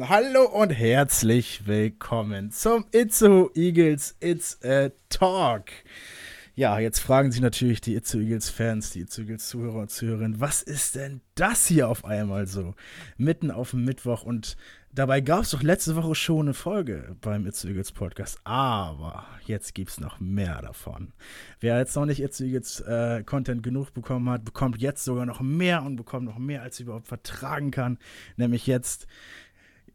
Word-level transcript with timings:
Hallo 0.00 0.44
und 0.44 0.70
herzlich 0.70 1.66
willkommen 1.66 2.52
zum 2.52 2.84
Itzo 2.92 3.50
Eagles 3.54 4.16
It's 4.20 4.58
a 4.62 4.90
Talk. 5.08 5.70
Ja, 6.54 6.78
jetzt 6.78 7.00
fragen 7.00 7.32
sich 7.32 7.40
natürlich 7.40 7.80
die 7.80 7.96
Itzo 7.96 8.18
Eagles 8.18 8.48
Fans, 8.48 8.90
die 8.90 9.00
Itzo 9.00 9.22
Eagles 9.22 9.48
Zuhörer 9.48 9.80
und 9.80 9.90
Zuhörerinnen, 9.90 10.40
was 10.40 10.62
ist 10.62 10.94
denn 10.94 11.20
das 11.34 11.66
hier 11.66 11.88
auf 11.88 12.04
einmal 12.04 12.46
so? 12.46 12.74
Mitten 13.16 13.50
auf 13.50 13.70
dem 13.70 13.84
Mittwoch 13.84 14.22
und 14.22 14.56
dabei 14.92 15.20
gab 15.20 15.42
es 15.42 15.50
doch 15.50 15.62
letzte 15.62 15.96
Woche 15.96 16.14
schon 16.14 16.46
eine 16.46 16.54
Folge 16.54 17.16
beim 17.20 17.46
Itzo 17.46 17.66
Eagles 17.66 17.92
Podcast, 17.92 18.38
aber 18.44 19.24
jetzt 19.46 19.74
gibt 19.74 19.90
es 19.90 20.00
noch 20.00 20.20
mehr 20.20 20.60
davon. 20.62 21.12
Wer 21.60 21.78
jetzt 21.78 21.96
noch 21.96 22.06
nicht 22.06 22.20
Itzo 22.20 22.44
Eagles 22.44 22.80
äh, 22.80 23.24
Content 23.24 23.62
genug 23.62 23.94
bekommen 23.94 24.28
hat, 24.30 24.44
bekommt 24.44 24.80
jetzt 24.80 25.04
sogar 25.04 25.26
noch 25.26 25.40
mehr 25.40 25.82
und 25.82 25.96
bekommt 25.96 26.26
noch 26.26 26.38
mehr, 26.38 26.62
als 26.62 26.78
er 26.78 26.84
überhaupt 26.84 27.08
vertragen 27.08 27.70
kann, 27.70 27.98
nämlich 28.36 28.66
jetzt 28.66 29.06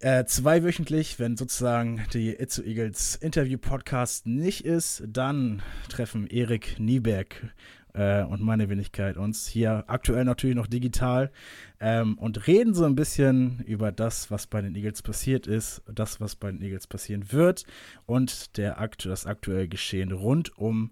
äh, 0.03 0.25
zweiwöchentlich, 0.25 1.17
wenn 1.17 1.37
sozusagen 1.37 2.03
die 2.13 2.35
Itzu 2.35 2.61
Eagles 2.61 3.15
Interview-Podcast 3.15 4.27
nicht 4.27 4.65
ist, 4.65 5.01
dann 5.07 5.61
treffen 5.87 6.27
Erik 6.27 6.77
Nieberg 6.77 7.53
äh, 7.93 8.23
und 8.23 8.41
meine 8.41 8.67
Wenigkeit 8.67 9.15
uns 9.15 9.47
hier 9.47 9.85
aktuell 9.87 10.25
natürlich 10.25 10.57
noch 10.57 10.67
digital 10.67 11.31
ähm, 11.79 12.17
und 12.17 12.47
reden 12.47 12.73
so 12.73 12.83
ein 12.83 12.95
bisschen 12.95 13.61
über 13.61 13.93
das, 13.93 14.29
was 14.29 14.45
bei 14.45 14.61
den 14.61 14.75
Eagles 14.75 15.03
passiert 15.03 15.47
ist, 15.47 15.81
das, 15.85 16.19
was 16.19 16.35
bei 16.35 16.51
den 16.51 16.61
Eagles 16.61 16.85
passieren 16.85 17.31
wird 17.31 17.63
und 18.05 18.57
der 18.57 18.81
aktu 18.81 19.07
das 19.07 19.25
aktuelle 19.25 19.69
Geschehen 19.69 20.11
rund 20.11 20.57
um 20.57 20.91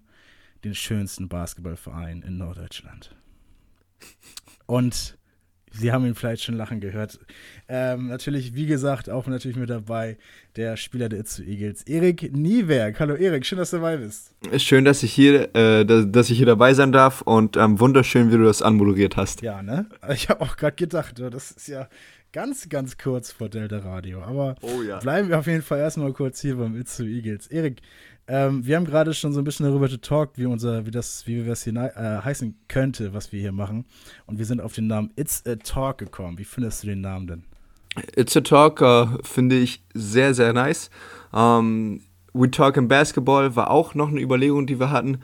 den 0.64 0.74
schönsten 0.74 1.28
Basketballverein 1.28 2.22
in 2.22 2.38
Norddeutschland. 2.38 3.14
Und 4.64 5.18
Sie 5.74 5.92
haben 5.92 6.04
ihn 6.06 6.14
vielleicht 6.14 6.42
schon 6.42 6.56
lachen 6.56 6.80
gehört. 6.80 7.18
Ähm, 7.68 8.08
natürlich, 8.08 8.54
wie 8.54 8.66
gesagt, 8.66 9.08
auch 9.08 9.26
natürlich 9.26 9.56
mit 9.56 9.70
dabei 9.70 10.16
der 10.56 10.76
Spieler 10.76 11.08
der 11.08 11.20
Itzu 11.20 11.42
Eagles, 11.42 11.82
Erik 11.84 12.34
Niewerk. 12.34 13.00
Hallo 13.00 13.14
Erik, 13.14 13.46
schön, 13.46 13.58
dass 13.58 13.70
du 13.70 13.76
dabei 13.76 13.96
bist. 13.96 14.34
Ist 14.50 14.64
schön, 14.64 14.84
dass 14.84 15.02
ich 15.02 15.12
hier, 15.12 15.54
äh, 15.56 15.84
dass, 15.84 16.04
dass, 16.10 16.30
ich 16.30 16.36
hier 16.36 16.46
dabei 16.46 16.74
sein 16.74 16.92
darf 16.92 17.22
und 17.22 17.56
ähm, 17.56 17.80
wunderschön, 17.80 18.30
wie 18.30 18.36
du 18.36 18.44
das 18.44 18.60
anmoderiert 18.60 19.16
hast. 19.16 19.42
Ja, 19.42 19.62
ne? 19.62 19.86
Ich 20.12 20.28
habe 20.28 20.42
auch 20.42 20.56
gerade 20.56 20.76
gedacht, 20.76 21.18
das 21.18 21.52
ist 21.52 21.68
ja 21.68 21.88
ganz, 22.32 22.68
ganz 22.68 22.96
kurz 22.96 23.30
vor 23.30 23.48
Delta 23.48 23.78
Radio. 23.78 24.22
Aber 24.22 24.56
oh, 24.62 24.82
ja. 24.82 24.98
bleiben 24.98 25.28
wir 25.28 25.38
auf 25.38 25.46
jeden 25.46 25.62
Fall 25.62 25.78
erstmal 25.78 26.12
kurz 26.12 26.40
hier 26.40 26.56
beim 26.56 26.74
Itzu 26.74 27.04
Eagles. 27.04 27.46
Erik, 27.48 27.82
ähm, 28.26 28.66
wir 28.66 28.76
haben 28.76 28.86
gerade 28.86 29.12
schon 29.14 29.32
so 29.32 29.40
ein 29.40 29.44
bisschen 29.44 29.66
darüber 29.66 29.88
getalkt, 29.88 30.38
wie 30.38 30.46
unser, 30.46 30.86
wie 30.86 30.90
das, 30.90 31.26
wie 31.26 31.36
wir 31.36 31.44
das 31.44 31.64
hier 31.64 31.74
äh, 31.74 32.24
heißen 32.24 32.56
könnte, 32.68 33.12
was 33.12 33.32
wir 33.32 33.40
hier 33.40 33.52
machen. 33.52 33.84
Und 34.26 34.38
wir 34.38 34.46
sind 34.46 34.60
auf 34.60 34.72
den 34.72 34.86
Namen 34.86 35.10
It's 35.16 35.44
a 35.46 35.56
Talk 35.56 35.98
gekommen. 35.98 36.38
Wie 36.38 36.44
findest 36.44 36.82
du 36.82 36.88
den 36.88 37.02
Namen 37.02 37.26
denn? 37.26 37.44
It's 38.16 38.36
a 38.36 38.40
Talk 38.40 38.80
uh, 38.80 39.18
finde 39.22 39.58
ich 39.58 39.82
sehr, 39.92 40.32
sehr 40.32 40.54
nice. 40.54 40.90
Ähm, 41.34 42.00
We 42.32 42.50
Talk 42.50 42.78
in 42.78 42.88
Basketball 42.88 43.54
war 43.54 43.70
auch 43.70 43.94
noch 43.94 44.08
eine 44.08 44.20
Überlegung, 44.20 44.66
die 44.66 44.80
wir 44.80 44.90
hatten. 44.90 45.18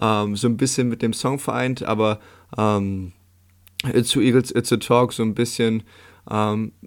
Ähm, 0.00 0.34
so 0.34 0.48
ein 0.48 0.56
bisschen 0.56 0.88
mit 0.88 1.02
dem 1.02 1.12
Song 1.12 1.38
vereint, 1.38 1.84
aber 1.84 2.18
um, 2.56 3.12
It's 3.92 4.10
to 4.10 4.20
Eagles, 4.20 4.50
It's 4.50 4.72
a 4.72 4.76
Talk 4.76 5.12
so 5.12 5.22
ein 5.22 5.34
bisschen 5.34 5.84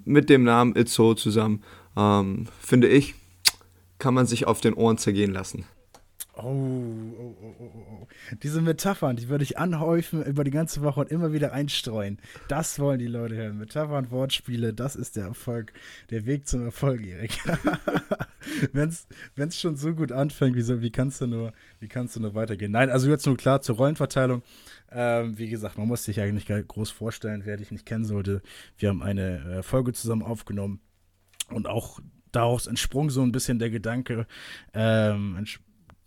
mit 0.06 0.30
dem 0.30 0.44
Namen 0.44 0.76
It's 0.76 0.94
So 0.94 1.14
zusammen. 1.14 1.62
finde 2.60 2.88
ich 2.88 3.16
kann 4.02 4.14
man 4.16 4.26
sich 4.26 4.48
auf 4.48 4.60
den 4.60 4.74
Ohren 4.74 4.98
zergehen 4.98 5.32
lassen. 5.32 5.64
Oh, 6.44 6.48
oh, 6.48 7.36
oh, 7.42 7.56
oh, 7.60 7.72
oh. 8.02 8.08
Diese 8.42 8.62
Metaphern, 8.62 9.16
die 9.16 9.30
würde 9.30 9.44
ich 9.44 9.58
anhäufen 9.58 10.24
über 10.24 10.44
die 10.44 10.52
ganze 10.52 10.82
Woche 10.82 11.02
und 11.02 11.12
immer 11.12 11.34
wieder 11.34 11.54
einstreuen. 11.54 12.18
Das 12.48 12.80
wollen 12.80 13.00
die 13.00 13.08
Leute 13.08 13.36
hören. 13.36 13.58
Metaphern, 13.58 14.10
Wortspiele, 14.10 14.74
das 14.74 14.96
ist 14.96 15.16
der 15.16 15.26
Erfolg, 15.26 15.74
der 16.10 16.26
Weg 16.26 16.48
zum 16.48 16.64
Erfolg, 16.64 17.06
Erik. 17.06 17.38
Wenn 18.74 18.90
es 18.90 19.60
schon 19.60 19.76
so 19.76 19.94
gut 19.94 20.12
anfängt, 20.12 20.56
wie, 20.56 20.82
wie, 20.82 20.92
kannst 20.92 21.22
du 21.22 21.28
nur, 21.28 21.54
wie 21.80 21.88
kannst 21.88 22.16
du 22.16 22.20
nur 22.20 22.34
weitergehen? 22.34 22.72
Nein, 22.72 22.90
also 22.90 23.10
jetzt 23.10 23.26
nur 23.26 23.38
klar 23.38 23.62
zur 23.62 23.76
Rollenverteilung. 23.76 24.42
Ähm, 24.92 25.38
wie 25.38 25.50
gesagt, 25.50 25.78
man 25.78 25.88
muss 25.88 26.04
sich 26.04 26.20
eigentlich 26.20 26.48
gar 26.48 26.62
groß 26.62 26.90
vorstellen, 26.90 27.44
wer 27.46 27.58
dich 27.58 27.72
nicht 27.72 27.86
kennen 27.86 28.06
sollte. 28.06 28.42
Wir 28.78 28.90
haben 28.90 29.04
eine 29.04 29.58
äh, 29.58 29.64
Folge 29.64 29.94
zusammen 29.94 30.24
aufgenommen 30.24 30.80
und 31.50 31.68
auch 31.68 32.00
daraus 32.32 32.68
entsprung 32.68 33.10
so 33.10 33.22
ein 33.22 33.32
bisschen 33.32 33.60
der 33.60 33.70
Gedanke, 33.70 34.26
ähm, 34.74 35.46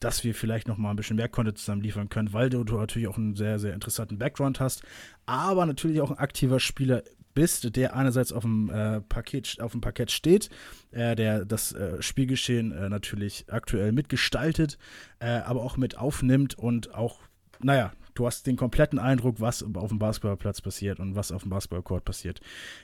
dass 0.05 0.23
wir 0.23 0.35
vielleicht 0.35 0.69
noch 0.69 0.77
mal 0.77 0.91
ein 0.91 0.97
bisschen 0.97 1.17
mehr 1.17 1.31
Content 1.31 1.57
zusammen 1.57 1.81
liefern 1.81 2.11
können, 2.11 2.35
weil 2.35 2.51
du, 2.51 2.63
du 2.63 2.77
natürlich 2.77 3.09
auch 3.09 3.17
einen 3.17 3.37
sehr, 3.37 3.59
sehr 3.59 3.73
interessanten 3.73 4.19
Background 4.19 4.61
hast, 4.61 4.83
aber 5.25 5.65
natürlich 5.65 6.03
auch 6.03 6.11
ein 6.11 6.19
aktiver 6.19 6.61
Spieler 6.61 7.03
bist, 7.33 7.75
der 7.75 7.97
einerseits 7.97 8.31
auf 8.31 8.43
dem 8.43 8.69
äh, 8.69 9.01
Paket 9.01 9.61
auf 9.61 9.73
dem 9.73 9.81
Parkett 9.81 10.11
steht, 10.11 10.51
äh, 10.93 11.17
der 11.17 11.47
das 11.47 11.73
äh, 11.73 12.03
Spielgeschehen 12.03 12.71
äh, 12.73 12.91
natürlich 12.91 13.47
aktuell 13.49 13.93
mitgestaltet, 13.93 14.77
äh, 15.21 15.27
aber 15.27 15.63
auch 15.63 15.79
mit 15.79 15.97
aufnimmt 15.97 16.55
und 16.59 16.95
auch, 16.95 17.21
naja, 17.61 17.91
du 18.15 18.27
hast 18.27 18.47
den 18.47 18.57
kompletten 18.57 18.99
Eindruck, 18.99 19.41
was 19.41 19.63
auf 19.63 19.89
dem 19.89 19.99
Basketballplatz 19.99 20.61
passiert 20.61 21.01
und 21.01 21.17
was 21.17 21.33
auf 21.33 21.43
dem 21.43 21.51
Basketballcourt 21.51 22.05
passiert. 22.05 22.41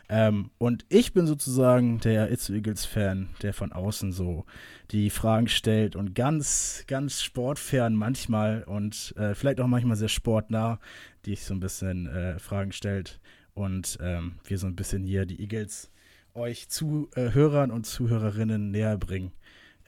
Ähm, 0.09 0.51
und 0.59 0.85
ich 0.89 1.13
bin 1.13 1.27
sozusagen 1.27 2.01
der 2.01 2.31
It's 2.31 2.51
Eagles-Fan, 2.51 3.31
der 3.43 3.55
von 3.55 3.73
außen 3.73 4.13
so 4.13 4.45
die 4.91 5.11
Fragen 5.11 5.49
stellt 5.49 5.97
und 5.97 6.15
ganz, 6.15 6.85
ganz 6.87 7.23
sportfern 7.23 7.95
manchmal 7.95 8.65
und 8.65 9.15
äh, 9.17 9.35
vielleicht 9.35 9.61
auch 9.61 9.67
manchmal 9.67 9.97
sehr 9.97 10.09
sportnah, 10.09 10.79
die 11.25 11.33
ich 11.33 11.45
so 11.45 11.55
ein 11.55 11.61
bisschen 11.61 12.07
äh, 12.07 12.39
Fragen 12.39 12.73
stellt 12.73 13.21
und 13.55 13.99
ähm, 14.01 14.35
wir 14.45 14.59
so 14.59 14.67
ein 14.67 14.77
bisschen 14.77 15.05
hier 15.05 15.27
die 15.27 15.41
Eagles 15.41 15.91
euch 16.35 16.69
Zuhörern 16.69 17.71
und 17.71 17.87
Zuhörerinnen 17.87 18.71
näher 18.71 18.97
bringen 18.99 19.33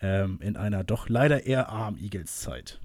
ähm, 0.01 0.39
in 0.41 0.57
einer 0.57 0.85
doch 0.85 1.09
leider 1.09 1.47
eher 1.47 1.69
arm 1.69 1.97
Eagles-Zeit. 1.97 2.81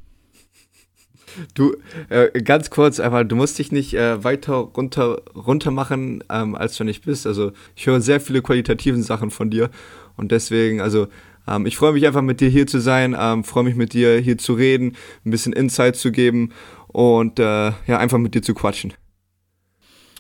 Du, 1.54 1.76
äh, 2.10 2.42
ganz 2.42 2.70
kurz, 2.70 3.00
aber 3.00 3.24
du 3.24 3.36
musst 3.36 3.60
dich 3.60 3.72
nicht 3.72 3.94
äh, 3.94 4.24
weiter 4.24 4.56
runter, 4.56 5.22
runter 5.36 5.72
machen, 5.72 6.24
ähm, 6.30 6.56
als 6.56 6.78
du 6.78 6.84
nicht 6.84 7.06
bist. 7.06 7.28
Also 7.28 7.52
ich 7.76 7.88
höre 7.88 8.02
sehr 8.02 8.20
viele 8.20 8.42
qualitativen 8.42 9.04
Sachen 9.04 9.32
von 9.32 9.50
dir 9.50 9.70
und 10.16 10.32
deswegen, 10.32 10.82
also 10.82 11.08
ähm, 11.48 11.66
ich 11.66 11.78
freue 11.78 11.94
mich 11.94 12.06
einfach 12.06 12.22
mit 12.22 12.42
dir 12.42 12.50
hier 12.50 12.68
zu 12.68 12.80
sein, 12.80 13.16
ähm, 13.18 13.44
freue 13.44 13.64
mich 13.64 13.76
mit 13.76 13.94
dir 13.94 14.18
hier 14.20 14.38
zu 14.38 14.54
reden, 14.54 14.96
ein 15.26 15.32
bisschen 15.32 15.54
Insight 15.54 15.96
zu 15.96 16.12
geben 16.12 16.54
und 16.88 17.40
äh, 17.40 17.72
ja, 17.88 17.98
einfach 17.98 18.18
mit 18.18 18.34
dir 18.34 18.42
zu 18.42 18.54
quatschen. 18.54 18.94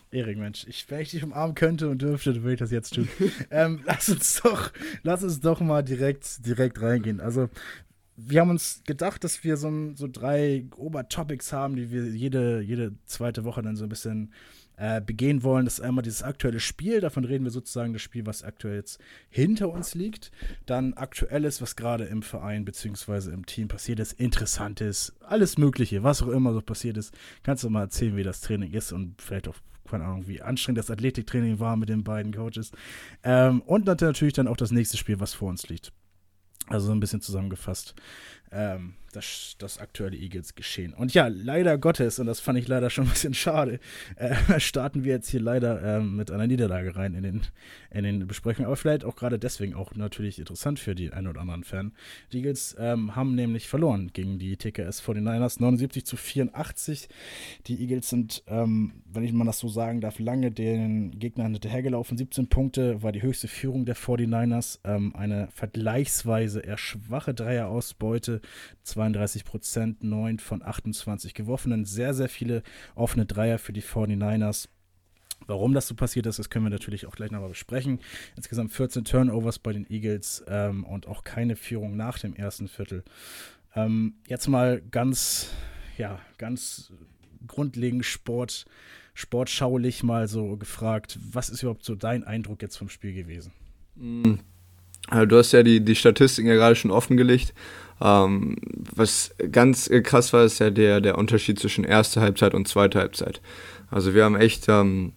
Erik, 0.10 0.38
Mensch, 0.38 0.66
ich, 0.68 0.90
wenn 0.90 1.02
ich 1.02 1.12
dich 1.12 1.24
umarmen 1.24 1.54
könnte 1.54 1.90
und 1.90 2.02
dürfte, 2.02 2.34
dann 2.34 2.44
würde 2.44 2.54
ich 2.54 2.60
das 2.60 2.72
jetzt 2.72 2.94
tun. 2.94 3.10
ähm, 3.52 3.82
lass 3.86 4.08
uns 4.08 4.42
doch, 4.42 4.72
lass 5.04 5.22
uns 5.22 5.42
doch 5.42 5.60
mal 5.60 5.84
direkt, 5.84 6.46
direkt 6.46 6.82
reingehen. 6.82 7.20
Also, 7.20 7.50
wir 8.18 8.42
haben 8.42 8.50
uns 8.50 8.82
gedacht, 8.86 9.24
dass 9.24 9.44
wir 9.44 9.58
so, 9.58 9.72
so 9.94 10.08
drei 10.12 10.66
Obertopics 10.76 11.54
haben, 11.54 11.76
die 11.76 11.92
wir 11.92 12.08
jede, 12.08 12.62
jede 12.62 12.94
zweite 13.06 13.44
Woche 13.44 13.62
dann 13.62 13.76
so 13.76 13.86
ein 13.86 13.90
bisschen 13.90 14.34
äh, 14.76 15.02
begehen 15.02 15.44
wollen. 15.44 15.66
Das 15.66 15.76
ist 15.76 15.82
einmal 15.82 16.02
dieses 16.02 16.24
aktuelle 16.24 16.60
Spiel, 16.60 17.00
davon 17.00 17.26
reden 17.26 17.44
wir 17.44 17.52
sozusagen 17.52 17.94
das 17.94 18.02
Spiel, 18.02 18.26
was 18.26 18.44
aktuell 18.44 18.78
jetzt 18.78 19.00
hinter 19.30 19.70
uns 19.70 19.94
liegt. 19.94 20.32
Dann 20.66 20.96
aktuelles, 20.96 21.62
was 21.62 21.76
gerade 21.76 22.06
im 22.06 22.24
Verein 22.24 22.66
bzw. 22.66 23.32
im 23.32 23.46
Team 23.46 23.68
passiert 23.68 24.00
ist, 24.00 24.14
interessantes, 24.14 25.16
alles 25.22 25.60
Mögliche, 25.60 26.02
was 26.02 26.24
auch 26.24 26.30
immer 26.30 26.54
so 26.54 26.62
passiert 26.62 26.98
ist. 26.98 27.16
Kannst 27.44 27.64
du 27.64 27.70
mal 27.70 27.82
erzählen, 27.82 28.16
wie 28.16 28.24
das 28.24 28.42
Training 28.42 28.74
ist 28.74 28.92
und 28.92 29.22
vielleicht 29.22 29.48
auch 29.48 29.56
keine 29.88 30.04
Ahnung, 30.04 30.28
wie 30.28 30.42
anstrengend 30.42 30.80
das 30.80 30.92
Athletiktraining 30.92 31.60
war 31.60 31.78
mit 31.78 31.88
den 31.88 32.04
beiden 32.04 32.34
Coaches. 32.34 32.72
Ähm, 33.24 33.62
und 33.62 33.86
natürlich 33.86 34.34
dann 34.34 34.50
auch 34.50 34.58
das 34.58 34.72
nächste 34.72 34.98
Spiel, 34.98 35.22
was 35.22 35.34
vor 35.34 35.50
uns 35.50 35.70
liegt. 35.70 35.94
Also 36.70 36.88
so 36.88 36.92
ein 36.94 37.00
bisschen 37.00 37.22
zusammengefasst. 37.22 37.96
Ähm, 38.52 38.94
das, 39.18 39.56
das 39.58 39.80
aktuelle 39.80 40.16
Eagles 40.16 40.56
geschehen. 40.56 40.94
Und 40.94 41.14
ja, 41.14 41.28
leider 41.28 41.78
Gottes, 41.78 42.20
und 42.20 42.28
das 42.28 42.40
fand 42.40 42.60
ich 42.60 42.68
leider 42.68 42.90
schon 42.90 43.06
ein 43.06 43.10
bisschen 43.10 43.34
schade, 43.34 43.80
äh, 44.16 44.36
starten 44.60 45.04
wir 45.04 45.14
jetzt 45.14 45.30
hier 45.30 45.40
leider 45.40 45.82
äh, 45.82 46.00
mit 46.02 46.32
einer 46.32 46.48
Niederlage 46.48 46.96
rein 46.96 47.14
in 47.14 47.24
den, 47.24 47.42
in 47.92 48.04
den 48.04 48.28
Besprechungen. 48.28 48.68
Aber 48.68 48.76
vielleicht 48.76 49.04
auch 49.04 49.16
gerade 49.16 49.40
deswegen 49.40 49.74
auch 49.74 49.96
natürlich 49.96 50.40
interessant 50.40 50.80
für 50.80 50.96
die 50.96 51.12
einen 51.12 51.28
oder 51.28 51.42
anderen 51.42 51.64
Fan. 51.64 51.94
Die 52.32 52.38
Eagles 52.38 52.76
ähm, 52.80 53.16
haben 53.16 53.36
nämlich 53.36 53.68
verloren 53.68 54.12
gegen 54.14 54.40
die 54.40 54.56
TKS 54.56 55.02
49ers 55.02 55.62
79 55.62 56.06
zu 56.06 56.16
84. 56.18 57.10
Die 57.68 57.82
Eagles 57.82 58.10
sind, 58.10 58.44
ähm, 58.48 58.94
wenn 59.12 59.24
ich 59.24 59.34
mal 59.34 59.46
das 59.46 59.60
so 59.60 59.68
sagen 59.68 60.02
darf, 60.02 60.20
lange 60.20 60.52
den 60.52 61.18
Gegnern 61.18 61.54
hinterhergelaufen. 61.54 62.18
17 62.18 62.48
Punkte 62.48 63.02
war 63.02 63.12
die 63.12 63.22
höchste 63.22 63.48
Führung 63.48 63.86
der 63.86 63.96
49ers. 63.96 64.80
Ähm, 64.84 65.16
eine 65.16 65.48
vergleichsweise 65.54 66.60
eher 66.60 66.78
schwache 66.78 67.34
Dreierausbeute. 67.34 68.37
32 68.84 69.46
Prozent, 69.46 70.04
9 70.04 70.40
von 70.40 70.64
28 70.64 71.34
geworfenen. 71.34 71.86
Sehr, 71.86 72.14
sehr 72.14 72.30
viele 72.30 72.64
offene 72.96 73.26
Dreier 73.26 73.60
für 73.60 73.74
die 73.74 73.84
49ers. 73.84 74.70
Warum 75.46 75.74
das 75.74 75.88
so 75.88 75.96
passiert 75.96 76.26
ist, 76.26 76.40
das 76.40 76.50
können 76.50 76.66
wir 76.66 76.72
natürlich 76.72 77.06
auch 77.06 77.16
gleich 77.16 77.32
nochmal 77.32 77.50
besprechen. 77.50 78.00
Insgesamt 78.36 78.72
14 78.72 79.06
Turnovers 79.06 79.60
bei 79.60 79.72
den 79.72 79.90
Eagles 79.90 80.44
ähm, 80.48 80.84
und 80.84 81.08
auch 81.08 81.24
keine 81.24 81.56
Führung 81.56 81.96
nach 81.96 82.18
dem 82.20 82.36
ersten 82.36 82.68
Viertel. 82.68 83.04
Ähm, 83.76 84.16
jetzt 84.28 84.48
mal 84.48 84.82
ganz, 84.82 85.50
ja, 85.98 86.20
ganz 86.38 86.92
grundlegend 87.46 88.06
Sport, 88.06 88.66
sportschaulich 89.14 90.04
mal 90.04 90.28
so 90.28 90.58
gefragt, 90.58 91.20
was 91.32 91.50
ist 91.50 91.62
überhaupt 91.62 91.84
so 91.84 91.96
dein 91.96 92.24
Eindruck 92.24 92.62
jetzt 92.62 92.78
vom 92.78 92.90
Spiel 92.90 93.14
gewesen? 93.14 93.52
Mm, 93.96 94.36
Also 95.08 95.26
du 95.26 95.38
hast 95.38 95.52
ja 95.54 95.64
die, 95.64 95.80
die 95.80 95.96
Statistiken 95.96 96.50
ja 96.50 96.56
gerade 96.56 96.76
schon 96.76 96.92
offengelegt. 96.92 97.54
Ähm, 98.02 98.56
was 98.96 99.34
ganz 99.52 99.90
krass 100.04 100.34
war, 100.34 100.44
ist 100.44 100.60
ja 100.60 100.70
der, 100.70 101.02
der 101.02 101.18
Unterschied 101.18 101.60
zwischen 101.60 101.84
erster 101.84 102.22
Halbzeit 102.22 102.54
und 102.54 102.68
zweiter 102.68 103.00
Halbzeit. 103.00 103.42
Also 103.90 104.14
wir 104.14 104.24
haben 104.24 104.36
echt 104.36 104.66
ähm, 104.68 105.14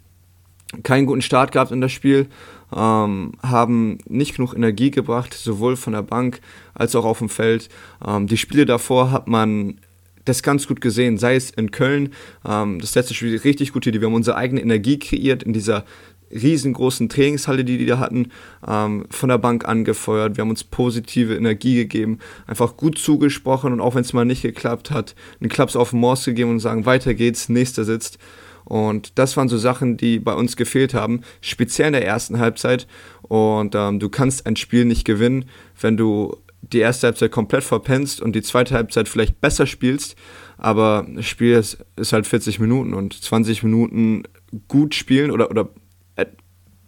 keinen 0.82 1.06
guten 1.06 1.22
Start 1.22 1.52
gehabt 1.52 1.72
in 1.72 1.80
das 1.80 1.92
Spiel, 1.92 2.28
ähm, 2.74 3.32
haben 3.42 3.98
nicht 4.08 4.36
genug 4.36 4.54
Energie 4.54 4.90
gebracht, 4.90 5.34
sowohl 5.34 5.76
von 5.76 5.92
der 5.92 6.02
Bank 6.02 6.40
als 6.74 6.94
auch 6.94 7.04
auf 7.04 7.18
dem 7.18 7.28
Feld. 7.28 7.68
Ähm, 8.06 8.26
die 8.26 8.36
Spiele 8.36 8.66
davor 8.66 9.10
hat 9.10 9.28
man 9.28 9.78
das 10.24 10.42
ganz 10.42 10.66
gut 10.68 10.80
gesehen, 10.80 11.18
sei 11.18 11.34
es 11.34 11.50
in 11.50 11.70
Köln, 11.70 12.12
ähm, 12.46 12.78
das 12.80 12.94
letzte 12.94 13.14
Spiel 13.14 13.36
richtig 13.38 13.72
gut, 13.72 13.86
wir 13.86 14.00
haben 14.00 14.14
unsere 14.14 14.36
eigene 14.36 14.60
Energie 14.60 14.98
kreiert 14.98 15.42
in 15.42 15.52
dieser 15.52 15.84
riesengroßen 16.30 17.08
Trainingshalle, 17.08 17.64
die 17.64 17.78
die 17.78 17.86
da 17.86 17.98
hatten, 17.98 18.30
ähm, 18.66 19.06
von 19.10 19.28
der 19.28 19.38
Bank 19.38 19.66
angefeuert. 19.66 20.36
Wir 20.36 20.42
haben 20.42 20.50
uns 20.50 20.64
positive 20.64 21.34
Energie 21.34 21.74
gegeben, 21.76 22.18
einfach 22.46 22.76
gut 22.76 22.98
zugesprochen 22.98 23.72
und 23.72 23.80
auch 23.80 23.94
wenn 23.94 24.02
es 24.02 24.12
mal 24.12 24.24
nicht 24.24 24.42
geklappt 24.42 24.90
hat, 24.90 25.14
einen 25.40 25.50
Klaps 25.50 25.76
auf 25.76 25.90
den 25.90 26.00
Morse 26.00 26.30
gegeben 26.30 26.50
und 26.50 26.60
sagen, 26.60 26.86
weiter 26.86 27.14
geht's, 27.14 27.48
nächster 27.48 27.84
sitzt. 27.84 28.18
Und 28.64 29.18
das 29.18 29.36
waren 29.36 29.48
so 29.48 29.58
Sachen, 29.58 29.96
die 29.96 30.20
bei 30.20 30.34
uns 30.34 30.56
gefehlt 30.56 30.94
haben, 30.94 31.22
speziell 31.40 31.88
in 31.88 31.94
der 31.94 32.06
ersten 32.06 32.38
Halbzeit. 32.38 32.86
Und 33.22 33.74
ähm, 33.74 33.98
du 33.98 34.08
kannst 34.08 34.46
ein 34.46 34.56
Spiel 34.56 34.84
nicht 34.84 35.04
gewinnen, 35.04 35.46
wenn 35.80 35.96
du 35.96 36.36
die 36.62 36.78
erste 36.78 37.08
Halbzeit 37.08 37.32
komplett 37.32 37.64
verpennst 37.64 38.20
und 38.20 38.36
die 38.36 38.42
zweite 38.42 38.74
Halbzeit 38.74 39.08
vielleicht 39.08 39.40
besser 39.40 39.66
spielst. 39.66 40.14
Aber 40.58 41.06
das 41.08 41.26
Spiel 41.26 41.54
ist, 41.54 41.78
ist 41.96 42.12
halt 42.12 42.26
40 42.26 42.60
Minuten 42.60 42.94
und 42.94 43.14
20 43.14 43.62
Minuten 43.62 44.24
gut 44.68 44.94
spielen 44.94 45.30
oder, 45.30 45.50
oder 45.50 45.70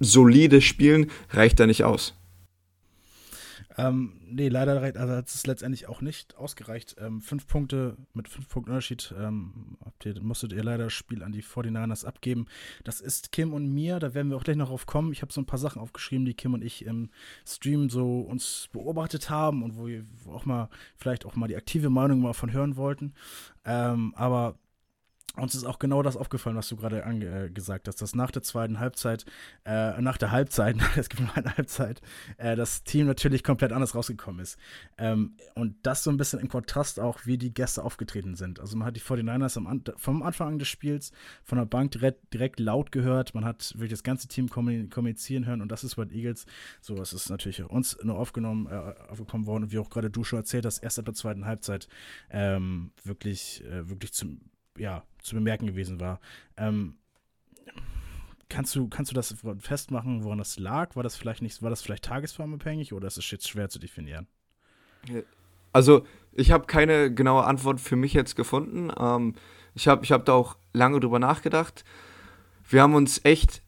solide 0.03 0.61
Spielen 0.61 1.11
reicht 1.31 1.61
da 1.61 1.67
nicht 1.67 1.85
aus. 1.85 2.15
Ähm, 3.79 4.21
nee, 4.27 4.49
leider 4.49 4.81
also 4.83 5.15
hat 5.15 5.29
es 5.29 5.47
letztendlich 5.47 5.89
auch 5.89 6.01
nicht 6.03 6.37
ausgereicht. 6.37 6.97
Ähm, 6.99 7.21
fünf 7.21 7.47
Punkte 7.47 7.97
mit 8.13 8.29
fünf 8.29 8.49
Punkten 8.49 8.73
Unterschied 8.73 9.15
ähm, 9.19 9.79
ihr, 10.05 10.21
musstet 10.21 10.53
ihr 10.53 10.63
leider 10.63 10.85
das 10.85 10.93
Spiel 10.93 11.23
an 11.23 11.33
die 11.33 11.43
49ers 11.43 12.05
abgeben. 12.05 12.47
Das 12.85 13.01
ist 13.01 13.33
Kim 13.33 13.55
und 13.55 13.73
mir, 13.73 13.99
da 13.99 14.15
werden 14.15 14.31
wir 14.31 14.37
auch 14.37 14.45
gleich 14.45 14.57
noch 14.57 14.69
drauf 14.69 14.87
kommen. 14.87 15.13
Ich 15.13 15.23
habe 15.23 15.33
so 15.33 15.41
ein 15.41 15.47
paar 15.47 15.59
Sachen 15.59 15.81
aufgeschrieben, 15.81 16.27
die 16.27 16.35
Kim 16.35 16.55
und 16.55 16.63
ich 16.63 16.85
im 16.85 17.11
Stream 17.47 17.89
so 17.89 18.21
uns 18.21 18.69
beobachtet 18.73 19.31
haben 19.31 19.63
und 19.63 19.77
wo 19.77 19.87
wir 19.87 20.05
auch 20.29 20.45
mal, 20.45 20.69
vielleicht 20.97 21.25
auch 21.25 21.37
mal 21.37 21.49
die 21.49 21.57
aktive 21.57 21.89
Meinung 21.89 22.21
mal 22.21 22.35
von 22.35 22.53
hören 22.53 22.77
wollten. 22.77 23.15
Ähm, 23.65 24.13
aber 24.17 24.57
uns 25.37 25.55
ist 25.55 25.65
auch 25.65 25.79
genau 25.79 26.03
das 26.03 26.17
aufgefallen, 26.17 26.57
was 26.57 26.69
du 26.69 26.77
gerade 26.77 27.03
äh, 27.03 27.51
gesagt 27.51 27.89
hast, 27.89 28.03
dass 28.03 28.15
nach 28.15 28.31
der 28.31 28.43
zweiten 28.43 28.79
Halbzeit, 28.79 29.25
äh, 29.65 30.01
nach 30.03 30.19
der 30.19 30.31
Halbzeit, 30.31 30.77
es 30.97 31.09
gibt 31.09 31.23
eine 31.37 31.57
Halbzeit, 31.57 32.03
äh, 32.37 32.55
das 32.55 32.85
Team 32.85 33.07
natürlich 33.07 33.43
komplett 33.43 33.73
anders 33.73 33.95
rausgekommen 33.95 34.41
ist. 34.43 34.59
Ähm, 34.99 35.37
und 35.55 35.77
das 35.85 36.05
so 36.05 36.11
ein 36.11 36.19
bisschen 36.19 36.39
im 36.41 36.49
Kontrast 36.49 37.01
auch, 37.01 37.21
wie 37.25 37.39
die 37.39 37.55
Gäste 37.55 37.83
aufgetreten 37.83 38.35
sind. 38.35 38.61
Also 38.61 38.77
man 38.77 38.87
hat 38.87 38.97
die 38.97 39.01
49ers 39.01 39.57
am, 39.57 39.83
vom 39.97 40.23
Anfang 40.23 40.59
des 40.59 40.69
Spiels 40.69 41.13
von 41.45 41.57
der 41.57 41.65
Bank 41.65 41.93
direkt, 41.93 42.35
direkt 42.35 42.61
laut 42.61 42.93
gehört, 42.93 43.35
man 43.35 43.45
hat 43.45 43.73
wirklich 43.75 43.93
das 43.93 44.03
ganze 44.03 44.29
Team 44.29 44.51
kommunizieren 44.51 45.47
hören 45.47 45.63
und 45.63 45.73
das 45.73 45.83
ist 45.83 45.97
bei 45.97 46.05
den 46.05 46.15
Eagles, 46.15 46.45
so 46.81 47.01
es 47.01 47.13
ist 47.13 47.31
natürlich 47.31 47.63
uns 47.65 47.97
nur 48.03 48.19
aufgenommen, 48.19 48.67
äh, 48.67 48.95
aufgekommen 49.11 49.47
worden 49.47 49.65
und 49.65 49.73
wie 49.73 49.79
auch 49.79 49.89
gerade 49.89 50.11
du 50.11 50.25
schon 50.25 50.41
erzählt 50.41 50.67
hast, 50.67 50.79
erst 50.79 50.99
ab 50.99 51.07
der 51.07 51.15
zweiten 51.15 51.47
Halbzeit 51.47 51.89
ähm, 52.31 52.93
wirklich, 53.03 53.65
äh, 53.65 53.89
wirklich 53.89 54.13
zum 54.13 54.41
ja, 54.79 55.05
zu 55.21 55.35
bemerken 55.35 55.67
gewesen 55.67 56.01
war. 56.01 56.21
Ähm, 56.57 56.97
kannst 58.49 58.75
du, 58.75 58.89
kannst 58.89 59.11
du 59.11 59.15
das 59.15 59.35
festmachen, 59.59 60.25
woran 60.25 60.39
das 60.39 60.59
lag? 60.59 60.97
War 60.97 61.03
das 61.03 61.17
vielleicht 61.17 61.43
nicht, 61.43 61.63
war 61.63 61.71
das 61.71 61.83
vielleicht 61.83 62.05
tagesformabhängig 62.05 62.93
oder 62.93 63.07
ist 63.07 63.19
es 63.19 63.31
jetzt 63.31 63.49
schwer 63.49 63.69
zu 63.69 63.79
definieren? 63.79 64.27
Also, 65.73 66.07
ich 66.33 66.51
habe 66.51 66.67
keine 66.67 67.13
genaue 67.13 67.45
Antwort 67.45 67.81
für 67.81 67.97
mich 67.97 68.13
jetzt 68.13 68.37
gefunden. 68.37 68.91
Ähm, 68.99 69.35
ich 69.75 69.89
habe 69.89 70.05
ich 70.05 70.13
hab 70.13 70.25
da 70.25 70.35
auch 70.35 70.57
lange 70.73 71.01
drüber 71.01 71.19
nachgedacht. 71.19 71.85
Wir 72.69 72.83
haben 72.83 72.95
uns 72.95 73.21
echt 73.25 73.63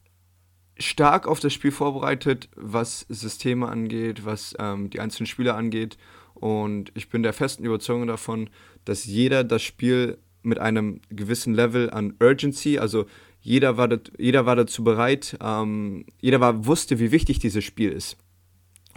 stark 0.77 1.27
auf 1.27 1.39
das 1.39 1.53
Spiel 1.53 1.71
vorbereitet, 1.71 2.49
was 2.55 3.05
Systeme 3.09 3.67
angeht, 3.67 4.25
was 4.25 4.55
ähm, 4.59 4.89
die 4.89 4.99
einzelnen 4.99 5.27
Spieler 5.27 5.55
angeht. 5.55 5.97
Und 6.33 6.91
ich 6.95 7.09
bin 7.09 7.23
der 7.23 7.33
festen 7.33 7.63
Überzeugung 7.63 8.07
davon, 8.07 8.49
dass 8.83 9.05
jeder 9.05 9.43
das 9.43 9.63
Spiel 9.63 10.17
mit 10.45 10.59
einem 10.59 11.01
gewissen 11.09 11.53
Level 11.53 11.89
an 11.89 12.15
Urgency, 12.21 12.77
also 12.77 13.05
jeder 13.41 13.77
war, 13.77 13.89
jeder 14.17 14.45
war 14.45 14.55
dazu 14.55 14.83
bereit, 14.83 15.37
ähm, 15.41 16.05
jeder 16.19 16.39
war, 16.39 16.65
wusste, 16.65 16.99
wie 16.99 17.11
wichtig 17.11 17.39
dieses 17.39 17.63
Spiel 17.63 17.91
ist. 17.91 18.17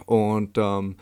Und 0.05 0.57
ähm, 0.57 0.95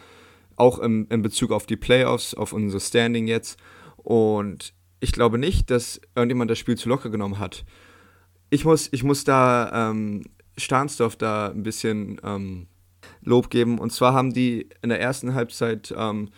auch 0.58 0.80
im, 0.80 1.08
in 1.10 1.22
Bezug 1.22 1.52
auf 1.52 1.66
die 1.66 1.78
Playoffs, 1.78 2.34
auf 2.34 2.52
unser 2.52 2.80
Standing 2.80 3.28
jetzt. 3.28 3.58
Und 3.96 4.74
ich 5.00 5.12
glaube 5.12 5.38
nicht, 5.38 5.72
dass 5.72 6.02
irgendjemand 6.16 6.52
das 6.52 6.58
Spiel 6.60 6.76
zu 6.76 6.90
locker 6.90 7.10
genommen 7.10 7.40
hat. 7.40 7.64
Ich 8.50 8.66
muss, 8.66 8.90
ich 8.92 9.04
muss 9.04 9.24
da 9.24 9.92
ähm, 9.92 10.24
Stahnsdorf 10.58 11.16
da 11.16 11.50
ein 11.50 11.64
bisschen 11.64 12.20
ähm, 12.24 12.68
Lob 13.22 13.50
geben. 13.50 13.80
Und 13.80 13.92
zwar 13.92 14.14
haben 14.14 14.34
die 14.34 14.68
in 14.82 14.90
der 14.90 15.00
ersten 15.00 15.34
Halbzeit 15.36 15.94
ähm, 15.96 16.30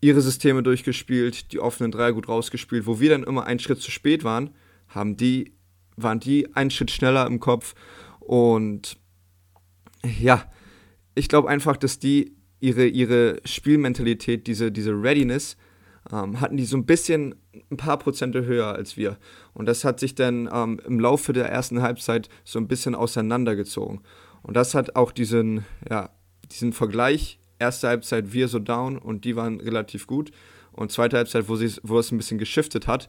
ihre 0.00 0.20
Systeme 0.20 0.62
durchgespielt, 0.62 1.52
die 1.52 1.60
offenen 1.60 1.92
Dreier 1.92 2.12
gut 2.12 2.28
rausgespielt. 2.28 2.86
Wo 2.86 3.00
wir 3.00 3.10
dann 3.10 3.24
immer 3.24 3.44
einen 3.44 3.60
Schritt 3.60 3.80
zu 3.80 3.90
spät 3.90 4.24
waren, 4.24 4.50
haben 4.88 5.16
die, 5.16 5.52
waren 5.96 6.20
die 6.20 6.54
einen 6.54 6.70
Schritt 6.70 6.90
schneller 6.90 7.26
im 7.26 7.40
Kopf. 7.40 7.74
Und 8.20 8.96
ja, 10.04 10.50
ich 11.14 11.28
glaube 11.28 11.48
einfach, 11.48 11.76
dass 11.76 11.98
die 11.98 12.36
ihre, 12.60 12.86
ihre 12.86 13.40
Spielmentalität, 13.44 14.46
diese, 14.46 14.70
diese 14.72 14.92
Readiness, 14.92 15.56
ähm, 16.12 16.40
hatten 16.40 16.56
die 16.56 16.64
so 16.64 16.76
ein 16.76 16.86
bisschen 16.86 17.34
ein 17.70 17.76
paar 17.76 17.98
Prozente 17.98 18.44
höher 18.44 18.74
als 18.74 18.96
wir. 18.96 19.18
Und 19.52 19.66
das 19.66 19.84
hat 19.84 20.00
sich 20.00 20.14
dann 20.14 20.48
ähm, 20.52 20.80
im 20.86 21.00
Laufe 21.00 21.32
der 21.32 21.46
ersten 21.46 21.82
Halbzeit 21.82 22.28
so 22.44 22.58
ein 22.58 22.68
bisschen 22.68 22.94
auseinandergezogen. 22.94 24.00
Und 24.42 24.56
das 24.56 24.74
hat 24.74 24.96
auch 24.96 25.12
diesen, 25.12 25.64
ja, 25.88 26.10
diesen 26.50 26.72
Vergleich 26.72 27.39
erste 27.60 27.88
Halbzeit 27.88 28.32
wir 28.32 28.48
so 28.48 28.58
down 28.58 28.98
und 28.98 29.24
die 29.24 29.36
waren 29.36 29.60
relativ 29.60 30.06
gut. 30.06 30.30
Und 30.72 30.90
zweite 30.92 31.16
Halbzeit, 31.16 31.48
wo, 31.48 31.58
wo 31.82 31.98
es 31.98 32.10
ein 32.10 32.16
bisschen 32.16 32.38
geschiftet 32.38 32.86
hat, 32.86 33.08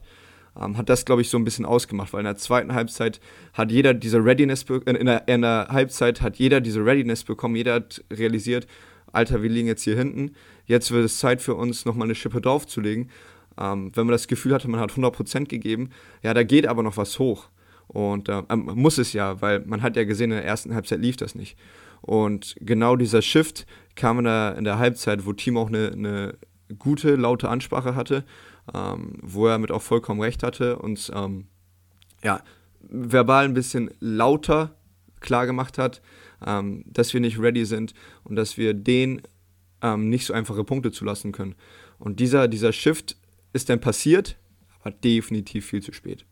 ähm, 0.60 0.76
hat 0.76 0.88
das, 0.88 1.04
glaube 1.04 1.22
ich, 1.22 1.30
so 1.30 1.38
ein 1.38 1.44
bisschen 1.44 1.64
ausgemacht, 1.64 2.12
weil 2.12 2.20
in 2.20 2.26
der 2.26 2.36
zweiten 2.36 2.74
Halbzeit 2.74 3.20
hat 3.54 3.72
jeder 3.72 3.94
diese 3.94 4.22
Readiness, 4.24 4.64
in 4.86 4.96
in 4.96 5.42
der 5.42 5.68
Halbzeit 5.70 6.20
hat 6.20 6.36
jeder 6.36 6.60
diese 6.60 6.84
Readiness 6.84 7.24
bekommen, 7.24 7.56
jeder 7.56 7.74
hat 7.74 8.04
realisiert, 8.12 8.66
Alter, 9.12 9.42
wir 9.42 9.50
liegen 9.50 9.68
jetzt 9.68 9.82
hier 9.82 9.96
hinten, 9.96 10.34
jetzt 10.66 10.90
wird 10.90 11.04
es 11.04 11.18
Zeit 11.18 11.42
für 11.42 11.54
uns, 11.54 11.84
nochmal 11.84 12.06
eine 12.06 12.14
Schippe 12.14 12.40
draufzulegen. 12.40 13.10
Ähm, 13.58 13.92
wenn 13.94 14.06
man 14.06 14.12
das 14.12 14.28
Gefühl 14.28 14.54
hatte, 14.54 14.68
man 14.68 14.80
hat 14.80 14.92
100% 14.92 15.46
gegeben, 15.46 15.90
ja, 16.22 16.32
da 16.32 16.42
geht 16.42 16.66
aber 16.66 16.82
noch 16.82 16.96
was 16.96 17.18
hoch. 17.18 17.48
Und 17.88 18.30
äh, 18.30 18.42
muss 18.56 18.96
es 18.96 19.12
ja, 19.12 19.42
weil 19.42 19.60
man 19.66 19.82
hat 19.82 19.96
ja 19.96 20.04
gesehen, 20.04 20.30
in 20.30 20.38
der 20.38 20.46
ersten 20.46 20.74
Halbzeit 20.74 21.00
lief 21.00 21.16
das 21.16 21.34
nicht. 21.34 21.58
Und 22.02 22.56
genau 22.60 22.96
dieser 22.96 23.22
Shift 23.22 23.66
kam 23.94 24.18
in 24.18 24.24
der, 24.24 24.56
in 24.58 24.64
der 24.64 24.78
Halbzeit, 24.78 25.24
wo 25.24 25.32
Team 25.32 25.56
auch 25.56 25.68
eine, 25.68 25.92
eine 25.92 26.38
gute, 26.78 27.16
laute 27.16 27.48
Ansprache 27.48 27.94
hatte, 27.94 28.24
ähm, 28.74 29.14
wo 29.22 29.46
er 29.46 29.58
mit 29.58 29.70
auch 29.70 29.82
vollkommen 29.82 30.20
recht 30.20 30.42
hatte, 30.42 30.78
und 30.78 31.10
ähm, 31.14 31.46
ja, 32.22 32.42
verbal 32.80 33.44
ein 33.44 33.54
bisschen 33.54 33.90
lauter 34.00 34.74
klar 35.20 35.46
gemacht 35.46 35.78
hat, 35.78 36.02
ähm, 36.44 36.84
dass 36.86 37.12
wir 37.12 37.20
nicht 37.20 37.38
ready 37.38 37.64
sind 37.64 37.94
und 38.24 38.36
dass 38.36 38.56
wir 38.56 38.74
den 38.74 39.22
ähm, 39.80 40.08
nicht 40.08 40.26
so 40.26 40.34
einfache 40.34 40.64
Punkte 40.64 40.90
zulassen 40.92 41.32
können. 41.32 41.54
Und 41.98 42.20
dieser, 42.20 42.48
dieser 42.48 42.72
Shift 42.72 43.16
ist 43.52 43.68
dann 43.68 43.80
passiert, 43.80 44.36
aber 44.80 44.90
definitiv 44.90 45.66
viel 45.66 45.82
zu 45.82 45.92
spät. 45.92 46.24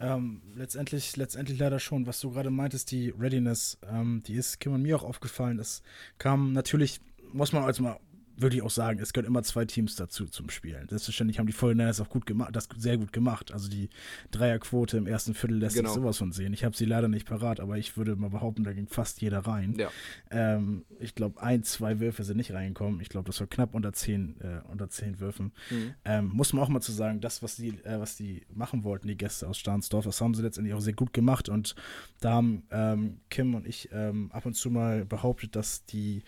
Ähm, 0.00 0.40
letztendlich, 0.54 1.16
letztendlich 1.16 1.58
leider 1.58 1.78
schon, 1.78 2.06
was 2.06 2.20
du 2.20 2.30
gerade 2.30 2.50
meintest, 2.50 2.90
die 2.90 3.10
Readiness, 3.10 3.78
ähm, 3.86 4.22
die 4.26 4.34
ist 4.34 4.58
Kim 4.58 4.72
und 4.72 4.82
mir 4.82 4.96
auch 4.96 5.04
aufgefallen. 5.04 5.58
Das 5.58 5.82
kam 6.16 6.52
natürlich, 6.54 7.00
muss 7.32 7.52
man 7.52 7.64
also 7.64 7.82
mal 7.82 8.00
würde 8.40 8.56
ich 8.56 8.62
auch 8.62 8.70
sagen, 8.70 8.98
es 9.00 9.12
gehören 9.12 9.28
immer 9.28 9.42
zwei 9.42 9.64
Teams 9.64 9.96
dazu 9.96 10.26
zum 10.26 10.50
Spielen. 10.50 10.88
Selbstverständlich 10.88 11.38
haben 11.38 11.46
die 11.46 11.52
Vollners 11.52 12.00
auch 12.00 12.08
gut 12.08 12.26
gemacht, 12.26 12.54
das 12.54 12.68
sehr 12.76 12.98
gut 12.98 13.12
gemacht. 13.12 13.52
Also 13.52 13.68
die 13.68 13.88
Dreierquote 14.30 14.96
im 14.96 15.06
ersten 15.06 15.34
Viertel 15.34 15.58
lässt 15.58 15.76
genau. 15.76 15.88
sich 15.88 15.94
sowas 15.94 16.18
von 16.18 16.32
sehen. 16.32 16.52
Ich 16.52 16.64
habe 16.64 16.76
sie 16.76 16.84
leider 16.84 17.08
nicht 17.08 17.26
parat, 17.26 17.60
aber 17.60 17.78
ich 17.78 17.96
würde 17.96 18.16
mal 18.16 18.30
behaupten, 18.30 18.64
da 18.64 18.72
ging 18.72 18.86
fast 18.88 19.20
jeder 19.20 19.40
rein. 19.40 19.74
Ja. 19.78 19.90
Ähm, 20.30 20.84
ich 20.98 21.14
glaube, 21.14 21.42
ein, 21.42 21.62
zwei 21.62 22.00
Würfe 22.00 22.24
sind 22.24 22.36
nicht 22.36 22.52
reingekommen. 22.52 23.00
Ich 23.00 23.08
glaube, 23.08 23.26
das 23.26 23.40
war 23.40 23.46
knapp 23.46 23.74
unter 23.74 23.92
zehn, 23.92 24.40
äh, 24.40 24.60
unter 24.70 24.88
zehn 24.88 25.20
Würfen. 25.20 25.52
Mhm. 25.70 25.94
Ähm, 26.04 26.30
muss 26.32 26.52
man 26.52 26.64
auch 26.64 26.68
mal 26.68 26.80
zu 26.80 26.92
sagen, 26.92 27.20
das, 27.20 27.42
was 27.42 27.56
die, 27.56 27.70
äh, 27.84 28.00
was 28.00 28.16
die 28.16 28.42
machen 28.52 28.84
wollten, 28.84 29.08
die 29.08 29.16
Gäste 29.16 29.48
aus 29.48 29.58
Stahnsdorf, 29.58 30.04
das 30.04 30.20
haben 30.20 30.34
sie 30.34 30.42
letztendlich 30.42 30.74
auch 30.74 30.80
sehr 30.80 30.94
gut 30.94 31.12
gemacht. 31.12 31.48
Und 31.48 31.74
da 32.20 32.32
haben 32.32 32.62
ähm, 32.70 33.20
Kim 33.28 33.54
und 33.54 33.66
ich 33.66 33.88
ähm, 33.92 34.30
ab 34.32 34.46
und 34.46 34.54
zu 34.54 34.70
mal 34.70 35.04
behauptet, 35.04 35.56
dass 35.56 35.84
die 35.86 36.22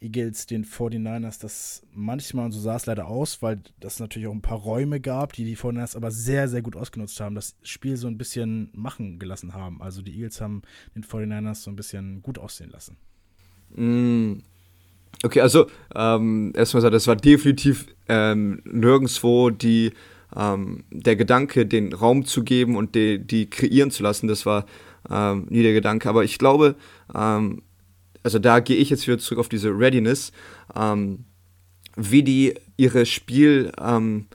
Eagles 0.00 0.46
den 0.46 0.64
49ers 0.64 1.40
das 1.40 1.82
manchmal, 1.92 2.46
und 2.46 2.52
so 2.52 2.60
sah 2.60 2.76
es 2.76 2.86
leider 2.86 3.06
aus, 3.06 3.42
weil 3.42 3.60
das 3.80 4.00
natürlich 4.00 4.28
auch 4.28 4.32
ein 4.34 4.42
paar 4.42 4.58
Räume 4.58 5.00
gab, 5.00 5.34
die 5.34 5.44
die 5.44 5.56
49ers 5.56 5.96
aber 5.96 6.10
sehr, 6.10 6.48
sehr 6.48 6.62
gut 6.62 6.76
ausgenutzt 6.76 7.20
haben, 7.20 7.34
das 7.34 7.56
Spiel 7.62 7.96
so 7.96 8.06
ein 8.06 8.16
bisschen 8.16 8.70
machen 8.72 9.18
gelassen 9.18 9.52
haben. 9.52 9.82
Also 9.82 10.02
die 10.02 10.12
Eagles 10.12 10.40
haben 10.40 10.62
den 10.94 11.04
49ers 11.04 11.56
so 11.56 11.70
ein 11.70 11.76
bisschen 11.76 12.22
gut 12.22 12.38
aussehen 12.38 12.70
lassen. 12.70 12.96
Mm, 13.74 14.38
okay, 15.22 15.42
also 15.42 15.66
ähm, 15.94 16.52
erstmal 16.56 16.80
sagen, 16.80 16.94
das 16.94 17.06
war 17.06 17.16
definitiv 17.16 17.86
ähm, 18.08 18.62
nirgendwo 18.64 19.50
die, 19.50 19.92
ähm, 20.34 20.84
der 20.90 21.16
Gedanke, 21.16 21.66
den 21.66 21.92
Raum 21.92 22.24
zu 22.24 22.42
geben 22.42 22.76
und 22.76 22.94
die, 22.94 23.18
die 23.18 23.50
kreieren 23.50 23.90
zu 23.90 24.02
lassen. 24.02 24.28
Das 24.28 24.46
war 24.46 24.64
ähm, 25.10 25.46
nie 25.50 25.62
der 25.62 25.74
Gedanke. 25.74 26.08
Aber 26.08 26.24
ich 26.24 26.38
glaube, 26.38 26.74
ähm, 27.14 27.62
also 28.22 28.38
da 28.38 28.60
gehe 28.60 28.76
ich 28.76 28.90
jetzt 28.90 29.06
wieder 29.06 29.18
zurück 29.18 29.38
auf 29.38 29.48
diese 29.48 29.70
Readiness, 29.70 30.32
ähm, 30.74 31.24
wie 31.96 32.22
die 32.22 32.54
ihre 32.76 33.06
Spiel, 33.06 33.72
ähm, 33.80 34.26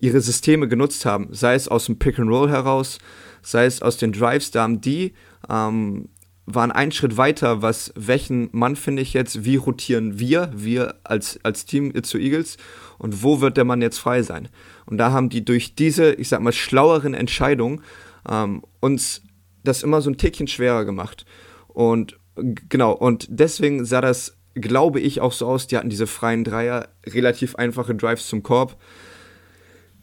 ihre 0.00 0.20
Systeme 0.20 0.68
genutzt 0.68 1.04
haben, 1.04 1.28
sei 1.30 1.54
es 1.54 1.68
aus 1.68 1.86
dem 1.86 1.98
Pick 1.98 2.18
and 2.18 2.30
Roll 2.30 2.48
heraus, 2.48 2.98
sei 3.42 3.66
es 3.66 3.82
aus 3.82 3.96
den 3.96 4.12
Drives, 4.12 4.50
da 4.50 4.62
haben 4.62 4.80
die 4.80 5.14
ähm, 5.48 6.08
waren 6.46 6.70
einen 6.70 6.92
Schritt 6.92 7.16
weiter, 7.16 7.60
was 7.60 7.92
welchen 7.96 8.48
Mann 8.52 8.76
finde 8.76 9.02
ich 9.02 9.12
jetzt, 9.12 9.44
wie 9.44 9.56
rotieren 9.56 10.20
wir, 10.20 10.52
wir 10.54 10.94
als, 11.02 11.40
als 11.42 11.66
Team 11.66 11.92
zu 12.04 12.18
Eagles 12.18 12.56
und 12.98 13.24
wo 13.24 13.40
wird 13.40 13.56
der 13.56 13.64
Mann 13.64 13.82
jetzt 13.82 13.98
frei 13.98 14.22
sein. 14.22 14.48
Und 14.86 14.98
da 14.98 15.10
haben 15.10 15.28
die 15.28 15.44
durch 15.44 15.74
diese, 15.74 16.14
ich 16.14 16.28
sag 16.28 16.40
mal, 16.40 16.52
schlaueren 16.52 17.14
Entscheidungen 17.14 17.82
ähm, 18.30 18.62
uns 18.78 19.22
das 19.64 19.82
immer 19.82 20.00
so 20.00 20.08
ein 20.08 20.18
Tickchen 20.18 20.46
schwerer 20.46 20.84
gemacht. 20.84 21.26
Und 21.66 22.16
genau, 22.36 22.92
und 22.92 23.26
deswegen 23.30 23.84
sah 23.84 24.00
das, 24.00 24.36
glaube 24.54 25.00
ich, 25.00 25.20
auch 25.20 25.32
so 25.32 25.46
aus. 25.46 25.66
Die 25.66 25.76
hatten 25.76 25.90
diese 25.90 26.06
freien 26.06 26.44
Dreier, 26.44 26.88
relativ 27.06 27.56
einfache 27.56 27.94
Drives 27.94 28.28
zum 28.28 28.42
Korb. 28.42 28.76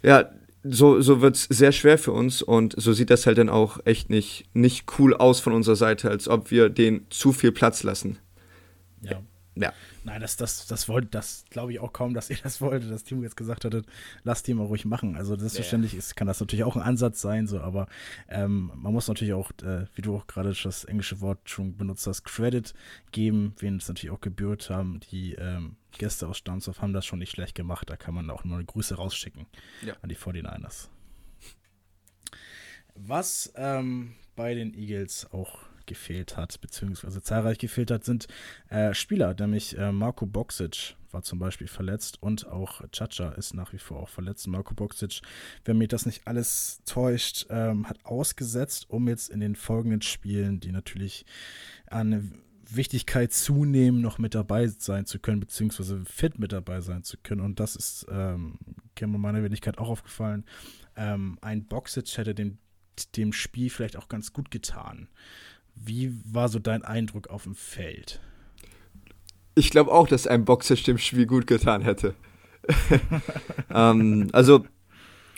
Ja, 0.02 0.30
so, 0.63 1.02
so 1.02 1.22
wird 1.22 1.36
es 1.36 1.44
sehr 1.44 1.72
schwer 1.72 1.98
für 1.98 2.13
uns 2.13 2.42
und 2.42 2.74
so 2.78 2.94
sieht 2.94 3.10
das 3.10 3.25
halt 3.25 3.38
dann 3.38 3.50
auch 3.50 3.80
echt 3.86 4.10
nicht, 4.10 4.46
nicht 4.54 4.86
cool 4.98 5.13
aus 5.13 5.40
von 5.42 5.54
unserer 5.54 5.75
Seite, 5.75 6.10
als 6.10 6.28
ob 6.28 6.52
wir 6.52 6.70
den 6.70 7.06
zu 7.10 7.34
viel 7.34 7.52
Platz 7.52 7.84
lassen. 7.84 8.18
Ja. 9.02 9.22
Ja. 9.56 9.74
Nein, 10.05 10.19
das, 10.19 10.36
das, 10.36 10.67
das 10.67 10.89
wollte, 10.89 11.07
das 11.07 11.45
glaube 11.50 11.72
ich 11.72 11.79
auch 11.79 11.93
kaum, 11.93 12.13
dass 12.13 12.29
ihr 12.29 12.38
das 12.43 12.60
wollte, 12.62 12.88
dass 12.88 13.03
Timo 13.03 13.24
jetzt 13.24 13.38
gesagt 13.38 13.65
hatte, 13.65 13.83
lasst 14.24 14.48
die 14.48 14.53
mal 14.53 14.65
ruhig 14.65 14.86
machen. 14.86 15.15
Also 15.15 15.38
selbstverständlich 15.38 15.93
ist, 15.93 16.15
kann 16.15 16.27
das 16.27 16.39
natürlich 16.39 16.65
auch 16.65 16.75
ein 16.75 16.81
Ansatz 16.81 17.22
sein, 17.22 17.48
so, 17.48 17.62
aber 17.62 17.88
ähm, 18.27 18.72
man 18.75 18.91
muss 18.91 19.07
natürlich 19.07 19.33
auch, 19.33 19.51
äh, 19.63 19.86
wie 19.95 20.01
du 20.01 20.15
auch 20.15 20.27
gerade 20.27 20.53
das 20.53 20.83
englische 20.83 21.22
Wort 21.22 21.50
schon 21.50 21.77
benutzt 21.77 22.05
hast, 22.07 22.24
Credit 22.24 22.74
geben, 23.12 23.55
wen 23.60 23.77
es 23.77 23.88
natürlich 23.88 24.13
auch 24.13 24.22
gebührt 24.22 24.69
haben. 24.69 25.00
Die 25.12 25.36
ähm, 25.36 25.77
Gäste 25.91 26.27
aus 26.27 26.38
Stamsdorf 26.38 26.81
haben 26.81 26.93
das 26.93 27.05
schon 27.05 27.19
nicht 27.19 27.31
schlecht 27.31 27.55
gemacht. 27.55 27.89
Da 27.89 27.95
kann 27.95 28.13
man 28.13 28.29
auch 28.29 28.43
nur 28.43 28.57
eine 28.57 28.65
Grüße 28.65 28.95
rausschicken 28.95 29.45
ja. 29.86 29.95
an 30.01 30.10
die 30.10 30.17
49ers. 30.17 30.89
Was 32.95 33.51
ähm, 33.55 34.15
bei 34.36 34.53
den 34.53 34.74
Eagles 34.74 35.31
auch 35.31 35.60
gefehlt 35.86 36.38
hat, 36.38 36.60
beziehungsweise 36.62 37.22
zahlreich 37.22 37.58
gefehlt 37.58 37.92
hat, 37.92 38.04
sind 38.04 38.28
äh, 38.70 38.94
Spieler, 38.94 39.36
nämlich 39.40 39.78
äh, 39.78 39.92
Marco 39.92 40.25
Boxic 40.25 40.96
war 41.12 41.22
zum 41.22 41.40
Beispiel 41.40 41.68
verletzt 41.68 42.22
und 42.22 42.48
auch 42.48 42.82
Chacha 42.92 43.30
ist 43.34 43.54
nach 43.54 43.72
wie 43.72 43.78
vor 43.78 44.00
auch 44.00 44.10
verletzt. 44.10 44.48
Marco 44.48 44.74
Boxic, 44.74 45.22
wenn 45.63 45.78
mir 45.78 45.88
das 45.88 46.06
nicht 46.06 46.28
alles 46.28 46.82
täuscht, 46.86 47.46
ähm, 47.50 47.88
hat 47.88 48.04
ausgesetzt, 48.04 48.90
um 48.90 49.08
jetzt 49.08 49.30
in 49.30 49.40
den 49.40 49.56
folgenden 49.56 50.02
Spielen, 50.02 50.60
die 50.60 50.72
natürlich 50.72 51.25
an 51.88 52.34
Wichtigkeit 52.70 53.32
zunehmen, 53.34 54.02
noch 54.02 54.18
mit 54.18 54.36
dabei 54.36 54.68
sein 54.68 55.06
zu 55.06 55.20
können, 55.20 55.40
beziehungsweise 55.40 56.04
fit 56.06 56.40
mit 56.40 56.52
dabei 56.52 56.82
sein 56.82 57.04
zu 57.04 57.18
können. 57.18 57.42
Und 57.42 57.60
das 57.60 57.75
ist 57.75 58.06
ähm, 58.10 58.58
meiner 59.00 59.44
Wenigkeit 59.44 59.78
auch 59.78 59.90
aufgefallen. 59.90 60.46
Ähm, 60.96 61.38
ein 61.42 61.66
Boxic 61.66 62.18
hätte 62.18 62.34
dem, 62.34 62.58
dem 63.16 63.34
Spiel 63.34 63.70
vielleicht 63.70 63.98
auch 63.98 64.08
ganz 64.08 64.34
gut 64.34 64.52
getan. 64.52 65.10
Wie 65.75 66.13
war 66.25 66.50
so 66.50 66.60
dein 66.60 66.84
Eindruck 66.84 67.27
auf 67.30 67.44
dem 67.44 67.56
Feld? 67.56 68.20
Ich 69.56 69.70
glaube 69.70 69.92
auch, 69.92 70.08
dass 70.08 70.27
ein 70.27 70.46
Boxer 70.46 70.75
dem 70.75 70.98
Spiel 70.98 71.25
gut 71.25 71.48
getan 71.48 71.82
hätte. 71.82 72.15
ähm, 73.74 74.30
also 74.32 74.65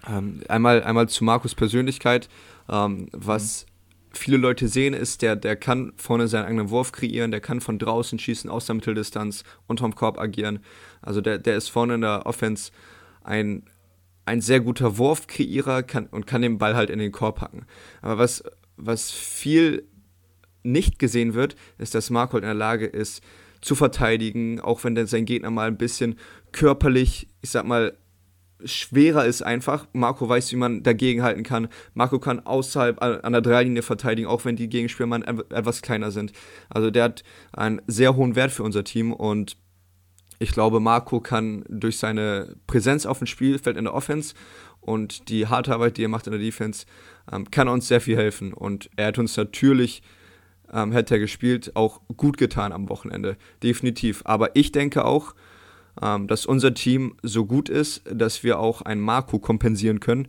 ähm, 0.07 0.41
einmal, 0.47 0.83
einmal 0.83 1.09
zu 1.09 1.23
Markus 1.23 1.55
Persönlichkeit. 1.55 2.29
Ähm, 2.69 3.07
was 3.11 3.65
mhm. 3.65 4.15
viele 4.15 4.37
Leute 4.37 4.67
sehen, 4.67 4.93
ist, 4.93 5.21
der, 5.21 5.35
der 5.35 5.55
kann 5.55 5.93
vorne 5.97 6.27
seinen 6.27 6.45
eigenen 6.45 6.69
Wurf 6.69 6.91
kreieren, 6.91 7.31
der 7.31 7.41
kann 7.41 7.61
von 7.61 7.79
draußen 7.79 8.19
schießen, 8.19 8.49
aus 8.49 8.65
der 8.65 8.75
Mitteldistanz, 8.75 9.43
unterm 9.67 9.95
Korb 9.95 10.19
agieren. 10.19 10.59
Also 11.01 11.21
der, 11.21 11.39
der 11.39 11.55
ist 11.55 11.69
vorne 11.69 11.95
in 11.95 12.01
der 12.01 12.25
Offense 12.25 12.71
ein, 13.23 13.63
ein 14.25 14.41
sehr 14.41 14.59
guter 14.59 14.97
Wurfkreierer 14.97 15.83
kann, 15.83 16.07
und 16.07 16.27
kann 16.27 16.41
den 16.41 16.57
Ball 16.57 16.75
halt 16.75 16.89
in 16.89 16.99
den 16.99 17.11
Korb 17.11 17.39
packen. 17.39 17.65
Aber 18.01 18.17
was, 18.17 18.43
was 18.77 19.11
viel 19.11 19.87
nicht 20.65 20.99
gesehen 20.99 21.33
wird, 21.33 21.55
ist, 21.77 21.95
dass 21.95 22.09
Marco 22.09 22.37
in 22.37 22.43
der 22.43 22.53
Lage 22.53 22.85
ist, 22.85 23.23
zu 23.61 23.75
verteidigen, 23.75 24.59
auch 24.59 24.83
wenn 24.83 24.95
dann 24.95 25.07
sein 25.07 25.25
Gegner 25.25 25.49
mal 25.49 25.67
ein 25.67 25.77
bisschen 25.77 26.19
körperlich, 26.51 27.27
ich 27.41 27.49
sag 27.49 27.65
mal, 27.65 27.97
schwerer 28.63 29.25
ist 29.25 29.41
einfach. 29.41 29.87
Marco 29.93 30.27
weiß, 30.29 30.51
wie 30.51 30.57
man 30.57 30.83
dagegen 30.83 31.23
halten 31.23 31.43
kann. 31.43 31.67
Marco 31.93 32.19
kann 32.19 32.39
außerhalb 32.39 33.01
an 33.01 33.31
der 33.31 33.41
Dreilinie 33.41 33.81
verteidigen, 33.81 34.27
auch 34.27 34.45
wenn 34.45 34.55
die 34.55 34.69
Gegenspieler 34.69 35.07
mal 35.07 35.23
etwas 35.49 35.81
kleiner 35.81 36.11
sind. 36.11 36.31
Also 36.69 36.91
der 36.91 37.05
hat 37.05 37.23
einen 37.53 37.81
sehr 37.87 38.15
hohen 38.15 38.35
Wert 38.35 38.51
für 38.51 38.63
unser 38.63 38.83
Team 38.83 39.11
und 39.11 39.57
ich 40.39 40.51
glaube, 40.51 40.79
Marco 40.79 41.21
kann 41.21 41.63
durch 41.69 41.97
seine 41.97 42.55
Präsenz 42.67 43.05
auf 43.05 43.19
dem 43.19 43.27
Spielfeld 43.27 43.77
in 43.77 43.85
der 43.85 43.93
Offense 43.93 44.35
und 44.81 45.29
die 45.29 45.47
harte 45.47 45.73
Arbeit, 45.73 45.97
die 45.97 46.03
er 46.03 46.09
macht 46.09 46.27
in 46.27 46.31
der 46.31 46.41
Defense, 46.41 46.85
ähm, 47.31 47.49
kann 47.49 47.67
uns 47.67 47.87
sehr 47.87 48.01
viel 48.01 48.17
helfen. 48.17 48.53
Und 48.53 48.89
er 48.97 49.07
hat 49.07 49.17
uns 49.17 49.37
natürlich 49.37 50.03
ähm, 50.75 50.91
hätte 50.91 51.15
er 51.15 51.19
gespielt, 51.19 51.75
auch 51.75 52.01
gut 52.17 52.37
getan 52.37 52.73
am 52.73 52.89
Wochenende. 52.89 53.37
Definitiv. 53.63 54.21
Aber 54.25 54.55
ich 54.55 54.71
denke 54.71 55.05
auch, 55.05 55.33
ähm, 56.01 56.27
dass 56.27 56.45
unser 56.45 56.73
Team 56.73 57.15
so 57.23 57.45
gut 57.45 57.69
ist, 57.69 58.03
dass 58.11 58.43
wir 58.43 58.59
auch 58.59 58.81
einen 58.81 59.01
Marco 59.01 59.39
kompensieren 59.39 60.01
können. 60.01 60.27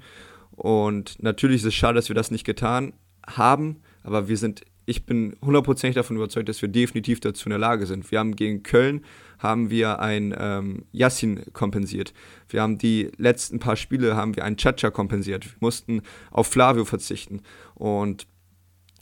Und 0.53 1.23
natürlich 1.23 1.63
ist 1.63 1.67
es 1.67 1.75
schade, 1.75 1.97
dass 1.97 2.09
wir 2.09 2.15
das 2.15 2.31
nicht 2.31 2.45
getan 2.45 2.95
haben, 3.27 3.83
aber 4.05 4.29
wir 4.29 4.37
sind, 4.37 4.63
ich 4.87 5.05
bin 5.05 5.35
hundertprozentig 5.45 5.97
davon 5.97 6.17
überzeugt, 6.17 6.49
dass 6.49 6.63
wir 6.63 6.69
definitiv 6.69 7.19
dazu 7.19 7.47
in 7.47 7.51
der 7.51 7.59
Lage 7.59 7.87
sind. 7.87 8.11
Wir 8.11 8.21
haben 8.21 8.37
gegen 8.37 8.63
Köln 8.63 9.03
haben 9.39 9.69
wir 9.69 9.99
ein 9.99 10.35
ähm, 10.39 10.85
Yassin 10.93 11.43
kompensiert. 11.53 12.15
Wir 12.49 12.63
haben 12.63 12.79
die 12.79 13.11
letzten 13.19 13.59
paar 13.59 13.77
Spiele 13.77 14.17
haben 14.17 14.37
wir 14.37 14.45
einen 14.45 14.57
Chacha 14.57 14.91
kompensiert. 14.91 15.45
Wir 15.45 15.57
mussten 15.61 16.03
auf 16.31 16.47
Flavio 16.47 16.85
verzichten 16.85 17.43
und 17.75 18.27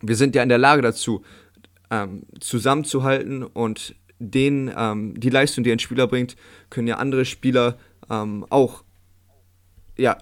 wir 0.09 0.17
sind 0.17 0.35
ja 0.35 0.43
in 0.43 0.49
der 0.49 0.59
Lage 0.59 0.83
dazu, 0.83 1.23
ähm, 1.91 2.23
zusammenzuhalten 2.41 3.43
und 3.43 3.95
den, 4.19 4.73
ähm, 4.77 5.19
die 5.19 5.31
Leistung, 5.31 5.65
die 5.65 5.73
ein 5.73 5.79
Spieler 5.79 6.07
bringt, 6.07 6.37
können 6.71 6.89
ja 6.89 6.97
andere 6.97 7.25
Spieler 7.25 7.79
ähm, 8.11 8.47
auch 8.51 8.85
ja, 9.97 10.19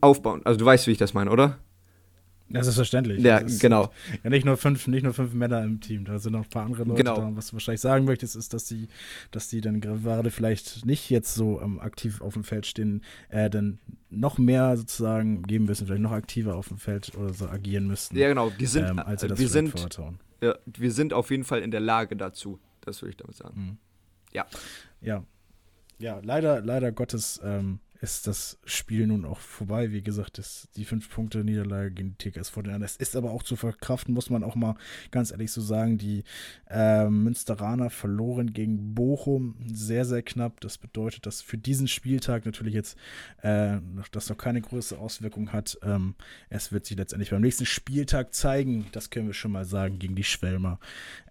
aufbauen. 0.00 0.42
Also 0.44 0.58
du 0.58 0.64
weißt, 0.64 0.86
wie 0.86 0.92
ich 0.92 0.98
das 0.98 1.14
meine, 1.14 1.30
oder? 1.30 1.58
Das 2.48 2.66
ist 2.66 2.74
verständlich. 2.74 3.22
Ja, 3.22 3.38
ist 3.38 3.60
genau. 3.60 3.90
Ja, 4.22 4.30
nicht 4.30 4.44
nur 4.44 4.56
fünf, 4.56 4.86
nicht 4.86 5.02
nur 5.02 5.14
fünf 5.14 5.32
Männer 5.32 5.62
im 5.64 5.80
Team, 5.80 6.04
da 6.04 6.18
sind 6.18 6.32
noch 6.32 6.44
ein 6.44 6.48
paar 6.48 6.66
andere 6.66 6.84
Leute 6.84 7.02
genau. 7.02 7.16
da. 7.16 7.30
Was 7.34 7.48
du 7.48 7.54
wahrscheinlich 7.54 7.80
sagen 7.80 8.04
möchtest, 8.04 8.36
ist, 8.36 8.52
dass 8.52 8.66
die, 8.66 8.88
dass 9.30 9.48
die 9.48 9.60
dann 9.60 9.80
gerade 9.80 10.30
vielleicht 10.30 10.84
nicht 10.84 11.10
jetzt 11.10 11.34
so 11.34 11.60
ähm, 11.60 11.80
aktiv 11.80 12.20
auf 12.20 12.34
dem 12.34 12.44
Feld 12.44 12.66
stehen, 12.66 13.02
äh, 13.30 13.48
dann 13.48 13.78
noch 14.10 14.38
mehr 14.38 14.76
sozusagen 14.76 15.42
geben 15.42 15.64
müssen, 15.64 15.86
vielleicht 15.86 16.02
noch 16.02 16.12
aktiver 16.12 16.54
auf 16.54 16.68
dem 16.68 16.78
Feld 16.78 17.12
oder 17.16 17.32
so 17.32 17.48
agieren 17.48 17.86
müssten. 17.86 18.16
Ja, 18.16 18.28
genau. 18.28 18.50
Die 18.50 18.66
sind, 18.66 18.88
ähm, 18.88 18.98
als 18.98 19.22
sie 19.22 19.28
das 19.28 19.38
wir 19.38 19.48
sind, 19.48 19.72
ja, 20.40 20.54
wir 20.66 20.92
sind 20.92 21.12
auf 21.14 21.30
jeden 21.30 21.44
Fall 21.44 21.60
in 21.60 21.70
der 21.70 21.80
Lage 21.80 22.14
dazu. 22.16 22.60
Das 22.82 23.00
würde 23.00 23.10
ich 23.10 23.16
damit 23.16 23.36
sagen. 23.36 23.60
Mhm. 23.60 23.76
Ja. 24.32 24.46
Ja. 25.00 25.24
Ja, 25.98 26.20
leider, 26.22 26.60
leider 26.60 26.92
Gottes 26.92 27.40
ähm, 27.42 27.78
ist 28.04 28.26
das 28.26 28.58
Spiel 28.66 29.06
nun 29.06 29.24
auch 29.24 29.38
vorbei. 29.38 29.90
Wie 29.90 30.02
gesagt, 30.02 30.38
ist 30.38 30.68
die 30.76 30.84
fünf 30.84 31.08
Punkte 31.08 31.42
Niederlage 31.42 31.90
gegen 31.90 32.10
die 32.10 32.30
TKS 32.30 32.52
den 32.52 32.82
Es 32.82 32.96
ist 32.96 33.16
aber 33.16 33.30
auch 33.30 33.42
zu 33.42 33.56
verkraften, 33.56 34.12
muss 34.12 34.28
man 34.28 34.44
auch 34.44 34.56
mal 34.56 34.76
ganz 35.10 35.30
ehrlich 35.30 35.50
so 35.50 35.62
sagen. 35.62 35.96
Die 35.96 36.22
äh, 36.68 37.08
Münsteraner 37.08 37.88
verloren 37.88 38.52
gegen 38.52 38.94
Bochum 38.94 39.56
sehr, 39.72 40.04
sehr 40.04 40.22
knapp. 40.22 40.60
Das 40.60 40.76
bedeutet, 40.76 41.24
dass 41.24 41.40
für 41.40 41.56
diesen 41.56 41.88
Spieltag 41.88 42.44
natürlich 42.44 42.74
jetzt 42.74 42.98
äh, 43.40 43.78
das 44.12 44.28
noch 44.28 44.36
keine 44.36 44.60
größere 44.60 45.00
Auswirkung 45.00 45.52
hat. 45.52 45.78
Ähm, 45.82 46.14
es 46.50 46.72
wird 46.72 46.84
sich 46.84 46.98
letztendlich 46.98 47.30
beim 47.30 47.40
nächsten 47.40 47.64
Spieltag 47.64 48.34
zeigen, 48.34 48.84
das 48.92 49.08
können 49.08 49.28
wir 49.28 49.34
schon 49.34 49.52
mal 49.52 49.64
sagen, 49.64 49.98
gegen 49.98 50.14
die 50.14 50.24
Schwelmer, 50.24 50.78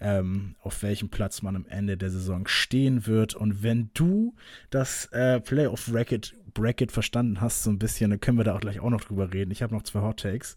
ähm, 0.01 0.55
auf 0.61 0.81
welchem 0.81 1.09
Platz 1.09 1.43
man 1.43 1.55
am 1.55 1.67
Ende 1.67 1.97
der 1.97 2.09
Saison 2.09 2.47
stehen 2.47 3.05
wird. 3.05 3.35
Und 3.35 3.61
wenn 3.61 3.91
du 3.93 4.33
das 4.71 5.05
äh, 5.11 5.39
Playoff-Racket 5.39 6.33
Bracket 6.53 6.91
verstanden 6.91 7.41
hast, 7.41 7.63
so 7.63 7.69
ein 7.69 7.79
bisschen, 7.79 8.11
dann 8.11 8.19
können 8.19 8.37
wir 8.37 8.43
da 8.43 8.55
auch 8.55 8.61
gleich 8.61 8.79
auch 8.79 8.89
noch 8.89 9.03
drüber 9.03 9.33
reden. 9.33 9.51
Ich 9.51 9.61
habe 9.63 9.73
noch 9.73 9.83
zwei 9.83 10.01
Hot 10.01 10.19
Takes. 10.19 10.55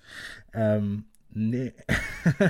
Ähm, 0.53 1.05
nee. 1.33 1.73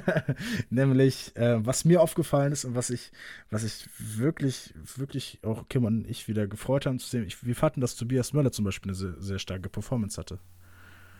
Nämlich, 0.71 1.35
äh, 1.37 1.65
was 1.65 1.85
mir 1.85 2.00
aufgefallen 2.00 2.53
ist 2.53 2.65
und 2.65 2.75
was 2.75 2.91
ich, 2.91 3.12
was 3.50 3.65
ich 3.65 3.88
wirklich, 3.99 4.75
wirklich 4.97 5.41
auch 5.43 5.69
Kim 5.69 5.85
und 5.85 6.09
ich 6.09 6.29
wieder 6.29 6.47
gefreut 6.47 6.87
haben 6.87 6.99
zu 6.99 7.09
sehen. 7.09 7.25
Ich, 7.26 7.45
wir 7.45 7.55
fanden, 7.55 7.81
dass 7.81 7.97
Tobias 7.97 8.33
Möller 8.33 8.53
zum 8.53 8.65
Beispiel 8.65 8.91
eine 8.91 8.97
sehr, 8.97 9.15
sehr 9.19 9.38
starke 9.38 9.69
Performance 9.69 10.21
hatte. 10.21 10.38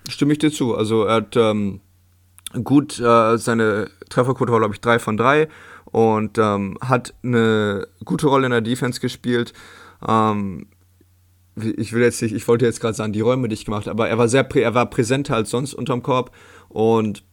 Stimme 0.09 0.33
ich 0.33 0.39
dir 0.39 0.53
zu. 0.53 0.77
Also 0.77 1.05
er 1.05 1.15
hat 1.17 1.37
ähm, 1.37 1.81
gut, 2.63 2.99
äh, 3.01 3.39
seine 3.39 3.91
Trefferquote 4.09 4.53
war, 4.53 4.61
glaube 4.61 4.75
ich, 4.75 4.81
3 4.81 4.99
von 4.99 5.17
3 5.17 5.49
und 5.87 6.39
ähm, 6.39 6.79
hat 6.81 7.15
eine 7.23 7.87
gute 8.05 8.27
Rolle 8.27 8.47
in 8.47 8.53
der 8.53 8.61
Defense 8.61 9.01
gespielt. 9.01 9.53
Ähm, 10.07 10.69
ich 11.57 11.93
will 11.93 12.03
jetzt 12.03 12.21
nicht, 12.23 12.35
ich 12.35 12.47
wollte 12.49 12.67
jetzt 12.67 12.81
gerade 12.81 12.95
sagen, 12.95 13.13
die 13.13 13.21
Räume 13.21 13.49
dicht 13.49 13.65
gemacht, 13.65 13.89
aber 13.89 14.09
er 14.09 14.19
war 14.19 14.29
sehr, 14.29 14.47
er 14.57 14.75
war 14.75 14.87
präsenter 14.91 15.37
als 15.37 15.51
sonst 15.51 15.75
unterm 15.75 16.03
Korb 16.03 16.31
und 16.69 17.25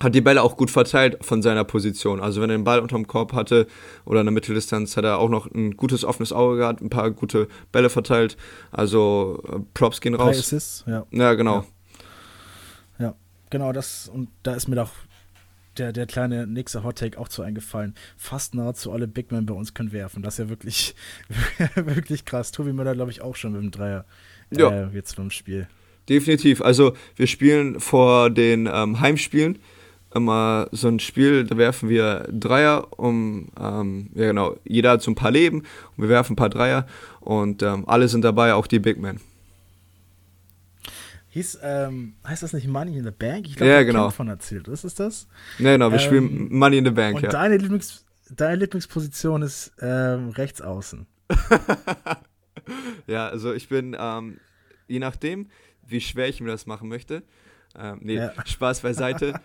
hat 0.00 0.14
die 0.14 0.22
Bälle 0.22 0.42
auch 0.42 0.56
gut 0.56 0.70
verteilt 0.70 1.18
von 1.20 1.42
seiner 1.42 1.64
Position. 1.64 2.20
Also 2.20 2.40
wenn 2.40 2.48
er 2.48 2.56
den 2.56 2.64
Ball 2.64 2.80
unterm 2.80 3.06
Korb 3.06 3.34
hatte 3.34 3.66
oder 4.06 4.20
in 4.20 4.26
der 4.26 4.32
Mitteldistanz, 4.32 4.96
hat 4.96 5.04
er 5.04 5.18
auch 5.18 5.28
noch 5.28 5.46
ein 5.46 5.76
gutes 5.76 6.04
offenes 6.04 6.32
Auge 6.32 6.56
gehabt, 6.56 6.80
ein 6.80 6.88
paar 6.88 7.10
gute 7.10 7.48
Bälle 7.70 7.90
verteilt. 7.90 8.38
Also 8.70 9.42
äh, 9.46 9.58
Props 9.74 10.00
gehen 10.00 10.14
raus. 10.14 10.36
Drei 10.36 10.38
Assists, 10.38 10.84
ja. 10.86 11.06
Ja, 11.10 11.34
genau. 11.34 11.66
Ja. 12.98 13.06
ja, 13.06 13.14
genau 13.50 13.72
das 13.72 14.08
und 14.08 14.30
da 14.42 14.54
ist 14.54 14.68
mir 14.68 14.76
doch 14.76 14.90
der, 15.78 15.92
der 15.92 16.06
kleine 16.06 16.46
nächste 16.46 16.84
Hottake 16.84 17.18
auch 17.18 17.28
zu 17.28 17.42
eingefallen. 17.42 17.94
Fast 18.16 18.54
nahezu 18.54 18.92
alle 18.92 19.08
Big 19.08 19.30
Men 19.32 19.46
bei 19.46 19.54
uns 19.54 19.74
können 19.74 19.92
werfen. 19.92 20.22
Das 20.22 20.34
ist 20.34 20.38
ja 20.38 20.48
wirklich, 20.48 20.94
wirklich 21.74 22.24
krass. 22.24 22.52
Tobi 22.52 22.72
Müller, 22.72 22.94
glaube 22.94 23.10
ich, 23.10 23.22
auch 23.22 23.36
schon 23.36 23.52
mit 23.52 23.62
dem 23.62 23.70
Dreier. 23.70 24.04
Ja. 24.50 24.70
Äh, 24.70 24.88
jetzt 24.94 25.16
beim 25.16 25.30
Spiel. 25.30 25.68
Definitiv. 26.08 26.60
Also 26.60 26.94
wir 27.16 27.26
spielen 27.26 27.78
vor 27.78 28.30
den 28.30 28.68
ähm, 28.72 29.00
Heimspielen 29.00 29.58
immer 30.14 30.68
so 30.72 30.88
ein 30.88 30.98
Spiel, 30.98 31.44
da 31.44 31.56
werfen 31.56 31.88
wir 31.88 32.26
Dreier, 32.32 32.88
um, 32.98 33.48
ähm, 33.60 34.10
ja 34.14 34.26
genau, 34.26 34.56
jeder 34.64 34.90
hat 34.90 35.02
so 35.02 35.10
ein 35.10 35.14
paar 35.14 35.30
Leben 35.30 35.58
und 35.96 36.02
wir 36.02 36.08
werfen 36.08 36.32
ein 36.32 36.36
paar 36.36 36.48
Dreier 36.48 36.86
und 37.20 37.62
ähm, 37.62 37.84
alle 37.86 38.08
sind 38.08 38.22
dabei, 38.22 38.54
auch 38.54 38.66
die 38.66 38.80
Big 38.80 38.98
Men. 38.98 39.20
Hieß, 41.30 41.60
ähm, 41.62 42.14
heißt 42.26 42.42
das 42.42 42.52
nicht 42.52 42.66
Money 42.66 42.98
in 42.98 43.04
the 43.04 43.12
Bank? 43.12 43.46
Ich 43.46 43.56
glaube, 43.56 43.70
ja, 43.70 43.82
genau. 43.84 44.06
davon 44.06 44.26
erzählt. 44.26 44.66
Ist 44.66 44.82
es 44.82 44.96
das? 44.96 45.28
Ja, 45.58 45.72
genau, 45.72 45.90
wir 45.90 45.98
ähm, 46.00 46.04
spielen 46.04 46.52
Money 46.52 46.78
in 46.78 46.84
the 46.84 46.90
Bank, 46.90 47.16
und 47.16 47.22
ja. 47.22 47.30
Deine, 47.30 47.56
Lieblings, 47.56 48.04
deine 48.30 48.56
Lieblingsposition 48.56 49.42
ist 49.42 49.72
ähm, 49.80 50.30
rechts 50.30 50.60
außen. 50.60 51.06
ja, 53.06 53.28
also 53.28 53.54
ich 53.54 53.68
bin, 53.68 53.96
ähm, 53.98 54.40
je 54.88 54.98
nachdem, 54.98 55.48
wie 55.86 56.00
schwer 56.00 56.28
ich 56.28 56.40
mir 56.40 56.50
das 56.50 56.66
machen 56.66 56.88
möchte. 56.88 57.22
Ähm, 57.78 58.00
nee, 58.02 58.16
ja. 58.16 58.32
Spaß 58.44 58.80
beiseite. 58.80 59.40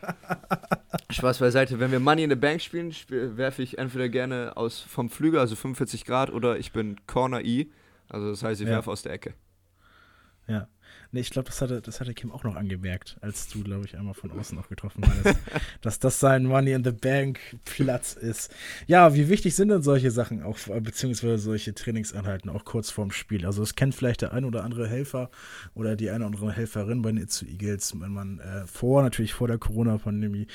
Spaß 1.11 1.37
beiseite. 1.37 1.79
Wenn 1.79 1.91
wir 1.91 1.99
Money 1.99 2.23
in 2.23 2.31
the 2.31 2.35
Bank 2.35 2.61
spielen, 2.61 2.93
spiel, 2.93 3.37
werfe 3.37 3.61
ich 3.61 3.77
entweder 3.77 4.09
gerne 4.09 4.53
aus 4.57 4.79
vom 4.79 5.11
Flügel, 5.11 5.39
also 5.39 5.55
45 5.55 6.03
Grad, 6.05 6.31
oder 6.31 6.57
ich 6.57 6.71
bin 6.71 6.95
Corner 7.05 7.41
E. 7.41 7.67
Also 8.09 8.31
das 8.31 8.41
heißt, 8.41 8.59
ich 8.61 8.67
ja. 8.67 8.73
werfe 8.73 8.89
aus 8.89 9.03
der 9.03 9.13
Ecke. 9.13 9.35
Ja. 10.47 10.67
Nee, 11.15 11.21
ich 11.21 11.29
glaube, 11.29 11.47
das 11.47 11.61
hatte, 11.61 11.81
das 11.81 12.01
hatte 12.01 12.13
Kim 12.13 12.29
auch 12.29 12.43
noch 12.43 12.57
angemerkt, 12.57 13.15
als 13.21 13.47
du, 13.47 13.63
glaube 13.63 13.85
ich, 13.85 13.97
einmal 13.97 14.13
von 14.13 14.31
außen 14.31 14.57
auch 14.57 14.67
getroffen 14.67 15.01
hast, 15.05 15.37
dass 15.81 15.97
das 15.97 16.19
sein 16.19 16.43
Money 16.43 16.73
in 16.73 16.83
the 16.83 16.91
Bank 16.91 17.39
Platz 17.63 18.15
ist. 18.15 18.53
Ja, 18.85 19.15
wie 19.15 19.29
wichtig 19.29 19.55
sind 19.55 19.69
denn 19.69 19.81
solche 19.81 20.11
Sachen 20.11 20.43
auch, 20.43 20.57
beziehungsweise 20.81 21.37
solche 21.37 21.73
Trainingseinheiten 21.73 22.49
auch 22.49 22.65
kurz 22.65 22.91
vorm 22.91 23.11
Spiel? 23.11 23.45
Also, 23.45 23.63
es 23.63 23.75
kennt 23.75 23.95
vielleicht 23.95 24.23
der 24.23 24.33
ein 24.33 24.43
oder 24.43 24.65
andere 24.65 24.89
Helfer 24.89 25.29
oder 25.73 25.95
die 25.95 26.09
eine 26.09 26.25
oder 26.25 26.35
andere 26.35 26.51
Helferin 26.51 27.01
bei 27.01 27.13
den 27.13 27.23
Itzu 27.23 27.45
Eagles, 27.45 27.97
wenn 27.97 28.11
man 28.11 28.39
äh, 28.39 28.67
vor, 28.67 29.01
natürlich 29.01 29.33
vor 29.33 29.47
der 29.47 29.57
Corona-Pandemie, 29.57 30.47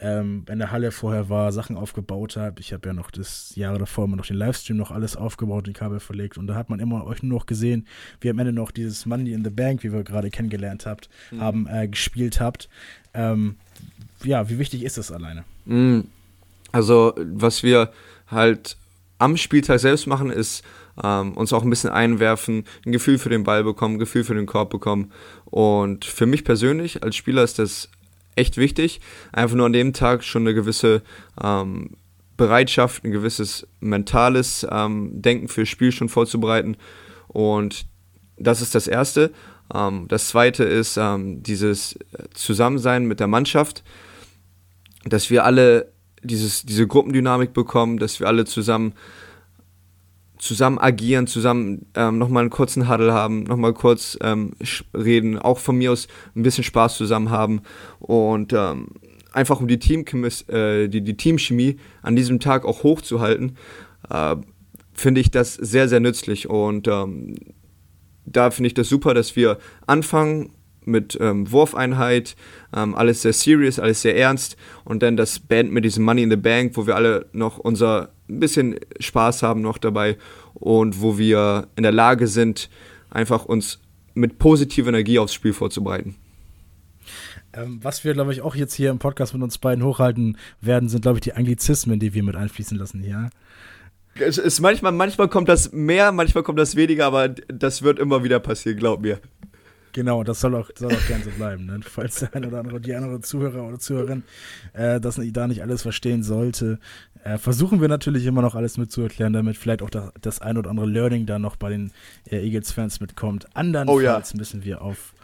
ähm, 0.00 0.44
in 0.48 0.58
der 0.58 0.72
Halle 0.72 0.90
vorher 0.90 1.28
war, 1.28 1.52
Sachen 1.52 1.76
aufgebaut 1.76 2.36
hat. 2.36 2.58
Ich 2.58 2.72
habe 2.72 2.88
ja 2.88 2.92
noch 2.92 3.12
das 3.12 3.54
Jahre 3.54 3.78
davor 3.78 4.06
immer 4.06 4.16
noch 4.16 4.26
den 4.26 4.36
Livestream 4.36 4.76
noch 4.76 4.90
alles 4.90 5.16
aufgebaut, 5.16 5.68
den 5.68 5.74
Kabel 5.74 6.00
verlegt 6.00 6.38
und 6.38 6.48
da 6.48 6.56
hat 6.56 6.70
man 6.70 6.80
immer 6.80 7.06
euch 7.06 7.22
nur 7.22 7.38
noch 7.38 7.46
gesehen, 7.46 7.86
wie 8.20 8.30
am 8.30 8.38
Ende 8.40 8.52
noch 8.52 8.72
dieses 8.72 9.06
Money 9.06 9.32
in 9.32 9.44
the 9.44 9.50
Bank, 9.50 9.84
wie 9.84 9.92
wir 9.92 10.07
gerade 10.08 10.30
kennengelernt 10.30 10.86
habt, 10.86 11.08
mhm. 11.30 11.40
haben 11.40 11.66
äh, 11.68 11.88
gespielt 11.88 12.40
habt. 12.40 12.68
Ähm, 13.14 13.56
ja, 14.24 14.48
wie 14.48 14.58
wichtig 14.58 14.82
ist 14.82 14.98
das 14.98 15.12
alleine? 15.12 15.44
Mhm. 15.64 16.08
Also, 16.72 17.14
was 17.16 17.62
wir 17.62 17.92
halt 18.26 18.76
am 19.18 19.36
Spieltag 19.36 19.80
selbst 19.80 20.06
machen, 20.06 20.30
ist 20.30 20.62
ähm, 21.02 21.32
uns 21.32 21.52
auch 21.52 21.62
ein 21.62 21.70
bisschen 21.70 21.90
einwerfen, 21.90 22.64
ein 22.84 22.92
Gefühl 22.92 23.18
für 23.18 23.30
den 23.30 23.44
Ball 23.44 23.64
bekommen, 23.64 23.96
ein 23.96 24.00
Gefühl 24.00 24.24
für 24.24 24.34
den 24.34 24.46
Korb 24.46 24.70
bekommen. 24.70 25.12
Und 25.44 26.04
für 26.04 26.26
mich 26.26 26.44
persönlich 26.44 27.02
als 27.02 27.16
Spieler 27.16 27.42
ist 27.42 27.58
das 27.58 27.88
echt 28.36 28.56
wichtig. 28.56 29.00
Einfach 29.32 29.56
nur 29.56 29.66
an 29.66 29.72
dem 29.72 29.92
Tag 29.92 30.24
schon 30.24 30.42
eine 30.42 30.54
gewisse 30.54 31.02
ähm, 31.42 31.96
Bereitschaft, 32.36 33.04
ein 33.04 33.10
gewisses 33.10 33.66
mentales 33.80 34.66
ähm, 34.70 35.10
Denken 35.20 35.48
fürs 35.48 35.68
Spiel 35.68 35.92
schon 35.92 36.08
vorzubereiten. 36.08 36.76
Und 37.26 37.86
das 38.38 38.62
ist 38.62 38.74
das 38.74 38.88
Erste. 38.88 39.32
Ähm, 39.74 40.06
das 40.08 40.28
Zweite 40.28 40.64
ist 40.64 40.96
ähm, 40.96 41.42
dieses 41.42 41.98
Zusammensein 42.34 43.06
mit 43.06 43.20
der 43.20 43.26
Mannschaft, 43.26 43.84
dass 45.04 45.30
wir 45.30 45.44
alle 45.44 45.92
dieses, 46.22 46.64
diese 46.64 46.86
Gruppendynamik 46.86 47.52
bekommen, 47.52 47.98
dass 47.98 48.20
wir 48.20 48.26
alle 48.26 48.44
zusammen 48.44 48.94
zusammen 50.38 50.78
agieren, 50.78 51.26
zusammen 51.26 51.86
ähm, 51.94 52.18
nochmal 52.18 52.42
einen 52.42 52.50
kurzen 52.50 52.88
Huddle 52.88 53.12
haben, 53.12 53.42
nochmal 53.42 53.74
kurz 53.74 54.16
ähm, 54.20 54.52
reden, 54.94 55.36
auch 55.36 55.58
von 55.58 55.76
mir 55.76 55.90
aus 55.90 56.06
ein 56.36 56.42
bisschen 56.42 56.62
Spaß 56.62 56.96
zusammen 56.96 57.30
haben 57.30 57.62
und 57.98 58.52
ähm, 58.52 58.88
einfach 59.32 59.60
um 59.60 59.66
die, 59.66 59.80
Teamchemis, 59.80 60.48
äh, 60.48 60.88
die, 60.88 61.00
die 61.02 61.16
Teamchemie 61.16 61.78
an 62.02 62.14
diesem 62.14 62.40
Tag 62.40 62.64
auch 62.64 62.82
hochzuhalten, 62.84 63.56
äh, 64.10 64.36
finde 64.92 65.20
ich 65.20 65.30
das 65.30 65.54
sehr, 65.54 65.88
sehr 65.88 66.00
nützlich 66.00 66.48
und 66.48 66.88
ähm, 66.88 67.34
da 68.32 68.50
finde 68.50 68.68
ich 68.68 68.74
das 68.74 68.88
super, 68.88 69.14
dass 69.14 69.36
wir 69.36 69.58
anfangen 69.86 70.52
mit 70.84 71.18
ähm, 71.20 71.50
Wurfeinheit, 71.52 72.34
ähm, 72.74 72.94
alles 72.94 73.22
sehr 73.22 73.32
serious, 73.32 73.78
alles 73.78 74.02
sehr 74.02 74.16
ernst 74.16 74.56
und 74.84 75.02
dann 75.02 75.16
das 75.16 75.38
Band 75.38 75.70
mit 75.70 75.84
diesem 75.84 76.04
Money 76.04 76.22
in 76.22 76.30
the 76.30 76.36
Bank, 76.36 76.76
wo 76.76 76.86
wir 76.86 76.96
alle 76.96 77.26
noch 77.32 77.58
unser 77.58 78.10
bisschen 78.26 78.76
Spaß 78.98 79.42
haben 79.42 79.60
noch 79.60 79.78
dabei 79.78 80.16
und 80.54 81.00
wo 81.00 81.18
wir 81.18 81.68
in 81.76 81.82
der 81.82 81.92
Lage 81.92 82.26
sind, 82.26 82.68
einfach 83.10 83.44
uns 83.44 83.80
mit 84.14 84.38
positiver 84.38 84.88
Energie 84.88 85.18
aufs 85.18 85.34
Spiel 85.34 85.52
vorzubereiten. 85.52 86.16
Ähm, 87.54 87.78
was 87.82 88.04
wir, 88.04 88.12
glaube 88.12 88.32
ich, 88.32 88.42
auch 88.42 88.54
jetzt 88.54 88.74
hier 88.74 88.90
im 88.90 88.98
Podcast 88.98 89.32
mit 89.32 89.42
uns 89.42 89.58
beiden 89.58 89.84
hochhalten 89.84 90.36
werden, 90.60 90.88
sind, 90.88 91.02
glaube 91.02 91.18
ich, 91.18 91.22
die 91.22 91.32
Anglizismen, 91.32 91.98
die 91.98 92.12
wir 92.12 92.22
mit 92.22 92.36
einfließen 92.36 92.76
lassen 92.76 93.00
hier. 93.00 93.30
Es 94.14 94.38
ist 94.38 94.60
manchmal, 94.60 94.92
manchmal 94.92 95.28
kommt 95.28 95.48
das 95.48 95.72
mehr, 95.72 96.12
manchmal 96.12 96.42
kommt 96.42 96.58
das 96.58 96.76
weniger, 96.76 97.06
aber 97.06 97.28
das 97.28 97.82
wird 97.82 97.98
immer 97.98 98.24
wieder 98.24 98.40
passieren, 98.40 98.78
glaub 98.78 99.00
mir. 99.00 99.20
Genau, 99.92 100.22
das 100.22 100.40
soll 100.40 100.54
auch, 100.54 100.70
soll 100.76 100.92
auch 100.92 101.06
gern 101.06 101.22
so 101.22 101.30
bleiben. 101.30 101.66
Ne? 101.66 101.80
Falls 101.82 102.20
der 102.20 102.34
eine 102.34 102.48
oder 102.48 102.60
andere, 102.60 102.80
die 102.80 102.94
andere 102.94 103.20
Zuhörer 103.20 103.66
oder 103.66 103.78
Zuhörerin 103.78 104.22
äh, 104.72 105.00
das 105.00 105.20
da 105.32 105.48
nicht 105.48 105.62
alles 105.62 105.82
verstehen 105.82 106.22
sollte, 106.22 106.78
äh, 107.24 107.38
versuchen 107.38 107.80
wir 107.80 107.88
natürlich 107.88 108.26
immer 108.26 108.42
noch 108.42 108.54
alles 108.54 108.76
mitzuerklären, 108.76 109.32
damit 109.32 109.56
vielleicht 109.56 109.82
auch 109.82 109.90
das, 109.90 110.12
das 110.20 110.40
ein 110.40 110.56
oder 110.56 110.70
andere 110.70 110.86
Learning 110.86 111.26
da 111.26 111.38
noch 111.38 111.56
bei 111.56 111.70
den 111.70 111.92
äh, 112.30 112.38
Eagles-Fans 112.38 113.00
mitkommt. 113.00 113.46
Andernfalls 113.56 113.98
oh, 113.98 114.00
ja. 114.00 114.38
müssen 114.38 114.64
wir 114.64 114.82
auf 114.82 115.14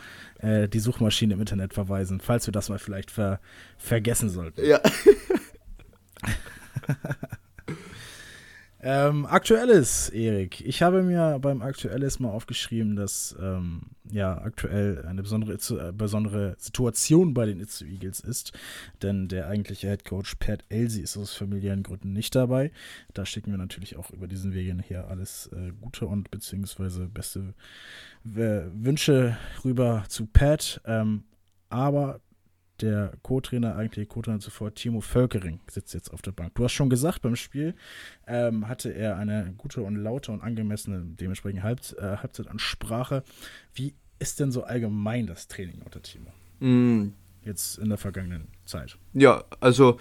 äh, 0.40 0.68
die 0.68 0.80
Suchmaschine 0.80 1.34
im 1.34 1.40
Internet 1.40 1.74
verweisen, 1.74 2.20
falls 2.20 2.46
wir 2.46 2.52
das 2.52 2.68
mal 2.68 2.78
vielleicht 2.78 3.10
ver 3.10 3.40
vergessen 3.78 4.28
sollten. 4.28 4.64
Ja. 4.64 4.80
Ähm, 8.86 9.24
Aktuelles, 9.24 10.10
Erik. 10.10 10.60
Ich 10.60 10.82
habe 10.82 11.02
mir 11.02 11.38
beim 11.40 11.62
Aktuelles 11.62 12.20
mal 12.20 12.28
aufgeschrieben, 12.28 12.96
dass 12.96 13.34
ähm, 13.40 13.80
ja 14.10 14.36
aktuell 14.36 15.06
eine 15.06 15.22
besondere, 15.22 15.54
äh, 15.54 15.90
besondere 15.90 16.54
Situation 16.58 17.32
bei 17.32 17.46
den 17.46 17.60
Itzu 17.60 17.86
Eagles 17.86 18.20
ist. 18.20 18.52
Denn 19.00 19.26
der 19.28 19.48
eigentliche 19.48 19.88
Head 19.88 20.04
Coach 20.04 20.34
Pat 20.34 20.64
Elsie 20.68 21.00
ist 21.00 21.16
aus 21.16 21.34
familiären 21.34 21.82
Gründen 21.82 22.12
nicht 22.12 22.34
dabei. 22.34 22.72
Da 23.14 23.24
schicken 23.24 23.52
wir 23.52 23.58
natürlich 23.58 23.96
auch 23.96 24.10
über 24.10 24.28
diesen 24.28 24.52
Weg 24.52 24.70
hier 24.86 25.08
alles 25.08 25.48
äh, 25.54 25.72
Gute 25.80 26.06
und 26.06 26.30
beziehungsweise 26.30 27.06
beste 27.06 27.54
äh, 28.36 28.64
Wünsche 28.74 29.38
rüber 29.64 30.04
zu 30.08 30.26
Pat. 30.26 30.82
Ähm, 30.84 31.24
aber 31.70 32.20
der 32.80 33.12
Co-Trainer, 33.22 33.76
eigentlich 33.76 34.08
Co-Trainer 34.08 34.40
zuvor, 34.40 34.74
Timo 34.74 35.00
Völkering, 35.00 35.60
sitzt 35.68 35.94
jetzt 35.94 36.12
auf 36.12 36.22
der 36.22 36.32
Bank. 36.32 36.54
Du 36.54 36.64
hast 36.64 36.72
schon 36.72 36.90
gesagt, 36.90 37.22
beim 37.22 37.36
Spiel 37.36 37.74
ähm, 38.26 38.68
hatte 38.68 38.90
er 38.90 39.16
eine 39.16 39.54
gute 39.56 39.82
und 39.82 39.96
laute 39.96 40.32
und 40.32 40.42
angemessene, 40.42 41.02
dementsprechend 41.04 41.62
Halb, 41.62 41.80
äh, 41.98 42.16
Halbzeitansprache. 42.16 43.22
Wie 43.74 43.94
ist 44.18 44.40
denn 44.40 44.50
so 44.50 44.64
allgemein 44.64 45.26
das 45.26 45.48
Training 45.48 45.82
unter 45.82 46.02
Timo? 46.02 46.32
Mm. 46.60 47.12
Jetzt 47.44 47.78
in 47.78 47.90
der 47.90 47.98
vergangenen 47.98 48.48
Zeit. 48.64 48.96
Ja, 49.12 49.44
also 49.60 49.98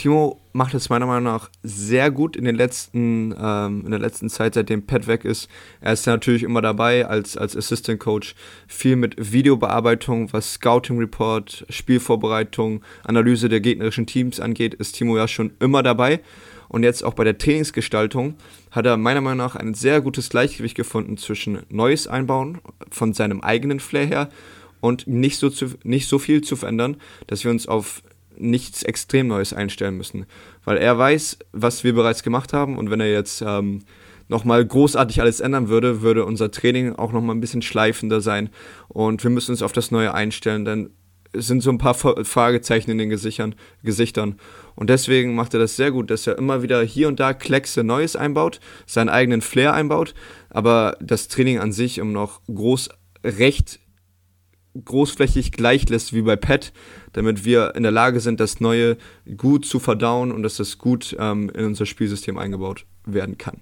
Timo 0.00 0.40
macht 0.54 0.72
es 0.72 0.88
meiner 0.88 1.04
Meinung 1.04 1.24
nach 1.24 1.50
sehr 1.62 2.10
gut 2.10 2.34
in, 2.34 2.46
den 2.46 2.54
letzten, 2.54 3.34
ähm, 3.38 3.82
in 3.84 3.90
der 3.90 4.00
letzten 4.00 4.30
Zeit, 4.30 4.54
seitdem 4.54 4.86
Pat 4.86 5.06
weg 5.06 5.26
ist. 5.26 5.46
Er 5.82 5.92
ist 5.92 6.06
natürlich 6.06 6.42
immer 6.42 6.62
dabei 6.62 7.06
als, 7.06 7.36
als 7.36 7.54
Assistant 7.54 8.00
Coach, 8.00 8.34
viel 8.66 8.96
mit 8.96 9.32
Videobearbeitung, 9.32 10.32
was 10.32 10.54
Scouting 10.54 10.96
Report, 10.96 11.66
Spielvorbereitung, 11.68 12.80
Analyse 13.04 13.50
der 13.50 13.60
gegnerischen 13.60 14.06
Teams 14.06 14.40
angeht, 14.40 14.72
ist 14.72 14.92
Timo 14.92 15.18
ja 15.18 15.28
schon 15.28 15.52
immer 15.60 15.82
dabei. 15.82 16.20
Und 16.68 16.82
jetzt 16.82 17.04
auch 17.04 17.12
bei 17.12 17.24
der 17.24 17.36
Trainingsgestaltung 17.36 18.36
hat 18.70 18.86
er 18.86 18.96
meiner 18.96 19.20
Meinung 19.20 19.36
nach 19.36 19.54
ein 19.54 19.74
sehr 19.74 20.00
gutes 20.00 20.30
Gleichgewicht 20.30 20.76
gefunden 20.76 21.18
zwischen 21.18 21.58
Neues 21.68 22.06
einbauen 22.06 22.62
von 22.90 23.12
seinem 23.12 23.42
eigenen 23.42 23.80
Flair 23.80 24.06
her 24.06 24.28
und 24.80 25.06
nicht 25.06 25.36
so, 25.36 25.50
zu, 25.50 25.74
nicht 25.84 26.08
so 26.08 26.18
viel 26.18 26.40
zu 26.40 26.56
verändern, 26.56 26.96
dass 27.26 27.44
wir 27.44 27.50
uns 27.50 27.68
auf 27.68 28.02
nichts 28.40 28.82
extrem 28.82 29.28
Neues 29.28 29.52
einstellen 29.52 29.96
müssen. 29.96 30.26
Weil 30.64 30.78
er 30.78 30.98
weiß, 30.98 31.38
was 31.52 31.84
wir 31.84 31.94
bereits 31.94 32.22
gemacht 32.22 32.52
haben 32.52 32.78
und 32.78 32.90
wenn 32.90 33.00
er 33.00 33.10
jetzt 33.10 33.42
ähm, 33.46 33.80
nochmal 34.28 34.64
großartig 34.64 35.20
alles 35.20 35.40
ändern 35.40 35.68
würde, 35.68 36.02
würde 36.02 36.24
unser 36.24 36.50
Training 36.50 36.94
auch 36.94 37.12
nochmal 37.12 37.36
ein 37.36 37.40
bisschen 37.40 37.62
schleifender 37.62 38.20
sein 38.20 38.50
und 38.88 39.22
wir 39.22 39.30
müssen 39.30 39.50
uns 39.50 39.62
auf 39.62 39.72
das 39.72 39.90
Neue 39.90 40.14
einstellen, 40.14 40.64
denn 40.64 40.90
es 41.32 41.46
sind 41.46 41.62
so 41.62 41.70
ein 41.70 41.78
paar 41.78 41.94
Fragezeichen 41.94 42.90
in 42.90 42.98
den 42.98 43.08
Gesichtern, 43.08 43.54
Gesichtern. 43.84 44.36
Und 44.74 44.90
deswegen 44.90 45.34
macht 45.34 45.54
er 45.54 45.60
das 45.60 45.76
sehr 45.76 45.92
gut, 45.92 46.10
dass 46.10 46.26
er 46.26 46.36
immer 46.38 46.62
wieder 46.62 46.82
hier 46.82 47.08
und 47.08 47.20
da 47.20 47.34
Kleckse 47.34 47.84
Neues 47.84 48.16
einbaut, 48.16 48.58
seinen 48.86 49.10
eigenen 49.10 49.40
Flair 49.40 49.74
einbaut, 49.74 50.14
aber 50.48 50.96
das 51.00 51.28
Training 51.28 51.58
an 51.58 51.72
sich 51.72 52.00
um 52.00 52.12
noch 52.12 52.40
groß 52.46 52.88
recht 53.24 53.78
großflächig 54.84 55.52
gleich 55.52 55.88
lässt 55.88 56.12
wie 56.12 56.22
bei 56.22 56.36
Pet, 56.36 56.72
damit 57.12 57.44
wir 57.44 57.74
in 57.74 57.82
der 57.82 57.92
Lage 57.92 58.20
sind, 58.20 58.40
das 58.40 58.60
Neue 58.60 58.96
gut 59.36 59.64
zu 59.64 59.78
verdauen 59.78 60.32
und 60.32 60.42
dass 60.42 60.56
das 60.56 60.78
gut 60.78 61.16
ähm, 61.18 61.50
in 61.50 61.66
unser 61.66 61.86
Spielsystem 61.86 62.38
eingebaut 62.38 62.86
werden 63.04 63.38
kann. 63.38 63.60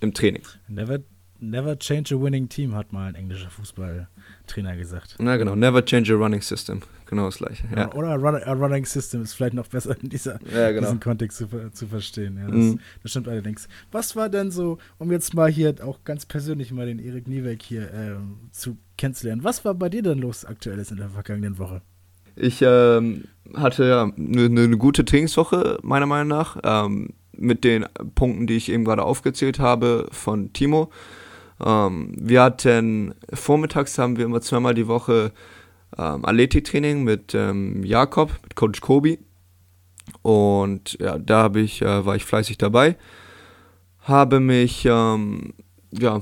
Im 0.00 0.12
Training. 0.14 0.42
Never, 0.68 1.00
never 1.40 1.78
change 1.78 2.14
a 2.14 2.20
winning 2.20 2.48
team, 2.48 2.74
hat 2.74 2.92
mal 2.92 3.08
ein 3.08 3.14
englischer 3.14 3.50
Fußballtrainer 3.50 4.76
gesagt. 4.76 5.16
Na 5.18 5.36
genau, 5.36 5.54
never 5.54 5.84
change 5.84 6.12
a 6.12 6.16
running 6.16 6.42
system. 6.42 6.82
Genau 7.06 7.26
das 7.26 7.38
gleiche. 7.38 7.64
Ja. 7.74 7.92
Oder 7.94 8.08
a, 8.08 8.14
run, 8.16 8.34
a, 8.34 8.52
running 8.52 8.84
system 8.84 9.22
ist 9.22 9.34
vielleicht 9.34 9.54
noch 9.54 9.68
besser 9.68 9.96
in 10.02 10.08
dieser, 10.08 10.40
ja, 10.52 10.70
genau. 10.72 10.82
diesem 10.82 11.00
Kontext 11.00 11.38
zu, 11.38 11.70
zu 11.70 11.86
verstehen. 11.86 12.36
Ja, 12.36 12.46
das, 12.46 12.54
mhm. 12.56 12.80
das, 13.02 13.12
stimmt 13.12 13.28
allerdings. 13.28 13.68
Was 13.92 14.16
war 14.16 14.28
denn 14.28 14.50
so, 14.50 14.78
um 14.98 15.12
jetzt 15.12 15.32
mal 15.34 15.50
hier 15.50 15.74
auch 15.84 16.02
ganz 16.02 16.26
persönlich 16.26 16.72
mal 16.72 16.86
den 16.86 16.98
Erik 16.98 17.28
Niebeck 17.28 17.62
hier 17.62 17.82
äh, 17.92 18.16
zu 18.50 18.76
kennenzulernen, 18.96 19.44
was 19.44 19.64
war 19.64 19.74
bei 19.74 19.88
dir 19.88 20.02
denn 20.02 20.18
los 20.18 20.44
aktuelles 20.44 20.90
in 20.90 20.98
der 20.98 21.10
vergangenen 21.10 21.58
Woche? 21.58 21.82
Ich 22.34 22.60
ähm, 22.62 23.24
hatte 23.54 23.84
ja 23.86 24.02
eine 24.02 24.48
ne 24.48 24.76
gute 24.76 25.04
Trainingswoche, 25.04 25.78
meiner 25.82 26.06
Meinung 26.06 26.28
nach, 26.28 26.58
ähm, 26.62 27.14
mit 27.32 27.64
den 27.64 27.86
Punkten, 28.14 28.46
die 28.46 28.56
ich 28.56 28.70
eben 28.70 28.84
gerade 28.84 29.02
aufgezählt 29.02 29.58
habe 29.58 30.08
von 30.10 30.52
Timo. 30.52 30.90
Ähm, 31.64 32.14
wir 32.18 32.42
hatten, 32.42 33.14
vormittags 33.32 33.98
haben 33.98 34.16
wir 34.16 34.26
immer 34.26 34.40
zweimal 34.40 34.74
die 34.74 34.86
Woche 34.86 35.32
ähm, 35.96 36.24
Athletiktraining 36.24 37.04
mit 37.04 37.34
ähm, 37.34 37.82
Jakob, 37.84 38.32
mit 38.42 38.56
Coach 38.56 38.80
Kobi. 38.80 39.18
Und 40.22 40.98
ja, 41.00 41.18
da 41.18 41.50
ich, 41.54 41.82
äh, 41.82 42.04
war 42.04 42.16
ich 42.16 42.24
fleißig 42.24 42.58
dabei. 42.58 42.96
Habe 44.00 44.40
mich 44.40 44.84
ähm, 44.84 45.54
ja, 45.90 46.20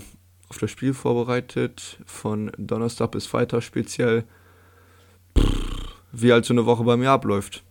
auf 0.54 0.60
das 0.60 0.70
Spiel 0.70 0.94
vorbereitet, 0.94 1.98
von 2.06 2.52
Donnerstag 2.56 3.10
bis 3.10 3.26
Freitag 3.26 3.62
speziell. 3.64 4.22
Pff, 5.36 5.96
wie 6.12 6.32
halt 6.32 6.44
so 6.44 6.54
eine 6.54 6.64
Woche 6.64 6.84
bei 6.84 6.96
mir 6.96 7.10
abläuft. 7.10 7.64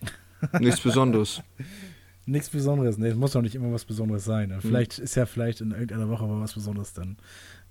Nichts 0.60 0.82
Besonderes. 0.82 1.42
Nichts 2.26 2.50
Besonderes, 2.50 2.98
nee, 2.98 3.08
es 3.08 3.16
muss 3.16 3.32
doch 3.32 3.40
nicht 3.40 3.54
immer 3.54 3.72
was 3.72 3.86
Besonderes 3.86 4.24
sein. 4.24 4.50
Mhm. 4.50 4.60
Vielleicht 4.60 4.98
ist 4.98 5.14
ja 5.14 5.24
vielleicht 5.24 5.62
in 5.62 5.70
irgendeiner 5.70 6.10
Woche 6.10 6.26
mal 6.26 6.40
was 6.40 6.52
Besonderes 6.52 6.92
dann 6.92 7.16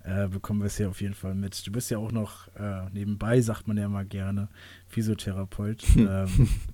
äh, 0.04 0.28
bekommen 0.28 0.60
wir 0.60 0.66
es 0.66 0.76
hier 0.76 0.88
auf 0.88 1.00
jeden 1.00 1.14
Fall 1.14 1.34
mit. 1.34 1.66
Du 1.66 1.72
bist 1.72 1.90
ja 1.90 1.98
auch 1.98 2.12
noch 2.12 2.48
äh, 2.56 2.90
nebenbei, 2.92 3.40
sagt 3.40 3.66
man 3.66 3.76
ja 3.76 3.88
mal 3.88 4.04
gerne, 4.04 4.48
Physiotherapeut. 4.88 5.82
ähm, 5.96 6.48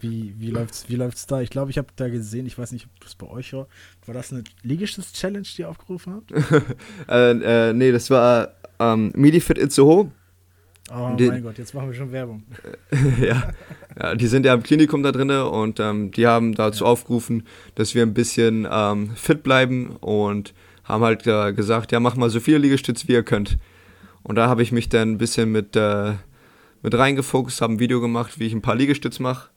wie, 0.00 0.34
wie 0.38 0.50
läuft's, 0.50 0.88
wie 0.88 0.96
läuft's 0.96 1.26
da? 1.26 1.40
Ich 1.40 1.50
glaube, 1.50 1.70
ich 1.70 1.78
habe 1.78 1.88
da 1.96 2.08
gesehen, 2.08 2.46
ich 2.46 2.58
weiß 2.58 2.72
nicht, 2.72 2.86
ob 2.86 3.00
das 3.00 3.14
bei 3.14 3.26
euch 3.26 3.52
war. 3.52 3.66
War 4.06 4.14
das 4.14 4.32
eine 4.32 4.44
Liegestütz-Challenge, 4.62 5.46
die 5.56 5.62
ihr 5.62 5.68
aufgerufen 5.68 6.14
habt? 6.14 6.32
äh, 7.08 7.68
äh, 7.70 7.72
nee, 7.72 7.92
das 7.92 8.10
war 8.10 8.52
ähm, 8.78 9.12
MidiFit 9.14 9.58
Itzehoe. 9.58 10.10
Oh 10.90 11.14
die, 11.18 11.28
mein 11.28 11.42
Gott, 11.42 11.58
jetzt 11.58 11.74
machen 11.74 11.88
wir 11.88 11.94
schon 11.94 12.12
Werbung. 12.12 12.44
ja. 13.20 13.52
ja, 14.00 14.14
die 14.14 14.26
sind 14.26 14.46
ja 14.46 14.54
im 14.54 14.62
Klinikum 14.62 15.02
da 15.02 15.12
drin 15.12 15.30
und 15.30 15.80
ähm, 15.80 16.10
die 16.12 16.26
haben 16.26 16.54
dazu 16.54 16.84
ja. 16.84 16.90
aufgerufen, 16.90 17.46
dass 17.74 17.94
wir 17.94 18.02
ein 18.02 18.14
bisschen 18.14 18.66
ähm, 18.70 19.10
fit 19.14 19.42
bleiben 19.42 19.96
und 19.96 20.54
haben 20.84 21.04
halt 21.04 21.26
äh, 21.26 21.52
gesagt, 21.52 21.92
ja, 21.92 22.00
mach 22.00 22.16
mal 22.16 22.30
so 22.30 22.40
viele 22.40 22.58
Liegestütze, 22.58 23.06
wie 23.08 23.12
ihr 23.12 23.22
könnt. 23.22 23.58
Und 24.22 24.36
da 24.36 24.48
habe 24.48 24.62
ich 24.62 24.72
mich 24.72 24.88
dann 24.88 25.12
ein 25.12 25.18
bisschen 25.18 25.52
mit, 25.52 25.76
äh, 25.76 26.14
mit 26.82 26.94
reingefokussiert, 26.94 27.62
habe 27.62 27.74
ein 27.74 27.78
Video 27.80 28.00
gemacht, 28.00 28.38
wie 28.38 28.46
ich 28.46 28.52
ein 28.52 28.62
paar 28.62 28.76
Liegestütze 28.76 29.22
mache. 29.22 29.50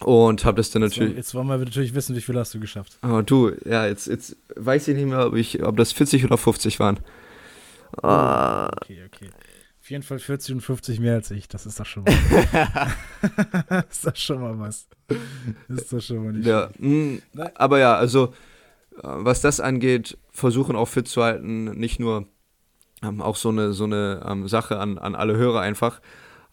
Und 0.00 0.44
habe 0.44 0.56
das 0.56 0.70
dann 0.70 0.82
jetzt 0.82 0.96
natürlich. 0.96 1.16
Jetzt 1.16 1.34
wollen 1.34 1.46
wir 1.46 1.56
natürlich 1.56 1.94
wissen, 1.94 2.16
wie 2.16 2.20
viel 2.20 2.36
hast 2.36 2.52
du 2.52 2.60
geschafft. 2.60 2.98
Aber 3.00 3.22
du, 3.22 3.52
ja, 3.64 3.86
jetzt, 3.86 4.06
jetzt 4.06 4.36
weiß 4.56 4.88
ich 4.88 4.96
nicht 4.96 5.06
mehr, 5.06 5.26
ob, 5.26 5.34
ich, 5.34 5.62
ob 5.62 5.76
das 5.76 5.92
40 5.92 6.24
oder 6.24 6.36
50 6.36 6.80
waren. 6.80 6.98
Oh, 8.02 8.68
okay, 8.82 9.04
okay. 9.06 9.30
Auf 9.80 9.90
jeden 9.90 10.02
Fall 10.02 10.18
40 10.18 10.56
und 10.56 10.60
50 10.62 10.98
mehr 10.98 11.14
als 11.14 11.30
ich. 11.30 11.46
Das 11.46 11.66
ist 11.66 11.78
doch 11.78 11.86
schon 11.86 12.04
mal. 12.04 12.14
das 13.68 13.84
ist 13.90 14.06
doch 14.06 14.16
schon 14.16 14.40
mal 14.40 14.58
was. 14.58 14.88
Das 15.68 15.82
ist 15.82 15.92
doch 15.92 16.00
schon 16.00 16.24
mal 16.24 16.32
nicht. 16.32 16.46
Ja, 16.46 16.70
mh, 16.78 16.88
mm, 16.88 17.22
aber 17.54 17.78
ja, 17.78 17.94
also 17.94 18.34
äh, 18.96 19.02
was 19.02 19.42
das 19.42 19.60
angeht, 19.60 20.18
versuchen 20.32 20.74
auch 20.74 20.88
fit 20.88 21.06
zu 21.06 21.22
halten, 21.22 21.64
nicht 21.78 22.00
nur 22.00 22.26
ähm, 23.02 23.20
auch 23.20 23.36
so 23.36 23.48
eine, 23.48 23.72
so 23.72 23.84
eine 23.84 24.24
ähm, 24.26 24.48
Sache 24.48 24.78
an, 24.78 24.98
an 24.98 25.14
alle 25.14 25.36
Hörer 25.36 25.60
einfach. 25.60 26.00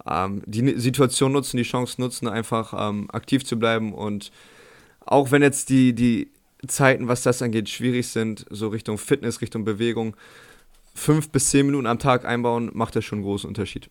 Ähm, 0.06 0.42
die 0.46 0.80
Situation 0.80 1.32
nutzen, 1.32 1.58
die 1.58 1.64
Chance 1.64 2.02
nutzen, 2.02 2.28
einfach 2.28 2.74
ähm, 2.90 3.10
aktiv 3.12 3.46
zu 3.46 3.60
bleiben 3.60 3.94
und 3.94 4.32
auch 5.06 5.32
wenn 5.32 5.42
jetzt 5.42 5.70
die, 5.70 5.94
die 5.94 6.32
Zeiten, 6.68 7.08
was 7.08 7.24
das 7.24 7.42
angeht, 7.42 7.70
schwierig 7.70 8.08
sind, 8.08 8.46
so 8.50 8.68
Richtung 8.68 8.98
Fitness, 8.98 9.42
Richtung 9.42 9.66
Bewegung, 9.66 10.16
fünf 10.94 11.30
bis 11.30 11.50
zehn 11.50 11.66
Minuten 11.66 11.88
am 11.88 12.00
Tag 12.00 12.26
einbauen, 12.26 12.70
macht 12.74 12.96
das 12.96 13.06
schon 13.06 13.20
einen 13.20 13.26
großen 13.26 13.48
Unterschied. 13.48 13.90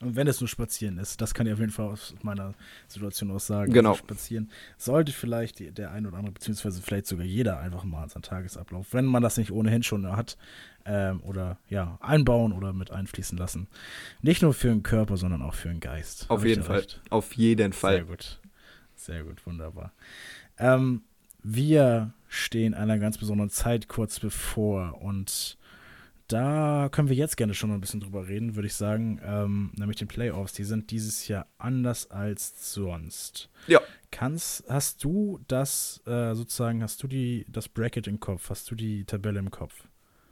Und 0.00 0.14
wenn 0.14 0.28
es 0.28 0.40
nur 0.40 0.46
spazieren 0.46 0.98
ist, 0.98 1.20
das 1.20 1.34
kann 1.34 1.46
ich 1.48 1.52
auf 1.52 1.58
jeden 1.58 1.72
Fall 1.72 1.88
aus 1.88 2.14
meiner 2.22 2.54
Situation 2.86 3.32
aus 3.32 3.48
sagen. 3.48 3.72
Genau. 3.72 3.90
Also 3.90 4.00
spazieren 4.00 4.48
sollte 4.76 5.10
vielleicht 5.10 5.76
der 5.76 5.90
ein 5.90 6.06
oder 6.06 6.18
andere, 6.18 6.34
beziehungsweise 6.34 6.80
vielleicht 6.82 7.06
sogar 7.06 7.24
jeder 7.24 7.58
einfach 7.58 7.82
mal 7.82 8.08
seinen 8.08 8.22
Tagesablauf, 8.22 8.92
wenn 8.92 9.06
man 9.06 9.24
das 9.24 9.38
nicht 9.38 9.50
ohnehin 9.50 9.82
schon 9.82 10.06
hat, 10.16 10.36
ähm, 10.88 11.20
oder 11.22 11.58
ja, 11.68 11.98
einbauen 12.00 12.52
oder 12.52 12.72
mit 12.72 12.90
einfließen 12.90 13.36
lassen. 13.36 13.68
Nicht 14.22 14.42
nur 14.42 14.54
für 14.54 14.68
den 14.68 14.82
Körper, 14.82 15.16
sondern 15.16 15.42
auch 15.42 15.54
für 15.54 15.68
den 15.68 15.80
Geist. 15.80 16.26
Auf 16.28 16.44
jeden 16.44 16.64
Fall. 16.64 16.78
Recht? 16.78 17.00
Auf 17.10 17.34
jeden 17.34 17.72
Fall. 17.72 17.96
Sehr 17.96 18.04
gut. 18.04 18.40
Sehr 18.96 19.24
gut, 19.24 19.46
wunderbar. 19.46 19.92
Ähm, 20.58 21.02
wir 21.42 22.12
stehen 22.26 22.74
einer 22.74 22.98
ganz 22.98 23.18
besonderen 23.18 23.50
Zeit 23.50 23.88
kurz 23.88 24.18
bevor 24.18 25.00
und 25.00 25.56
da 26.26 26.90
können 26.90 27.08
wir 27.08 27.16
jetzt 27.16 27.38
gerne 27.38 27.54
schon 27.54 27.70
mal 27.70 27.76
ein 27.76 27.80
bisschen 27.80 28.00
drüber 28.00 28.28
reden, 28.28 28.54
würde 28.54 28.66
ich 28.66 28.74
sagen. 28.74 29.18
Ähm, 29.24 29.72
nämlich 29.76 29.96
den 29.96 30.08
Playoffs. 30.08 30.52
Die 30.52 30.64
sind 30.64 30.90
dieses 30.90 31.26
Jahr 31.26 31.46
anders 31.56 32.10
als 32.10 32.74
sonst. 32.74 33.48
Ja. 33.66 33.80
Kannst, 34.10 34.64
hast 34.68 35.04
du 35.04 35.40
das 35.48 36.02
äh, 36.06 36.34
sozusagen, 36.34 36.82
hast 36.82 37.02
du 37.02 37.08
die, 37.08 37.46
das 37.48 37.68
Bracket 37.68 38.06
im 38.08 38.20
Kopf? 38.20 38.50
Hast 38.50 38.70
du 38.70 38.74
die 38.74 39.04
Tabelle 39.04 39.38
im 39.38 39.50
Kopf? 39.50 39.84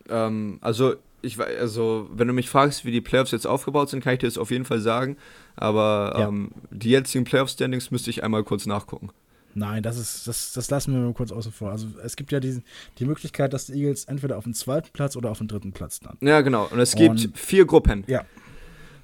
Ähm, 0.09 0.59
also, 0.61 0.95
ich 1.23 1.41
also, 1.41 2.09
wenn 2.13 2.29
du 2.29 2.35
mich 2.35 2.49
fragst, 2.49 2.85
wie 2.85 2.93
die 2.93 3.01
Playoffs 3.01 3.33
jetzt 3.33 3.47
aufgebaut 3.47 3.91
sind, 3.91 4.03
kann 4.03 4.15
ich 4.15 4.21
dir 4.21 4.27
das 4.27 4.39
auf 4.39 4.51
jeden 4.51 4.65
Fall 4.65 4.81
sagen. 4.81 5.17
Aber 5.57 6.15
ja. 6.19 6.29
ähm, 6.29 6.51
die 6.71 6.91
jetzigen 6.91 7.25
Playoff-Standings 7.25 7.91
müsste 7.91 8.11
ich 8.11 8.23
einmal 8.23 8.45
kurz 8.45 8.67
nachgucken. 8.67 9.11
Nein, 9.55 9.83
das 9.83 9.97
ist, 9.97 10.29
das, 10.29 10.53
das 10.53 10.69
lassen 10.69 10.93
wir 10.93 11.01
mal 11.01 11.15
kurz 11.15 11.33
außen 11.33 11.51
vor. 11.51 11.71
Also 11.71 11.87
es 12.05 12.17
gibt 12.17 12.31
ja 12.31 12.41
die, 12.41 12.63
die 12.99 13.07
Möglichkeit, 13.07 13.55
dass 13.55 13.67
die 13.67 13.73
Eagles 13.73 14.05
entweder 14.05 14.37
auf 14.37 14.45
dem 14.45 14.53
zweiten 14.53 14.91
Platz 14.93 15.17
oder 15.17 15.31
auf 15.31 15.39
dem 15.39 15.49
dritten 15.49 15.73
Platz 15.73 16.03
landen. 16.03 16.27
Ja, 16.27 16.43
genau. 16.43 16.69
Und 16.71 16.79
es 16.79 16.95
gibt 16.95 17.25
Und, 17.25 17.39
vier 17.39 17.65
Gruppen. 17.65 18.05
Ja. 18.07 18.27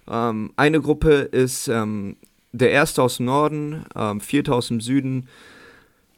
Ähm, 0.07 0.53
eine 0.57 0.83
Gruppe 0.83 1.13
ist 1.23 1.69
ähm, 1.69 2.17
der 2.53 2.71
erste 2.71 3.03
aus 3.03 3.17
dem 3.17 3.27
Norden, 3.27 3.87
ähm, 3.97 4.21
vierte 4.21 4.55
aus 4.55 4.69
dem 4.69 4.83
Süden, 4.83 5.29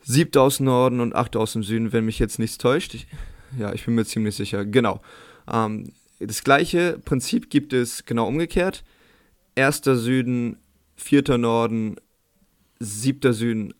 siebte 0.03 0.40
aus 0.40 0.57
dem 0.57 0.66
Norden 0.66 0.99
und 0.99 1.14
achte 1.14 1.38
aus 1.38 1.53
dem 1.53 1.62
Süden, 1.62 1.92
wenn 1.92 2.05
mich 2.05 2.18
jetzt 2.18 2.40
nichts 2.40 2.59
täuscht. 2.59 3.07
Ja, 3.58 3.72
ich 3.72 3.84
bin 3.84 3.94
mir 3.94 4.04
ziemlich 4.04 4.34
sicher. 4.34 4.64
Genau. 4.64 5.00
Ähm, 5.50 5.92
das 6.18 6.44
gleiche 6.44 6.98
Prinzip 7.04 7.50
gibt 7.50 7.72
es 7.72 8.04
genau 8.04 8.26
umgekehrt. 8.26 8.84
Erster 9.54 9.96
Süden, 9.96 10.56
vierter 10.96 11.38
Norden, 11.38 11.96
siebter 12.78 13.32
Süden, 13.32 13.74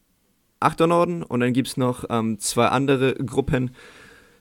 achter 0.61 0.87
Norden 0.87 1.23
und 1.23 1.41
dann 1.41 1.53
gibt 1.53 1.69
es 1.69 1.77
noch 1.77 2.05
ähm, 2.11 2.39
zwei 2.39 2.67
andere 2.69 3.15
Gruppen. 3.15 3.73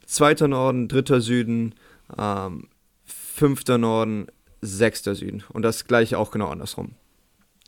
Zweiter 0.06 0.48
Norden, 0.48 0.88
dritter 0.88 1.22
Süden, 1.22 1.76
ähm, 2.18 2.68
fünfter 3.06 3.78
Norden, 3.78 4.28
sechster 4.62 5.16
Süden. 5.16 5.44
Und 5.50 5.62
das 5.64 5.88
gleiche 5.88 6.18
auch 6.18 6.32
genau 6.32 6.50
andersrum. 6.50 6.92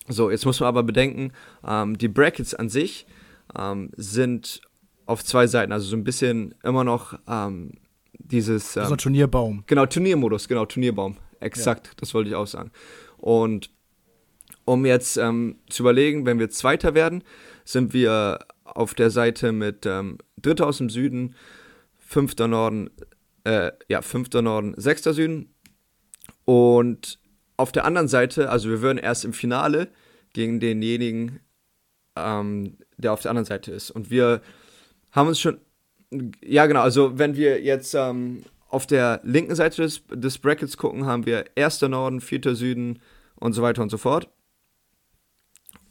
So, 0.08 0.30
jetzt 0.30 0.46
muss 0.46 0.60
man 0.60 0.68
aber 0.68 0.84
bedenken, 0.84 1.32
ähm, 1.66 1.98
die 1.98 2.08
Brackets 2.08 2.54
an 2.54 2.70
sich 2.70 3.08
ähm, 3.58 3.90
sind 3.96 4.62
auf 5.06 5.24
zwei 5.24 5.48
Seiten, 5.48 5.72
also 5.72 5.88
so 5.88 5.96
ein 5.96 6.04
bisschen 6.04 6.56
immer 6.64 6.84
noch 6.84 7.18
ähm, 7.28 7.74
dieses. 8.14 8.76
Ähm, 8.76 8.86
so 8.86 8.94
ein 8.94 8.98
Turnierbaum. 8.98 9.64
Genau, 9.68 9.86
Turniermodus, 9.86 10.48
genau, 10.48 10.66
Turnierbaum. 10.66 11.18
Exakt, 11.40 11.88
ja. 11.88 11.94
das 11.98 12.14
wollte 12.14 12.30
ich 12.30 12.36
auch 12.36 12.48
sagen. 12.48 12.72
Und 13.18 13.70
um 14.66 14.86
jetzt 14.86 15.18
ähm, 15.18 15.60
zu 15.70 15.84
überlegen, 15.84 16.26
wenn 16.26 16.40
wir 16.40 16.50
Zweiter 16.50 16.96
werden, 16.96 17.24
sind 17.64 17.94
wir 17.94 18.40
auf 18.64 18.94
der 18.94 19.12
Seite 19.12 19.52
mit 19.52 19.86
ähm, 19.86 20.18
Dritter 20.42 20.68
aus 20.68 20.80
dem 20.80 20.90
Süden, 20.90 21.36
Fünfter 21.98 22.48
Norden, 22.48 22.90
äh, 23.44 23.72
ja, 23.88 24.02
Fünfter 24.02 24.42
Norden, 24.42 24.74
Sechster 24.78 25.14
Süden. 25.14 25.54
Und 26.46 27.20
auf 27.58 27.72
der 27.72 27.86
anderen 27.86 28.08
Seite, 28.08 28.50
also 28.50 28.70
wir 28.70 28.82
würden 28.82 28.98
erst 28.98 29.26
im 29.26 29.34
Finale 29.34 29.90
gegen 30.34 30.60
denjenigen, 30.60 31.40
ähm, 32.16 32.78
der 32.98 33.14
auf 33.14 33.22
der 33.22 33.32
anderen 33.32 33.46
Seite 33.46 33.72
ist. 33.72 33.92
Und 33.92 34.10
wir 34.10 34.42
haben 35.16 35.30
uns 35.30 35.40
schon, 35.40 35.60
ja 36.44 36.66
genau, 36.66 36.82
also 36.82 37.18
wenn 37.18 37.36
wir 37.36 37.62
jetzt 37.62 37.96
ähm, 37.96 38.44
auf 38.70 38.86
der 38.86 39.22
linken 39.24 39.56
Seite 39.56 39.82
des, 39.82 40.04
des 40.12 40.38
Brackets 40.38 40.78
gucken, 40.78 41.06
haben 41.06 41.26
wir 41.26 41.46
erster 41.56 41.88
Norden, 41.88 42.20
vierter 42.20 42.56
Süden 42.56 43.00
und 43.36 43.54
so 43.54 43.62
weiter 43.62 43.82
und 43.82 43.90
so 43.90 43.98
fort. 43.98 44.30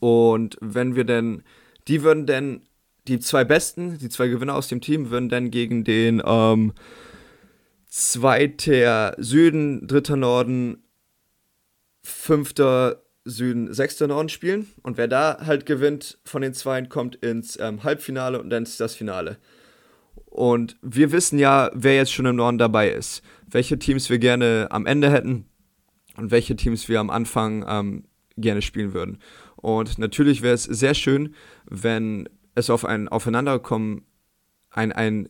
Und 0.01 0.59
wenn 0.61 0.95
wir 0.95 1.05
denn, 1.05 1.43
die 1.89 2.03
würden 2.03 2.27
denn, 2.27 2.69
die 3.09 3.21
zwei 3.21 3.45
Besten, 3.45 3.99
die 3.99 4.09
zwei 4.09 4.29
Gewinner 4.29 4.55
aus 4.55 4.69
dem 4.69 4.81
Team, 4.81 5.11
würden 5.11 5.29
dann 5.29 5.51
gegen 5.51 5.85
den 5.85 6.23
ähm, 6.25 6.73
zweiter 7.87 9.15
Süden, 9.19 9.87
dritter 9.87 10.17
Norden, 10.17 10.83
fünfter 12.03 13.04
Süden, 13.25 13.73
sechster 13.73 14.07
Norden 14.07 14.29
spielen. 14.29 14.67
Und 14.83 14.97
wer 14.97 15.09
da 15.09 15.39
halt 15.45 15.67
gewinnt 15.67 16.19
von 16.25 16.43
den 16.43 16.55
Zweien, 16.55 16.89
kommt 16.89 17.17
ins 17.17 17.59
ähm, 17.59 17.83
Halbfinale 17.83 18.41
und 18.41 18.51
dann 18.51 18.65
ist 18.65 18.81
das 18.81 18.95
Finale. 18.95 19.39
Und 20.27 20.77
wir 20.83 21.13
wissen 21.13 21.39
ja, 21.39 21.71
wer 21.75 21.97
jetzt 21.97 22.13
schon 22.13 22.27
im 22.27 22.37
Norden 22.37 22.59
dabei 22.59 22.91
ist. 22.91 23.23
Welche 23.49 23.79
Teams 23.79 24.11
wir 24.11 24.19
gerne 24.19 24.69
am 24.71 24.87
Ende 24.87 25.11
hätten 25.11 25.47
und 26.17 26.31
welche 26.31 26.57
Teams 26.57 26.89
wir 26.89 27.01
am 27.01 27.11
Anfang 27.11 27.65
ähm, 27.69 28.05
gerne 28.37 28.63
spielen 28.63 28.93
würden. 28.93 29.19
Und 29.57 29.99
natürlich 29.99 30.43
wäre 30.43 30.55
es 30.55 30.65
sehr 30.65 30.95
schön, 30.95 31.35
wenn 31.67 32.29
es 32.55 32.71
auf 32.71 32.85
ein 32.85 33.09
Aufeinanderkommen, 33.09 34.03
ein, 34.71 34.93
ein, 34.93 35.29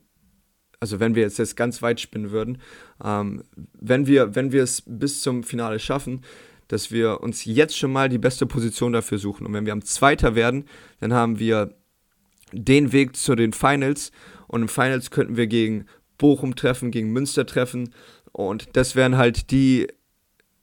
also 0.80 1.00
wenn 1.00 1.14
wir 1.14 1.22
jetzt, 1.22 1.38
jetzt 1.38 1.56
ganz 1.56 1.82
weit 1.82 2.00
spinnen 2.00 2.30
würden, 2.30 2.58
ähm, 3.02 3.44
wenn 3.78 4.06
wir, 4.06 4.34
wenn 4.34 4.52
wir 4.52 4.62
es 4.62 4.82
bis 4.86 5.22
zum 5.22 5.44
Finale 5.44 5.78
schaffen, 5.78 6.22
dass 6.68 6.90
wir 6.90 7.20
uns 7.20 7.44
jetzt 7.44 7.76
schon 7.76 7.92
mal 7.92 8.08
die 8.08 8.18
beste 8.18 8.46
Position 8.46 8.92
dafür 8.92 9.18
suchen. 9.18 9.46
Und 9.46 9.52
wenn 9.52 9.66
wir 9.66 9.72
am 9.72 9.84
Zweiter 9.84 10.34
werden, 10.34 10.64
dann 11.00 11.12
haben 11.12 11.38
wir 11.38 11.74
den 12.52 12.92
Weg 12.92 13.16
zu 13.16 13.34
den 13.34 13.52
Finals. 13.52 14.12
Und 14.46 14.62
im 14.62 14.68
Finals 14.68 15.10
könnten 15.10 15.36
wir 15.36 15.46
gegen 15.46 15.86
Bochum 16.18 16.56
treffen, 16.56 16.90
gegen 16.90 17.12
Münster 17.12 17.46
treffen. 17.46 17.90
Und 18.32 18.76
das 18.76 18.96
wären 18.96 19.16
halt 19.16 19.50
die, 19.50 19.88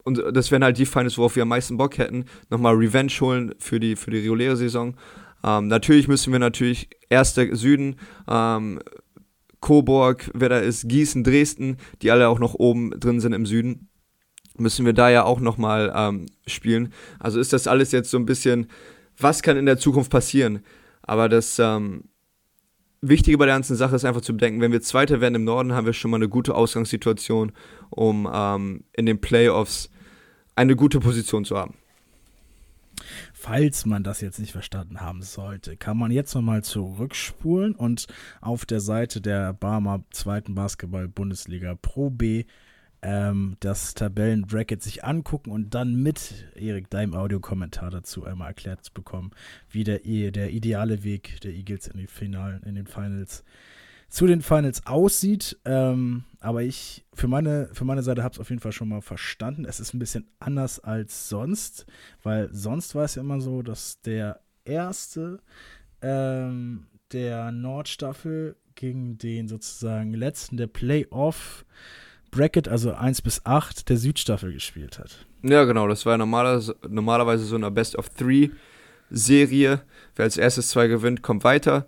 und 0.03 0.21
das 0.33 0.51
wären 0.51 0.63
halt 0.63 0.77
die 0.77 0.85
Finals, 0.85 1.17
worauf 1.17 1.35
wir 1.35 1.43
am 1.43 1.49
meisten 1.49 1.77
Bock 1.77 1.97
hätten. 1.97 2.25
Nochmal 2.49 2.75
Revenge 2.75 3.13
holen 3.19 3.53
für 3.59 3.79
die, 3.79 3.95
für 3.95 4.11
die 4.11 4.19
reguläre 4.19 4.57
Saison. 4.57 4.95
Ähm, 5.43 5.67
natürlich 5.67 6.07
müssen 6.07 6.31
wir 6.31 6.39
natürlich 6.39 6.89
erster 7.09 7.55
Süden, 7.55 7.95
ähm, 8.27 8.79
Coburg, 9.59 10.31
wer 10.33 10.49
da 10.49 10.57
ist, 10.57 10.89
Gießen, 10.89 11.23
Dresden, 11.23 11.77
die 12.01 12.09
alle 12.09 12.29
auch 12.29 12.39
noch 12.39 12.55
oben 12.55 12.99
drin 12.99 13.19
sind 13.19 13.33
im 13.33 13.45
Süden 13.45 13.90
müssen 14.57 14.85
wir 14.85 14.93
da 14.93 15.09
ja 15.09 15.23
auch 15.23 15.39
nochmal 15.39 15.91
ähm, 15.95 16.25
spielen. 16.47 16.93
Also 17.19 17.39
ist 17.39 17.53
das 17.53 17.67
alles 17.67 17.91
jetzt 17.91 18.11
so 18.11 18.17
ein 18.17 18.25
bisschen, 18.25 18.67
was 19.17 19.41
kann 19.41 19.57
in 19.57 19.65
der 19.65 19.77
Zukunft 19.77 20.11
passieren? 20.11 20.63
Aber 21.03 21.29
das 21.29 21.59
ähm, 21.59 22.05
Wichtige 23.01 23.37
bei 23.37 23.45
der 23.45 23.55
ganzen 23.55 23.75
Sache 23.75 23.95
ist 23.95 24.05
einfach 24.05 24.21
zu 24.21 24.33
bedenken, 24.33 24.61
wenn 24.61 24.71
wir 24.71 24.81
Zweiter 24.81 25.21
werden 25.21 25.35
im 25.35 25.43
Norden, 25.43 25.73
haben 25.73 25.87
wir 25.87 25.93
schon 25.93 26.11
mal 26.11 26.17
eine 26.17 26.29
gute 26.29 26.53
Ausgangssituation, 26.53 27.51
um 27.89 28.29
ähm, 28.31 28.83
in 28.93 29.07
den 29.07 29.19
Playoffs 29.19 29.89
eine 30.55 30.75
gute 30.75 30.99
Position 30.99 31.43
zu 31.43 31.57
haben. 31.57 31.75
Falls 33.33 33.87
man 33.87 34.03
das 34.03 34.21
jetzt 34.21 34.39
nicht 34.39 34.51
verstanden 34.51 35.01
haben 35.01 35.23
sollte, 35.23 35.75
kann 35.75 35.97
man 35.97 36.11
jetzt 36.11 36.35
nochmal 36.35 36.63
zurückspulen 36.63 37.73
und 37.73 38.05
auf 38.39 38.67
der 38.67 38.79
Seite 38.79 39.19
der 39.19 39.53
Barmer 39.53 40.03
zweiten 40.11 40.53
Basketball-Bundesliga 40.53 41.75
Pro 41.81 42.11
B 42.11 42.45
ähm, 43.01 43.57
das 43.59 43.93
Tabellenbracket 43.93 44.81
sich 44.81 45.03
angucken 45.03 45.51
und 45.51 45.73
dann 45.73 45.95
mit 45.95 46.51
Erik 46.55 46.89
deinem 46.89 47.15
Audiokommentar 47.15 47.89
dazu 47.89 48.25
einmal 48.25 48.49
erklärt 48.49 48.83
zu 48.83 48.93
bekommen, 48.93 49.31
wie 49.69 49.83
der, 49.83 49.99
der 49.99 50.51
ideale 50.51 51.03
Weg 51.03 51.41
der 51.41 51.51
Eagles 51.53 51.87
in, 51.87 51.99
die 51.99 52.07
Finalen, 52.07 52.61
in 52.63 52.75
den 52.75 52.87
Finals 52.87 53.43
zu 54.09 54.27
den 54.27 54.41
Finals 54.41 54.85
aussieht. 54.85 55.57
Ähm, 55.63 56.25
aber 56.39 56.63
ich 56.63 57.05
für 57.13 57.27
meine, 57.27 57.69
für 57.73 57.85
meine 57.85 58.03
Seite 58.03 58.23
habe 58.23 58.33
es 58.33 58.39
auf 58.39 58.49
jeden 58.49 58.61
Fall 58.61 58.73
schon 58.73 58.89
mal 58.89 59.01
verstanden. 59.01 59.65
Es 59.65 59.79
ist 59.79 59.93
ein 59.93 59.99
bisschen 59.99 60.27
anders 60.39 60.79
als 60.79 61.29
sonst, 61.29 61.85
weil 62.21 62.53
sonst 62.53 62.93
war 62.93 63.05
es 63.05 63.15
ja 63.15 63.21
immer 63.21 63.39
so, 63.39 63.61
dass 63.61 64.01
der 64.01 64.41
erste 64.65 65.39
ähm, 66.01 66.87
der 67.13 67.51
Nordstaffel 67.51 68.57
gegen 68.75 69.17
den 69.17 69.47
sozusagen 69.47 70.13
letzten 70.13 70.57
der 70.57 70.67
Playoff 70.67 71.65
Bracket, 72.31 72.67
also 72.67 72.93
1 72.93 73.21
bis 73.21 73.45
8, 73.45 73.89
der 73.89 73.97
Südstaffel 73.97 74.53
gespielt 74.53 74.97
hat. 74.97 75.25
Ja, 75.43 75.65
genau. 75.65 75.87
Das 75.87 76.05
war 76.05 76.17
normaler, 76.17 76.61
normalerweise 76.87 77.45
so 77.45 77.55
eine 77.55 77.69
Best 77.69 77.97
of 77.97 78.09
Three 78.09 78.49
Serie. 79.09 79.81
Wer 80.15 80.23
als 80.23 80.37
erstes 80.37 80.69
zwei 80.69 80.87
gewinnt, 80.87 81.21
kommt 81.21 81.43
weiter. 81.43 81.85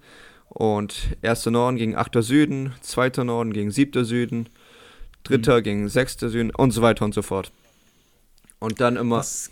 Und 0.50 1.16
erster 1.22 1.50
Norden 1.50 1.78
gegen 1.78 1.96
achter 1.96 2.22
Süden, 2.22 2.74
zweiter 2.82 3.24
Norden 3.24 3.54
gegen 3.54 3.72
siebter 3.72 4.06
Süden, 4.06 4.50
dritter 5.24 5.60
mhm. 5.60 5.64
gegen 5.64 5.90
sechster 5.90 6.30
Süden 6.30 6.52
und 6.52 6.72
so 6.72 6.82
weiter 6.82 7.06
und 7.06 7.14
so 7.14 7.22
fort. 7.22 7.52
Und 8.60 8.82
dann 8.82 8.98
immer. 8.98 9.18
Was? 9.18 9.50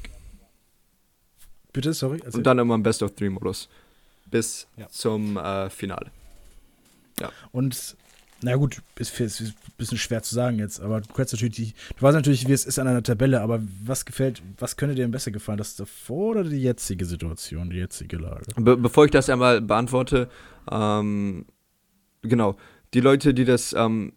Bitte, 1.73 1.93
sorry. 1.93 2.19
Erzähl. 2.23 2.39
Und 2.39 2.43
dann 2.43 2.59
immer 2.59 2.75
im 2.75 2.83
Best 2.83 3.01
of 3.01 3.15
Three 3.15 3.29
Modus. 3.29 3.69
Bis 4.29 4.67
ja. 4.77 4.87
zum 4.89 5.37
äh, 5.37 5.69
Finale. 5.69 6.11
Ja. 7.19 7.31
Und 7.51 7.95
na 8.41 8.55
gut, 8.55 8.81
ist, 8.95 9.19
ein 9.19 9.53
bisschen 9.81 9.97
schwer 9.97 10.23
zu 10.23 10.35
sagen 10.35 10.59
jetzt, 10.59 10.79
aber 10.79 11.01
du 11.01 11.13
kannst 11.13 11.33
natürlich 11.33 11.55
die, 11.55 11.73
du 11.97 12.01
weißt 12.01 12.15
natürlich, 12.15 12.47
wie 12.47 12.53
es 12.53 12.65
ist 12.65 12.79
an 12.79 12.87
einer 12.87 13.03
Tabelle, 13.03 13.41
aber 13.41 13.61
was 13.83 14.05
gefällt, 14.05 14.41
was 14.57 14.77
könnte 14.77 14.95
dir 14.95 15.01
denn 15.01 15.11
besser 15.11 15.31
gefallen, 15.31 15.57
das 15.57 15.75
davor 15.75 16.31
oder 16.31 16.43
die 16.43 16.61
jetzige 16.61 17.05
Situation, 17.05 17.69
die 17.69 17.77
jetzige 17.77 18.17
Lage? 18.17 18.45
Be 18.55 18.77
bevor 18.77 19.05
ich 19.05 19.11
das 19.11 19.29
einmal 19.29 19.59
beantworte, 19.61 20.29
ähm, 20.71 21.45
genau, 22.21 22.55
die 22.93 23.01
Leute, 23.01 23.33
die 23.33 23.45
das 23.45 23.73
ähm, 23.73 24.13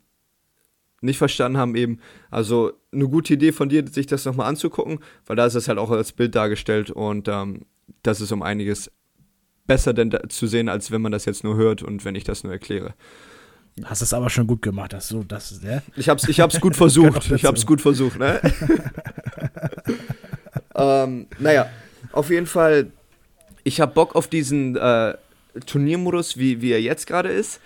nicht 1.01 1.19
verstanden 1.19 1.59
haben, 1.59 1.75
eben, 1.77 1.99
also 2.31 2.73
eine 2.93 3.09
gute 3.09 3.35
Idee 3.35 3.53
von 3.53 3.69
dir, 3.69 3.87
sich 3.87 4.07
das 4.07 4.25
nochmal 4.25 4.49
anzugucken, 4.49 4.99
weil 5.27 5.37
da 5.37 5.47
ist 5.47 5.55
es 5.55 5.69
halt 5.69 5.79
auch 5.79 5.91
als 5.91 6.13
Bild 6.13 6.35
dargestellt 6.35 6.91
und 6.91 7.29
ähm, 7.29 7.67
das 8.03 8.21
ist 8.21 8.33
um 8.33 8.43
einiges 8.43 8.91
besser 9.67 9.95
denn 9.95 10.15
zu 10.29 10.47
sehen, 10.47 10.69
als 10.69 10.91
wenn 10.91 11.01
man 11.01 11.13
das 11.13 11.25
jetzt 11.25 11.43
nur 11.43 11.57
hört 11.57 11.83
und 11.83 12.05
wenn 12.05 12.15
ich 12.15 12.25
das 12.25 12.45
nur 12.45 12.53
erkläre. 12.53 12.95
Hast 13.83 14.03
es 14.03 14.15
aber 14.15 14.31
schon 14.31 14.47
gut 14.47 14.63
gemacht, 14.63 14.93
dass 14.93 15.09
du 15.09 15.25
das, 15.25 15.61
ne? 15.63 15.83
Ich 15.97 16.09
hab's, 16.09 16.29
ich 16.29 16.39
hab's 16.41 16.61
gut 16.61 16.77
versucht. 16.77 17.31
ich 17.33 17.45
hab's 17.45 17.67
gut 17.67 17.81
versucht, 17.81 18.19
ne? 18.19 18.41
ähm, 20.77 21.27
naja, 21.39 21.69
auf 22.13 22.31
jeden 22.31 22.47
Fall, 22.47 22.93
ich 23.65 23.81
hab 23.81 23.95
Bock 23.95 24.15
auf 24.15 24.29
diesen 24.29 24.77
äh, 24.77 25.15
Turniermodus, 25.67 26.37
wie, 26.37 26.63
wie 26.63 26.71
er 26.71 26.81
jetzt 26.81 27.07
gerade 27.07 27.31
ist, 27.31 27.61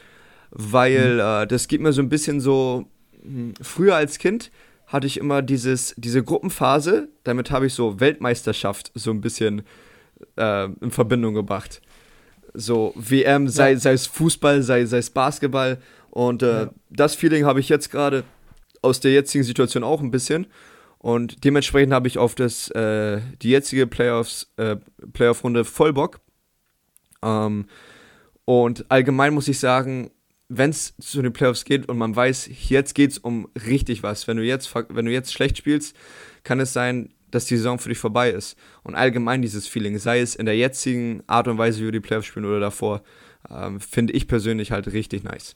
weil 0.51 1.15
mhm. 1.15 1.21
äh, 1.21 1.47
das 1.47 1.69
gibt 1.69 1.83
mir 1.83 1.93
so 1.93 2.01
ein 2.01 2.09
bisschen 2.09 2.41
so. 2.41 2.87
Mh, 3.23 3.31
hm, 3.31 3.55
früher 3.61 3.97
als 3.97 4.19
Kind 4.19 4.51
hatte 4.87 5.07
ich 5.07 5.19
immer 5.19 5.43
dieses, 5.43 5.95
diese 5.99 6.25
Gruppenphase, 6.25 7.09
damit 7.23 7.51
habe 7.51 7.67
ich 7.67 7.75
so 7.75 8.01
Weltmeisterschaft 8.01 8.91
so 8.95 9.11
ein 9.11 9.21
bisschen 9.21 9.63
äh, 10.37 10.65
in 10.65 10.91
Verbindung 10.91 11.35
gebracht. 11.35 11.83
So 12.55 12.95
WM, 12.97 13.49
sei, 13.49 13.73
ja. 13.73 13.79
sei 13.79 13.93
es 13.93 14.07
Fußball, 14.07 14.63
sei, 14.63 14.87
sei 14.87 14.99
es 14.99 15.11
Basketball. 15.11 15.79
Und 16.11 16.43
äh, 16.43 16.63
ja. 16.63 16.71
das 16.91 17.15
Feeling 17.15 17.45
habe 17.45 17.61
ich 17.61 17.69
jetzt 17.69 17.91
gerade 17.91 18.25
aus 18.83 19.01
der 19.01 19.13
jetzigen 19.13 19.45
Situation 19.45 19.85
auch 19.85 20.01
ein 20.01 20.11
bisschen. 20.11 20.47
Und 20.99 21.45
dementsprechend 21.45 21.93
habe 21.93 22.09
ich 22.09 22.19
auf 22.19 22.35
das, 22.35 22.71
äh, 22.71 23.21
die 23.41 23.51
jetzige 23.51 23.87
Playoffs, 23.87 24.53
äh, 24.57 24.77
Playoff-Runde 25.13 25.65
voll 25.65 25.93
Bock. 25.93 26.21
Ähm, 27.23 27.67
und 28.45 28.91
allgemein 28.91 29.35
muss 29.35 29.49
ich 29.49 29.61
sagen, 29.61 30.11
wenn 30.49 30.71
es 30.71 30.97
zu 30.97 31.23
den 31.23 31.33
Playoffs 31.33 31.65
geht 31.65 31.89
und 31.89 31.99
man 31.99 32.17
weiß, 32.17 32.49
jetzt 32.69 32.95
geht 32.95 33.11
es 33.13 33.19
um 33.19 33.49
richtig 33.67 34.03
was. 34.03 34.27
Wenn 34.27 34.39
du, 34.39 34.45
jetzt, 34.45 34.75
wenn 34.89 35.05
du 35.05 35.13
jetzt 35.13 35.33
schlecht 35.33 35.59
spielst, 35.59 35.95
kann 36.43 36.59
es 36.59 36.73
sein, 36.73 37.13
dass 37.31 37.45
die 37.45 37.57
Saison 37.57 37.79
für 37.79 37.91
dich 37.91 37.99
vorbei 37.99 38.31
ist. 38.31 38.57
Und 38.83 38.95
allgemein 38.95 39.43
dieses 39.43 39.69
Feeling, 39.69 39.99
sei 39.99 40.21
es 40.21 40.35
in 40.35 40.47
der 40.47 40.57
jetzigen 40.57 41.23
Art 41.27 41.47
und 41.47 41.59
Weise, 41.59 41.81
wie 41.81 41.85
wir 41.85 41.93
die 41.93 42.01
Playoffs 42.01 42.27
spielen 42.27 42.47
oder 42.47 42.61
davor, 42.61 43.03
ähm, 43.51 43.81
finde 43.81 44.15
ich 44.15 44.27
persönlich 44.27 44.73
halt 44.73 44.91
richtig 44.93 45.25
nice. 45.25 45.55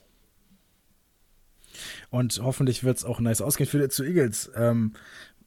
Und 2.13 2.39
hoffentlich 2.43 2.83
wird 2.83 2.97
es 2.97 3.05
auch 3.05 3.19
nice 3.19 3.41
ausgehen 3.41 3.67
für 3.67 3.79
die 3.79 3.89
zu 3.89 4.03
Eagles. 4.03 4.51
Ähm, 4.55 4.93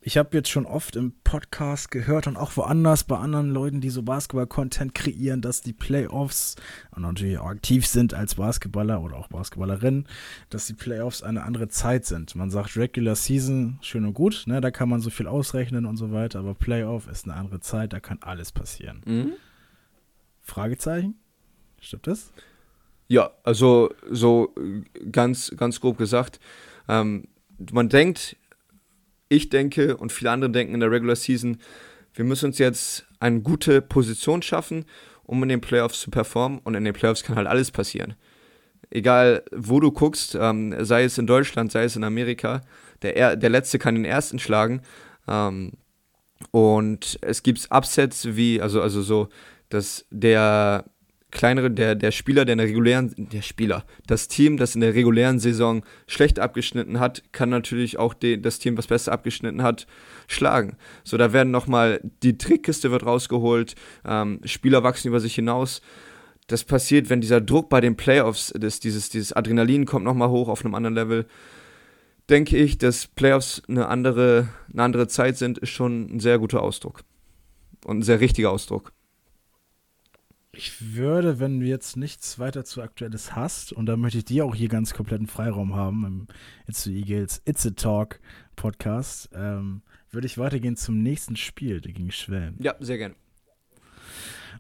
ich 0.01 0.17
habe 0.17 0.37
jetzt 0.37 0.49
schon 0.49 0.67
oft 0.67 0.97
im 0.97 1.13
Podcast 1.23 1.93
gehört 1.93 2.27
und 2.27 2.37
auch 2.37 2.57
woanders 2.57 3.05
bei 3.05 3.17
anderen 3.17 3.51
Leuten, 3.51 3.81
die 3.81 3.89
so 3.89 4.03
Basketball-Content 4.03 4.93
kreieren, 4.93 5.43
dass 5.43 5.61
die 5.61 5.73
Playoffs 5.73 6.57
und 6.91 7.03
natürlich 7.03 7.39
auch 7.39 7.47
aktiv 7.47 7.87
sind 7.87 8.15
als 8.15 8.35
Basketballer 8.35 9.01
oder 9.01 9.15
auch 9.15 9.29
Basketballerin, 9.29 10.09
dass 10.51 10.67
die 10.67 10.75
Playoffs 10.75 11.23
eine 11.23 11.45
andere 11.45 11.69
Zeit 11.69 12.05
sind. 12.05 12.35
Man 12.35 12.51
sagt 12.51 12.77
Regular 12.77 13.15
Season, 13.15 13.79
schön 13.81 14.05
und 14.05 14.15
gut, 14.15 14.43
ne, 14.49 14.61
da 14.61 14.73
kann 14.73 14.89
man 14.89 15.01
so 15.01 15.11
viel 15.11 15.29
ausrechnen 15.29 15.87
und 15.87 15.97
so 15.97 16.11
weiter, 16.11 16.41
aber 16.41 16.55
Playoff 16.55 17.07
ist 17.07 17.27
eine 17.27 17.35
andere 17.35 17.61
Zeit, 17.61 17.93
da 17.93 18.01
kann 18.01 18.19
alles 18.23 18.51
passieren. 18.51 19.03
Mhm. 19.07 19.33
Fragezeichen? 20.43 21.15
Stimmt 21.81 22.09
das? 22.09 22.33
Ja, 23.09 23.31
also 23.45 23.91
so 24.11 24.55
ganz, 25.13 25.53
ganz 25.57 25.81
grob 25.81 25.99
gesagt, 25.99 26.41
ähm, 26.89 27.29
man 27.73 27.89
denkt, 27.89 28.37
ich 29.29 29.49
denke 29.49 29.97
und 29.97 30.13
viele 30.13 30.31
andere 30.31 30.51
denken 30.51 30.75
in 30.75 30.81
der 30.81 30.91
Regular 30.91 31.17
Season, 31.17 31.59
wir 32.15 32.25
müssen 32.25 32.47
uns 32.47 32.59
jetzt 32.59 33.07
eine 33.21 33.41
gute 33.41 33.83
Position 33.83 34.43
schaffen, 34.43 34.87
um 35.25 35.43
in 35.43 35.49
den 35.49 35.61
Playoffs 35.61 36.01
zu 36.01 36.11
performen. 36.11 36.61
Und 36.65 36.75
in 36.75 36.85
den 36.85 36.95
Playoffs 36.95 37.23
kann 37.23 37.37
halt 37.37 37.47
alles 37.47 37.71
passieren. 37.71 38.15
Egal, 38.91 39.45
wo 39.53 39.81
du 39.81 39.91
guckst, 39.91 40.37
ähm, 40.41 40.75
sei 40.85 41.05
es 41.05 41.19
in 41.19 41.27
Deutschland, 41.27 41.73
sei 41.73 41.85
es 41.85 41.97
in 41.97 42.05
Amerika, 42.05 42.63
der, 43.03 43.37
der 43.37 43.51
Letzte 43.51 43.79
kann 43.79 43.97
den 43.97 44.05
Ersten 44.05 44.39
schlagen. 44.39 44.81
Ähm, 45.29 45.73
und 46.53 47.19
es 47.21 47.43
gibt 47.43 47.67
Upsets 47.71 48.37
wie, 48.37 48.61
also, 48.61 48.81
also 48.81 49.03
so, 49.03 49.29
dass 49.69 50.07
der 50.11 50.85
kleinere, 51.37 51.71
der, 51.71 51.95
der 51.95 52.13
Spieler, 52.13 52.47
der 52.47 52.55
in 52.55 52.59
der 52.59 52.67
regulären, 52.67 53.13
der 53.17 53.43
Spieler, 53.43 53.85
das 54.07 54.27
Team, 54.27 54.57
das 54.57 54.75
in 54.75 54.81
der 54.81 54.95
regulären 54.95 55.39
Saison 55.39 55.85
schlecht 56.07 56.39
abgeschnitten 56.39 56.99
hat, 56.99 57.23
kann 57.33 57.51
natürlich 57.51 57.99
auch 57.99 58.15
den, 58.15 58.41
das 58.41 58.59
Team, 58.59 58.79
was 58.79 58.87
besser 58.87 59.13
abgeschnitten 59.13 59.63
hat, 59.63 59.87
schlagen. 60.29 60.79
So, 61.05 61.19
da 61.19 61.35
werden 61.35 61.51
nochmal, 61.51 62.01
die 62.23 62.39
Trickkiste 62.39 62.91
wird 62.91 63.05
rausgeholt, 63.05 63.75
ähm, 64.07 64.41
Spieler 64.47 64.83
wachsen 64.83 65.09
über 65.09 65.21
sich 65.21 65.35
hinaus. 65.35 65.83
Das 66.47 66.65
passiert, 66.65 67.11
wenn 67.11 67.21
dieser 67.21 67.43
Druck 67.43 67.69
bei 67.69 67.83
den 67.83 67.97
Playoffs, 67.97 68.55
das, 68.59 68.81
dieses, 68.81 69.11
dieses 69.11 69.35
Adrenalin 69.35 69.85
kommt 69.85 70.07
nochmal 70.07 70.31
hoch 70.31 70.49
auf 70.49 70.65
einem 70.65 70.75
anderen 70.75 70.95
Level. 70.95 71.27
Denke 72.31 72.57
ich, 72.57 72.79
dass 72.79 73.09
Playoffs 73.09 73.63
eine 73.69 73.89
andere, 73.89 74.49
eine 74.73 74.83
andere 74.85 75.07
Zeit 75.07 75.37
sind, 75.37 75.59
ist 75.59 75.69
schon 75.71 76.17
ein 76.17 76.21
sehr 76.21 76.39
guter 76.39 76.63
Ausdruck. 76.63 77.03
Und 77.85 77.99
ein 77.99 78.03
sehr 78.03 78.21
richtiger 78.21 78.51
Ausdruck. 78.51 78.96
Ich 80.57 80.95
würde, 80.95 81.39
wenn 81.39 81.61
du 81.61 81.67
jetzt 81.67 81.97
nichts 81.99 82.39
weiter 82.39 82.65
zu 82.65 82.81
Aktuelles 82.81 83.37
hast, 83.37 83.73
und 83.73 83.87
da 83.87 83.97
möchte 83.97 84.19
ich 84.19 84.25
dir 84.25 84.47
auch 84.47 84.55
hier 84.55 84.69
ganz 84.69 84.95
kompletten 84.95 85.27
Freiraum 85.27 85.75
haben 85.75 86.05
im 86.07 86.27
It's 86.67 86.85
the 86.85 86.97
Eagles 86.97 87.43
It's 87.45 87.67
a 87.67 87.71
Talk 87.71 88.21
Podcast, 88.57 89.29
ähm, 89.35 89.83
würde 90.11 90.27
ich 90.27 90.39
weitergehen 90.39 90.77
zum 90.77 91.03
nächsten 91.03 91.37
Spiel 91.37 91.83
gegen 91.83 92.11
Schwelm. 92.11 92.55
Ja, 92.59 92.75
sehr 92.81 92.97
gerne. 92.97 93.15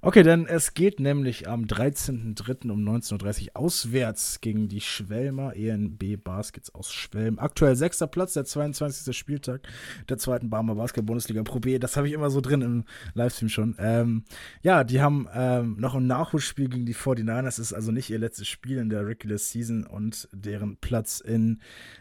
Okay, 0.06 0.22
denn 0.22 0.46
es 0.46 0.74
geht 0.74 1.00
nämlich 1.00 1.48
am 1.48 1.64
13.03. 1.64 2.70
um 2.70 2.88
19.30 2.88 3.42
Uhr 3.42 3.56
auswärts 3.56 4.40
gegen 4.40 4.68
die 4.68 4.80
Schwelmer 4.80 5.56
ENB 5.56 6.22
Baskets 6.22 6.72
aus 6.72 6.92
Schwelm. 6.92 7.40
Aktuell 7.40 7.74
sechster 7.74 8.06
Platz, 8.06 8.34
der 8.34 8.44
22. 8.44 9.18
Spieltag 9.18 9.66
der 10.08 10.16
zweiten 10.16 10.48
Barmer 10.48 10.76
Basketball-Bundesliga 10.76 11.42
Pro 11.42 11.58
B. 11.58 11.80
Das 11.80 11.96
habe 11.96 12.06
ich 12.06 12.14
immer 12.14 12.30
so 12.30 12.40
drin 12.40 12.62
im 12.62 12.84
Livestream 13.14 13.48
schon. 13.48 13.74
Ähm, 13.80 14.22
ja, 14.62 14.84
die 14.84 15.00
haben 15.00 15.26
ähm, 15.34 15.74
noch 15.80 15.96
ein 15.96 16.06
Nachholspiel 16.06 16.68
gegen 16.68 16.86
die 16.86 16.94
49ers. 16.94 17.42
Das 17.42 17.58
ist 17.58 17.72
also 17.72 17.90
nicht 17.90 18.08
ihr 18.08 18.20
letztes 18.20 18.46
Spiel 18.46 18.78
in 18.78 18.90
der 18.90 19.04
Regular 19.04 19.38
Season 19.38 19.84
und 19.84 20.28
deren 20.30 20.76
Platz 20.76 21.18
in 21.18 21.58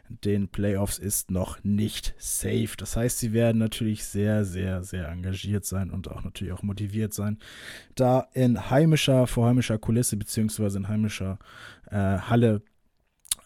den 0.09 0.49
Playoffs 0.49 0.99
ist 0.99 1.31
noch 1.31 1.63
nicht 1.63 2.13
safe. 2.19 2.77
Das 2.77 2.95
heißt, 2.95 3.17
sie 3.17 3.33
werden 3.33 3.57
natürlich 3.57 4.05
sehr, 4.05 4.45
sehr, 4.45 4.83
sehr 4.83 5.09
engagiert 5.09 5.65
sein 5.65 5.89
und 5.89 6.11
auch 6.11 6.23
natürlich 6.23 6.53
auch 6.53 6.61
motiviert 6.61 7.11
sein 7.11 7.39
da 7.95 8.27
in 8.33 8.69
heimischer, 8.69 9.27
vor 9.27 9.47
heimischer 9.47 9.77
Kulisse 9.77 10.17
beziehungsweise 10.17 10.77
in 10.77 10.87
heimischer 10.87 11.39
äh, 11.89 11.95
Halle 11.95 12.61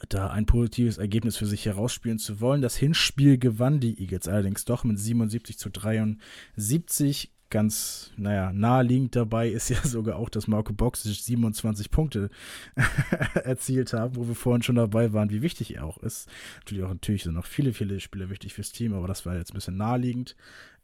da 0.07 0.29
ein 0.29 0.45
positives 0.45 0.97
Ergebnis 0.97 1.35
für 1.35 1.45
sich 1.45 1.65
herausspielen 1.65 2.19
zu 2.19 2.39
wollen. 2.39 2.62
Das 2.62 2.77
Hinspiel 2.77 3.38
gewann 3.38 3.79
die 3.79 3.99
Eagles 3.99 4.27
allerdings 4.27 4.63
doch 4.65 4.83
mit 4.83 4.97
77 4.97 5.57
zu 5.57 5.69
73. 5.69 7.31
Ganz, 7.51 8.12
naja, 8.15 8.53
naheliegend 8.53 9.15
dabei 9.15 9.49
ist 9.49 9.69
ja 9.69 9.77
sogar 9.83 10.17
auch, 10.17 10.29
dass 10.29 10.47
Marco 10.47 10.71
Boxic 10.71 11.15
27 11.15 11.89
Punkte 11.89 12.29
erzielt 13.43 13.91
hat, 13.93 14.15
wo 14.15 14.27
wir 14.27 14.35
vorhin 14.35 14.62
schon 14.62 14.75
dabei 14.75 15.13
waren, 15.13 15.31
wie 15.31 15.41
wichtig 15.41 15.75
er 15.75 15.85
auch 15.85 15.97
ist. 15.97 16.29
Natürlich 16.59 16.83
auch 16.83 16.89
natürlich 16.89 17.23
sind 17.23 17.33
noch 17.33 17.47
viele, 17.47 17.73
viele 17.73 17.99
Spieler 17.99 18.29
wichtig 18.29 18.53
fürs 18.53 18.71
Team, 18.71 18.93
aber 18.93 19.07
das 19.07 19.25
war 19.25 19.35
jetzt 19.35 19.51
ein 19.51 19.55
bisschen 19.55 19.77
naheliegend. 19.77 20.35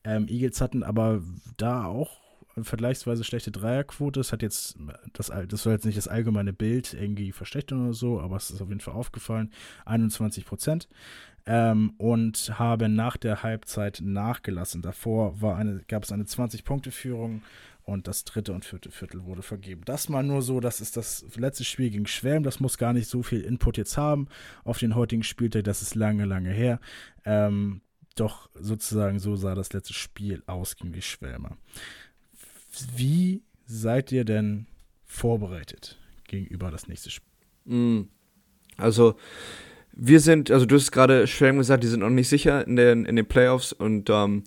Ähm, 0.03 0.27
Eagles 0.27 0.59
hatten 0.59 0.83
aber 0.83 1.21
da 1.57 1.85
auch 1.85 2.24
vergleichsweise 2.63 3.23
schlechte 3.23 3.51
Dreierquote. 3.51 4.19
Das 4.19 4.31
hat 4.31 4.41
jetzt, 4.41 4.77
das, 5.13 5.31
das 5.47 5.63
soll 5.63 5.73
jetzt 5.73 5.85
nicht 5.85 5.97
das 5.97 6.07
allgemeine 6.07 6.53
Bild 6.53 6.93
irgendwie 6.93 7.31
verschlechtern 7.31 7.83
oder 7.83 7.93
so, 7.93 8.21
aber 8.21 8.37
es 8.37 8.49
ist 8.49 8.61
auf 8.61 8.69
jeden 8.69 8.79
Fall 8.79 8.93
aufgefallen. 8.93 9.51
21 9.85 10.45
Prozent. 10.45 10.87
Ähm, 11.47 11.93
und 11.97 12.57
haben 12.57 12.95
nach 12.95 13.17
der 13.17 13.43
Halbzeit 13.43 14.01
nachgelassen. 14.03 14.81
Davor 14.81 15.41
war 15.41 15.57
eine, 15.57 15.83
gab 15.87 16.03
es 16.03 16.11
eine 16.11 16.23
20-Punkte-Führung 16.23 17.43
und 17.83 18.07
das 18.07 18.23
dritte 18.23 18.51
und 18.51 18.65
vierte 18.65 18.89
Viertel 18.89 19.25
wurde 19.25 19.43
vergeben. 19.43 19.83
Das 19.85 20.09
mal 20.09 20.23
nur 20.23 20.41
so, 20.41 20.59
das 20.59 20.81
ist 20.81 20.97
das 20.97 21.23
letzte 21.35 21.63
Spiel 21.63 21.91
gegen 21.91 22.07
Schwelm. 22.07 22.41
Das 22.41 22.59
muss 22.59 22.79
gar 22.79 22.93
nicht 22.93 23.07
so 23.07 23.21
viel 23.21 23.41
Input 23.41 23.77
jetzt 23.77 23.95
haben 23.95 24.27
auf 24.63 24.79
den 24.79 24.95
heutigen 24.95 25.23
Spieltag. 25.23 25.65
Das 25.65 25.83
ist 25.83 25.93
lange, 25.93 26.25
lange 26.25 26.49
her. 26.49 26.79
Ähm, 27.25 27.81
doch 28.15 28.49
sozusagen 28.55 29.19
so 29.19 29.35
sah 29.35 29.55
das 29.55 29.71
letzte 29.73 29.93
Spiel 29.93 30.41
aus 30.47 30.77
gegen 30.77 30.93
die 30.93 31.01
Schwelmer. 31.01 31.57
Wie 32.95 33.41
seid 33.65 34.11
ihr 34.11 34.25
denn 34.25 34.67
vorbereitet 35.05 35.97
gegenüber 36.27 36.71
das 36.71 36.87
nächste 36.87 37.09
Spiel? 37.09 37.29
Mm. 37.65 38.09
Also, 38.77 39.15
wir 39.93 40.19
sind, 40.19 40.51
also 40.51 40.65
du 40.65 40.75
hast 40.75 40.91
gerade 40.91 41.27
Schwelm 41.27 41.57
gesagt, 41.57 41.83
die 41.83 41.87
sind 41.87 42.01
noch 42.01 42.09
nicht 42.09 42.27
sicher 42.27 42.67
in 42.67 42.75
den, 42.75 43.05
in 43.05 43.15
den 43.15 43.25
Playoffs 43.25 43.71
und 43.71 44.09
ähm, 44.09 44.43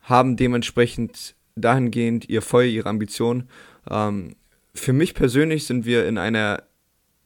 haben 0.00 0.36
dementsprechend 0.36 1.36
dahingehend 1.54 2.28
ihr 2.28 2.42
Feuer, 2.42 2.66
ihre 2.66 2.88
Ambition. 2.88 3.48
Ähm, 3.88 4.34
für 4.74 4.92
mich 4.92 5.14
persönlich 5.14 5.66
sind 5.66 5.84
wir 5.84 6.06
in 6.08 6.18
einer 6.18 6.64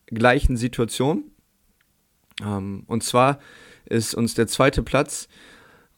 gleichen 0.07 0.57
Situation. 0.57 1.31
Ähm, 2.43 2.85
und 2.87 3.03
zwar 3.03 3.39
ist 3.87 4.15
uns 4.15 4.35
der 4.35 4.47
zweite 4.47 4.83
Platz 4.83 5.29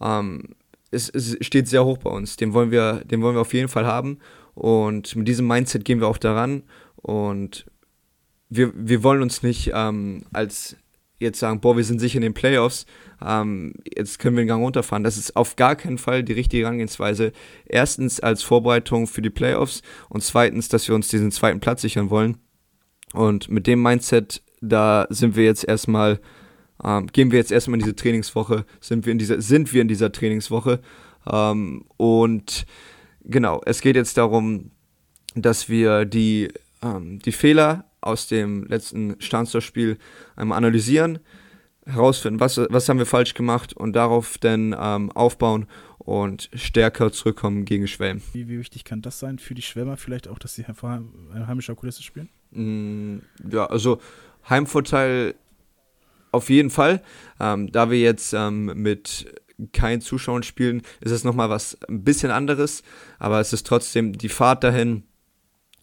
ähm, 0.00 0.54
es, 0.90 1.08
es 1.08 1.36
steht 1.40 1.68
sehr 1.68 1.84
hoch 1.84 1.98
bei 1.98 2.10
uns. 2.10 2.36
Den 2.36 2.52
wollen, 2.52 2.70
wir, 2.70 3.04
den 3.04 3.22
wollen 3.22 3.36
wir 3.36 3.40
auf 3.40 3.54
jeden 3.54 3.68
Fall 3.68 3.86
haben. 3.86 4.18
Und 4.54 5.14
mit 5.16 5.28
diesem 5.28 5.46
Mindset 5.46 5.84
gehen 5.84 6.00
wir 6.00 6.08
auch 6.08 6.18
daran. 6.18 6.62
Und 6.96 7.66
wir, 8.48 8.72
wir 8.74 9.02
wollen 9.02 9.22
uns 9.22 9.42
nicht 9.42 9.70
ähm, 9.74 10.24
als 10.32 10.76
jetzt 11.18 11.40
sagen, 11.40 11.60
boah, 11.60 11.76
wir 11.76 11.84
sind 11.84 11.98
sicher 11.98 12.16
in 12.16 12.22
den 12.22 12.34
Playoffs, 12.34 12.86
ähm, 13.24 13.74
jetzt 13.92 14.18
können 14.18 14.36
wir 14.36 14.44
den 14.44 14.48
Gang 14.48 14.62
runterfahren. 14.62 15.04
Das 15.04 15.16
ist 15.16 15.36
auf 15.36 15.56
gar 15.56 15.76
keinen 15.76 15.98
Fall 15.98 16.22
die 16.22 16.32
richtige 16.32 16.64
Herangehensweise. 16.64 17.32
Erstens 17.66 18.20
als 18.20 18.42
Vorbereitung 18.42 19.06
für 19.06 19.22
die 19.22 19.30
Playoffs 19.30 19.82
und 20.08 20.22
zweitens, 20.22 20.68
dass 20.68 20.86
wir 20.88 20.94
uns 20.94 21.08
diesen 21.08 21.32
zweiten 21.32 21.60
Platz 21.60 21.82
sichern 21.82 22.10
wollen. 22.10 22.38
Und 23.12 23.50
mit 23.50 23.66
dem 23.66 23.82
Mindset, 23.82 24.42
da 24.60 25.06
sind 25.10 25.34
wir 25.34 25.44
jetzt 25.44 25.64
erstmal 25.64 26.20
ähm, 26.84 27.06
gehen 27.08 27.30
wir 27.30 27.38
jetzt 27.38 27.52
erstmal 27.52 27.78
in 27.78 27.84
diese 27.84 27.96
Trainingswoche, 27.96 28.64
sind 28.80 29.06
wir 29.06 29.12
in 29.12 29.18
dieser, 29.18 29.40
sind 29.40 29.72
wir 29.72 29.82
in 29.82 29.88
dieser 29.88 30.12
Trainingswoche. 30.12 30.80
Ähm, 31.30 31.84
und 31.96 32.66
genau, 33.24 33.60
es 33.66 33.80
geht 33.80 33.96
jetzt 33.96 34.16
darum, 34.16 34.70
dass 35.34 35.68
wir 35.68 36.04
die, 36.04 36.48
ähm, 36.82 37.18
die 37.20 37.32
Fehler 37.32 37.84
aus 38.00 38.28
dem 38.28 38.64
letzten 38.64 39.20
Standstorspiel 39.20 39.98
einmal 40.36 40.58
analysieren, 40.58 41.18
herausfinden, 41.84 42.38
was, 42.40 42.58
was 42.58 42.88
haben 42.88 42.98
wir 42.98 43.06
falsch 43.06 43.34
gemacht 43.34 43.72
und 43.72 43.94
darauf 43.94 44.38
dann 44.38 44.74
ähm, 44.78 45.10
aufbauen 45.12 45.66
und 45.98 46.48
stärker 46.54 47.12
zurückkommen 47.12 47.64
gegen 47.64 47.86
Schwelm. 47.88 48.22
Wie, 48.32 48.48
wie, 48.48 48.58
wichtig 48.58 48.84
kann 48.84 49.02
das 49.02 49.18
sein 49.18 49.38
für 49.38 49.54
die 49.54 49.62
Schwämer 49.62 49.96
vielleicht 49.96 50.28
auch, 50.28 50.38
dass 50.38 50.54
sie 50.54 50.64
vor 50.74 51.02
heimischer 51.34 51.74
Kulisse 51.74 52.02
spielen? 52.02 52.28
Mm, 52.50 53.18
ja, 53.50 53.66
also 53.66 54.00
Heimvorteil 54.48 55.34
auf 56.32 56.50
jeden 56.50 56.70
Fall. 56.70 57.02
Ähm, 57.40 57.70
da 57.72 57.90
wir 57.90 57.98
jetzt 57.98 58.32
ähm, 58.32 58.66
mit 58.74 59.26
keinen 59.72 60.00
Zuschauern 60.00 60.42
spielen, 60.42 60.82
ist 61.00 61.12
es 61.12 61.24
nochmal 61.24 61.50
was 61.50 61.78
ein 61.88 62.04
bisschen 62.04 62.30
anderes, 62.30 62.82
aber 63.18 63.40
es 63.40 63.52
ist 63.52 63.66
trotzdem 63.66 64.12
die 64.12 64.28
Fahrt 64.28 64.64
dahin. 64.64 65.04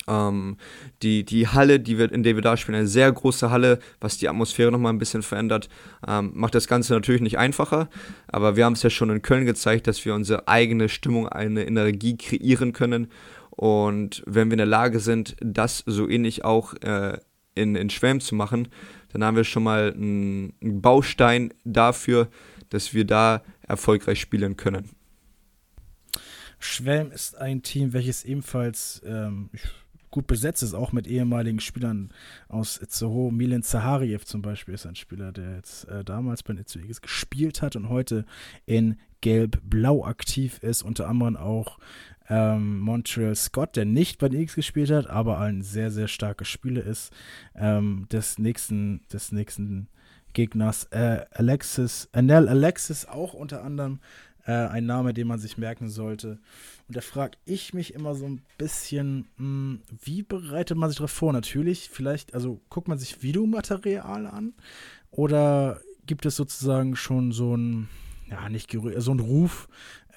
Ähm, 0.07 0.57
die, 1.01 1.25
die 1.25 1.47
Halle, 1.47 1.79
die 1.79 1.97
wir, 1.97 2.11
in 2.11 2.21
der 2.21 2.35
wir 2.35 2.43
da 2.43 2.57
spielen, 2.57 2.77
eine 2.77 2.87
sehr 2.87 3.11
große 3.11 3.49
Halle, 3.49 3.79
was 3.99 4.17
die 4.17 4.29
Atmosphäre 4.29 4.71
nochmal 4.71 4.93
ein 4.93 4.99
bisschen 4.99 5.23
verändert, 5.23 5.67
ähm, 6.07 6.31
macht 6.35 6.53
das 6.53 6.67
Ganze 6.67 6.93
natürlich 6.93 7.21
nicht 7.21 7.39
einfacher. 7.39 7.89
Aber 8.27 8.55
wir 8.55 8.65
haben 8.65 8.73
es 8.73 8.83
ja 8.83 8.91
schon 8.91 9.09
in 9.09 9.23
Köln 9.23 9.45
gezeigt, 9.45 9.87
dass 9.87 10.05
wir 10.05 10.13
unsere 10.13 10.47
eigene 10.47 10.89
Stimmung, 10.89 11.27
eine 11.27 11.65
Energie 11.65 12.17
kreieren 12.17 12.71
können. 12.71 13.07
Und 13.49 14.21
wenn 14.27 14.49
wir 14.49 14.53
in 14.53 14.59
der 14.59 14.67
Lage 14.67 14.99
sind, 14.99 15.37
das 15.39 15.83
so 15.87 16.07
ähnlich 16.07 16.45
auch 16.45 16.75
äh, 16.81 17.17
in, 17.55 17.75
in 17.75 17.89
Schwelm 17.89 18.19
zu 18.19 18.35
machen, 18.35 18.67
dann 19.15 19.23
haben 19.23 19.37
wir 19.37 19.45
schon 19.45 19.63
mal 19.63 19.93
einen, 19.93 20.53
Baustein 20.81 21.53
dafür, 21.63 22.27
dass 22.69 22.93
wir 22.93 23.05
da 23.05 23.43
erfolgreich 23.65 24.19
spielen 24.19 24.57
können. 24.57 24.89
Schwelm 26.59 27.11
ist 27.11 27.37
ein 27.37 27.61
Team, 27.61 27.93
welches 27.93 28.25
ebenfalls 28.25 29.01
ähm, 29.05 29.49
gut 30.11 30.27
besetzt 30.27 30.63
ist, 30.63 30.73
auch 30.73 30.91
mit 30.91 31.07
ehemaligen 31.07 31.61
Spielern 31.61 32.11
aus 32.49 32.77
Itzehoe. 32.77 33.31
Milan 33.31 33.63
Zahariev 33.63 34.25
zum 34.25 34.41
Beispiel 34.41 34.73
ist 34.73 34.85
ein 34.85 34.95
Spieler, 34.95 35.31
der 35.31 35.55
jetzt 35.55 35.85
äh, 35.85 36.03
damals 36.03 36.43
bei 36.43 36.53
Itzehoe 36.53 36.87
gespielt 37.01 37.61
hat 37.61 37.77
und 37.77 37.87
heute 37.87 38.25
in 38.65 38.97
Gelb-Blau 39.25 40.05
aktiv 40.05 40.59
ist, 40.61 40.83
unter 40.83 41.09
anderem 41.09 41.35
auch 41.35 41.79
ähm, 42.29 42.79
Montreal 42.79 43.33
Scott, 43.33 43.75
der 43.75 43.85
nicht 43.85 44.19
bei 44.19 44.29
den 44.29 44.41
X 44.41 44.53
gespielt 44.53 44.91
hat, 44.91 45.07
aber 45.07 45.39
ein 45.39 45.63
sehr, 45.63 45.89
sehr 45.89 46.07
starker 46.07 46.45
Spieler 46.45 46.83
ist, 46.83 47.11
ähm, 47.55 48.05
des 48.11 48.37
nächsten, 48.37 49.01
des 49.11 49.31
nächsten 49.31 49.87
Gegners. 50.33 50.83
Äh, 50.91 51.25
Alexis, 51.31 52.07
Anel 52.11 52.47
Alexis 52.47 53.07
auch 53.07 53.33
unter 53.33 53.63
anderem 53.63 53.99
äh, 54.45 54.51
ein 54.51 54.85
Name, 54.85 55.11
den 55.11 55.25
man 55.25 55.39
sich 55.39 55.57
merken 55.57 55.89
sollte. 55.89 56.37
Und 56.87 56.95
da 56.95 57.01
frage 57.01 57.39
ich 57.45 57.73
mich 57.73 57.95
immer 57.95 58.13
so 58.13 58.27
ein 58.27 58.43
bisschen, 58.59 59.27
mh, 59.37 59.39
hm, 59.39 59.81
wie 60.03 60.21
bereitet 60.21 60.77
man 60.77 60.91
sich 60.91 60.97
darauf 60.97 61.09
vor? 61.09 61.33
Natürlich, 61.33 61.89
vielleicht, 61.89 62.35
also 62.35 62.61
guckt 62.69 62.87
man 62.87 62.99
sich 62.99 63.23
Videomaterial 63.23 64.27
an 64.27 64.53
oder 65.09 65.81
gibt 66.05 66.27
es 66.27 66.35
sozusagen 66.35 66.95
schon 66.95 67.31
so 67.31 67.57
ein, 67.57 67.89
ja, 68.29 68.49
nicht 68.49 68.75
so 68.97 69.11
ein 69.11 69.19
Ruf, 69.19 69.67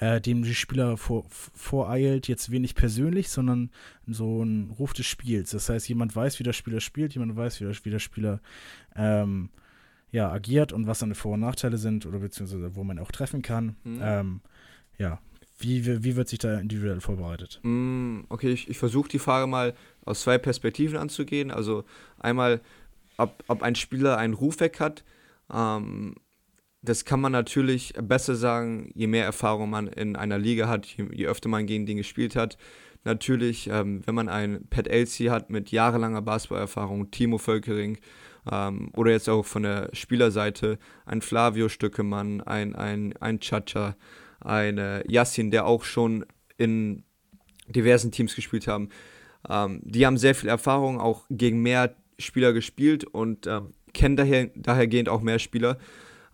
äh, 0.01 0.21
dem 0.21 0.43
die 0.43 0.55
Spieler 0.55 0.97
vor, 0.97 1.27
voreilt, 1.29 2.29
jetzt 2.29 2.51
wenig 2.51 2.75
persönlich, 2.75 3.29
sondern 3.29 3.71
so 4.07 4.43
ein 4.43 4.71
Ruf 4.79 4.93
des 4.93 5.07
Spiels. 5.07 5.51
Das 5.51 5.69
heißt, 5.69 5.89
jemand 5.89 6.15
weiß, 6.15 6.39
wie 6.39 6.45
der 6.45 6.53
Spieler 6.53 6.81
spielt, 6.81 7.15
jemand 7.15 7.37
weiß, 7.37 7.61
wie 7.61 7.65
der, 7.65 7.75
wie 7.85 7.91
der 7.91 7.99
Spieler 7.99 8.41
ähm, 8.97 9.51
ja, 10.11 10.31
agiert 10.31 10.73
und 10.73 10.87
was 10.87 11.01
seine 11.01 11.15
Vor- 11.15 11.35
und 11.35 11.41
Nachteile 11.41 11.77
sind 11.77 12.07
oder 12.07 12.21
beziehungsweise 12.21 12.75
wo 12.75 12.85
man 12.85 12.99
auch 12.99 13.13
treffen 13.13 13.43
kann. 13.43 13.77
Mhm. 13.85 13.99
Ähm, 14.01 14.41
ja, 14.99 15.21
wie, 15.59 16.05
wie 16.05 16.17
wird 16.17 16.29
sich 16.29 16.39
da 16.39 16.59
individuell 16.59 17.01
vorbereitet? 17.01 17.61
Mm, 17.63 18.21
okay, 18.29 18.51
ich, 18.51 18.69
ich 18.69 18.79
versuche 18.79 19.09
die 19.09 19.19
Frage 19.19 19.47
mal 19.47 19.75
aus 20.05 20.23
zwei 20.23 20.39
Perspektiven 20.39 20.97
anzugehen. 20.97 21.51
Also 21.51 21.85
einmal, 22.19 22.61
ob, 23.17 23.43
ob 23.49 23.63
ein 23.63 23.75
Spieler 23.75 24.17
einen 24.17 24.35
Ruf 24.35 24.61
weg 24.61 24.79
hat. 24.79 25.05
Ähm, 25.53 26.15
das 26.89 27.05
kann 27.05 27.21
man 27.21 27.33
natürlich 27.33 27.93
besser 28.01 28.35
sagen, 28.35 28.91
je 28.95 29.07
mehr 29.07 29.25
Erfahrung 29.25 29.71
man 29.71 29.87
in 29.89 30.17
einer 30.17 30.39
Liga 30.39 30.69
hat, 30.69 30.87
je, 30.87 31.07
je 31.13 31.27
öfter 31.27 31.49
man 31.49 31.67
gegen 31.67 31.87
den 31.87 31.99
gespielt 31.99 32.35
hat. 32.35 32.57
Natürlich, 33.05 33.69
ähm, 33.69 34.03
wenn 34.07 34.15
man 34.15 34.29
einen 34.29 34.67
Pat 34.69 34.89
Elsie 34.89 35.31
hat 35.31 35.51
mit 35.51 35.71
jahrelanger 35.71 36.23
Basketballerfahrung, 36.23 37.11
Timo 37.11 37.39
Völkering 37.39 37.99
ähm, 38.51 38.91
oder 38.97 39.13
jetzt 39.13 39.29
auch 39.29 39.45
von 39.45 39.63
der 39.63 39.91
Spielerseite 39.93 40.79
ein 41.07 41.21
Flavio 41.21 41.69
Stückemann, 41.69 42.41
ein, 42.41 42.75
ein, 42.75 43.15
ein 43.19 43.41
Chacha, 43.41 43.97
ein 44.41 45.03
Yassin, 45.07 45.51
der 45.51 45.67
auch 45.67 45.85
schon 45.85 46.25
in 46.57 47.05
diversen 47.69 48.13
Teams 48.13 48.35
gespielt 48.35 48.67
haben. 48.67 48.89
Ähm, 49.49 49.81
die 49.85 50.07
haben 50.07 50.17
sehr 50.17 50.35
viel 50.35 50.49
Erfahrung, 50.49 51.01
auch 51.01 51.25
gegen 51.31 51.61
mehr 51.61 51.95
Spieler 52.19 52.53
gespielt 52.53 53.05
und 53.05 53.47
ähm, 53.47 53.75
kennen 53.93 54.17
daher, 54.17 54.51
dahergehend 54.55 55.09
auch 55.09 55.21
mehr 55.21 55.39
Spieler. 55.39 55.79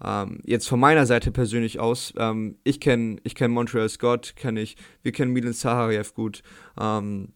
Ähm, 0.05 0.41
jetzt 0.45 0.69
von 0.69 0.79
meiner 0.79 1.07
Seite 1.07 1.33
persönlich 1.33 1.81
aus, 1.81 2.13
ähm, 2.17 2.59
ich 2.65 2.81
kenne 2.81 3.17
ich 3.25 3.35
kenn 3.35 3.51
Montreal 3.51 3.89
Scott, 3.89 4.35
kenne 4.37 4.61
ich, 4.61 4.77
wir 5.03 5.13
kennen 5.13 5.33
Milan 5.33 5.53
Sahariev 5.53 6.15
gut, 6.15 6.43
ähm, 6.79 7.33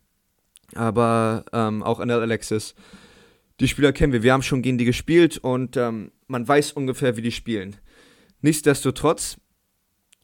aber 0.75 1.45
ähm, 1.53 1.83
auch 1.83 1.99
Anel 1.99 2.21
Alexis. 2.21 2.75
Die 3.61 3.69
Spieler 3.69 3.93
kennen 3.93 4.13
wir, 4.13 4.23
wir 4.23 4.33
haben 4.33 4.43
schon 4.43 4.63
gegen 4.63 4.79
die 4.79 4.85
gespielt 4.85 5.39
und 5.39 5.77
ähm, 5.77 6.13
man 6.27 6.47
weiß 6.47 6.73
ungefähr, 6.73 7.17
wie 7.17 7.23
die 7.23 7.33
spielen. 7.33 7.77
Nichtsdestotrotz 8.43 9.39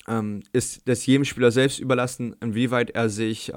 ähm, 0.06 0.42
ist 0.52 0.86
das 0.86 1.06
jedem 1.06 1.24
Spieler 1.24 1.50
selbst 1.50 1.80
überlassen, 1.80 2.36
inwieweit 2.40 2.90
er 2.90 3.08
sich 3.08 3.52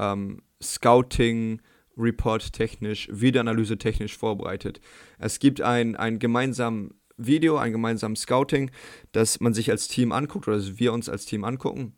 Scouting, 0.64 1.62
Report 1.98 2.54
technisch, 2.54 3.10
Videoanalyse 3.12 3.78
technisch 3.78 4.18
vorbereitet. 4.18 4.80
Es 5.20 5.40
gibt 5.40 5.62
ein, 5.62 5.96
ein 5.96 6.20
gemeinsamen 6.20 6.94
Video, 7.18 7.58
ein 7.58 7.72
gemeinsames 7.72 8.22
Scouting, 8.22 8.72
das 9.12 9.40
man 9.40 9.54
sich 9.54 9.72
als 9.72 9.88
Team 9.88 10.12
anguckt 10.12 10.48
oder 10.48 10.62
wir 10.78 10.94
uns 10.94 11.10
als 11.10 11.26
Team 11.26 11.44
angucken, 11.44 11.98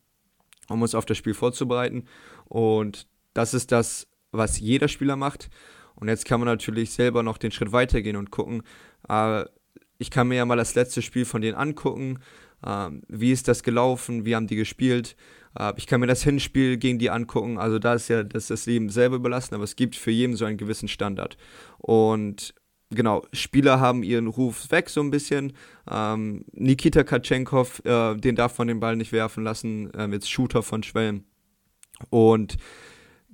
um 0.68 0.82
uns 0.82 0.94
auf 0.94 1.04
das 1.04 1.18
Spiel 1.18 1.34
vorzubereiten. 1.34 2.04
Und 2.46 3.06
das 3.34 3.54
ist 3.54 3.70
das, 3.72 4.08
was 4.32 4.58
jeder 4.58 4.88
Spieler 4.88 5.16
macht. 5.16 5.50
Und 5.94 6.08
jetzt 6.08 6.24
kann 6.24 6.40
man 6.40 6.46
natürlich 6.46 6.90
selber 6.92 7.22
noch 7.22 7.38
den 7.38 7.50
Schritt 7.50 7.72
weitergehen 7.72 8.16
und 8.16 8.30
gucken. 8.30 8.62
Äh, 9.08 9.44
ich 9.98 10.10
kann 10.10 10.28
mir 10.28 10.36
ja 10.36 10.46
mal 10.46 10.56
das 10.56 10.74
letzte 10.74 11.02
Spiel 11.02 11.26
von 11.26 11.42
denen 11.42 11.56
angucken. 11.56 12.20
Äh, 12.64 12.90
wie 13.08 13.32
ist 13.32 13.48
das 13.48 13.62
gelaufen? 13.62 14.24
Wie 14.24 14.34
haben 14.34 14.46
die 14.46 14.56
gespielt? 14.56 15.16
Äh, 15.58 15.74
ich 15.76 15.86
kann 15.86 16.00
mir 16.00 16.06
das 16.06 16.22
Hinspiel 16.22 16.78
gegen 16.78 16.98
die 16.98 17.10
angucken. 17.10 17.58
Also 17.58 17.78
da 17.78 17.94
ist 17.94 18.08
ja 18.08 18.22
das, 18.22 18.46
das 18.46 18.66
Leben 18.66 18.88
selber 18.88 19.16
überlassen, 19.16 19.54
aber 19.54 19.64
es 19.64 19.76
gibt 19.76 19.96
für 19.96 20.10
jeden 20.10 20.36
so 20.36 20.46
einen 20.46 20.56
gewissen 20.56 20.88
Standard. 20.88 21.36
Und 21.78 22.54
genau, 22.90 23.22
Spieler 23.32 23.80
haben 23.80 24.02
ihren 24.02 24.26
Ruf 24.26 24.70
weg 24.70 24.88
so 24.88 25.00
ein 25.00 25.10
bisschen. 25.10 25.52
Ähm, 25.90 26.44
Nikita 26.52 27.04
Katschenkov, 27.04 27.82
äh, 27.84 28.16
den 28.16 28.36
darf 28.36 28.58
man 28.58 28.68
den 28.68 28.80
Ball 28.80 28.96
nicht 28.96 29.12
werfen 29.12 29.44
lassen, 29.44 29.90
ähm, 29.96 30.12
jetzt 30.12 30.30
Shooter 30.30 30.62
von 30.62 30.82
Schwelm. 30.82 31.24
Und 32.10 32.56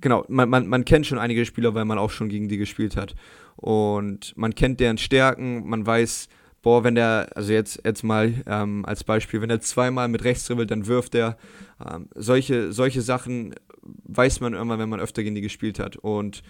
genau, 0.01 0.25
man, 0.27 0.49
man, 0.49 0.67
man 0.67 0.85
kennt 0.85 1.07
schon 1.07 1.19
einige 1.19 1.45
Spieler, 1.45 1.73
weil 1.73 1.85
man 1.85 1.97
auch 1.97 2.11
schon 2.11 2.29
gegen 2.29 2.47
die 2.47 2.57
gespielt 2.57 2.95
hat. 2.95 3.15
Und 3.55 4.37
man 4.37 4.53
kennt 4.53 4.79
deren 4.79 4.97
Stärken, 4.97 5.67
man 5.67 5.85
weiß, 5.85 6.27
boah, 6.61 6.83
wenn 6.83 6.95
der, 6.95 7.29
also 7.35 7.53
jetzt, 7.53 7.81
jetzt 7.85 8.03
mal 8.03 8.33
ähm, 8.45 8.85
als 8.85 9.03
Beispiel, 9.03 9.41
wenn 9.41 9.49
er 9.49 9.61
zweimal 9.61 10.07
mit 10.07 10.23
rechts 10.23 10.45
dribbelt, 10.45 10.69
dann 10.69 10.85
wirft 10.85 11.15
er. 11.15 11.37
Ähm, 11.83 12.09
solche, 12.13 12.71
solche 12.73 13.01
Sachen 13.01 13.55
weiß 14.03 14.41
man 14.41 14.53
immer, 14.53 14.77
wenn 14.77 14.89
man 14.89 14.99
öfter 14.99 15.23
gegen 15.23 15.35
die 15.35 15.41
gespielt 15.41 15.79
hat. 15.79 15.95
Und 15.95 16.43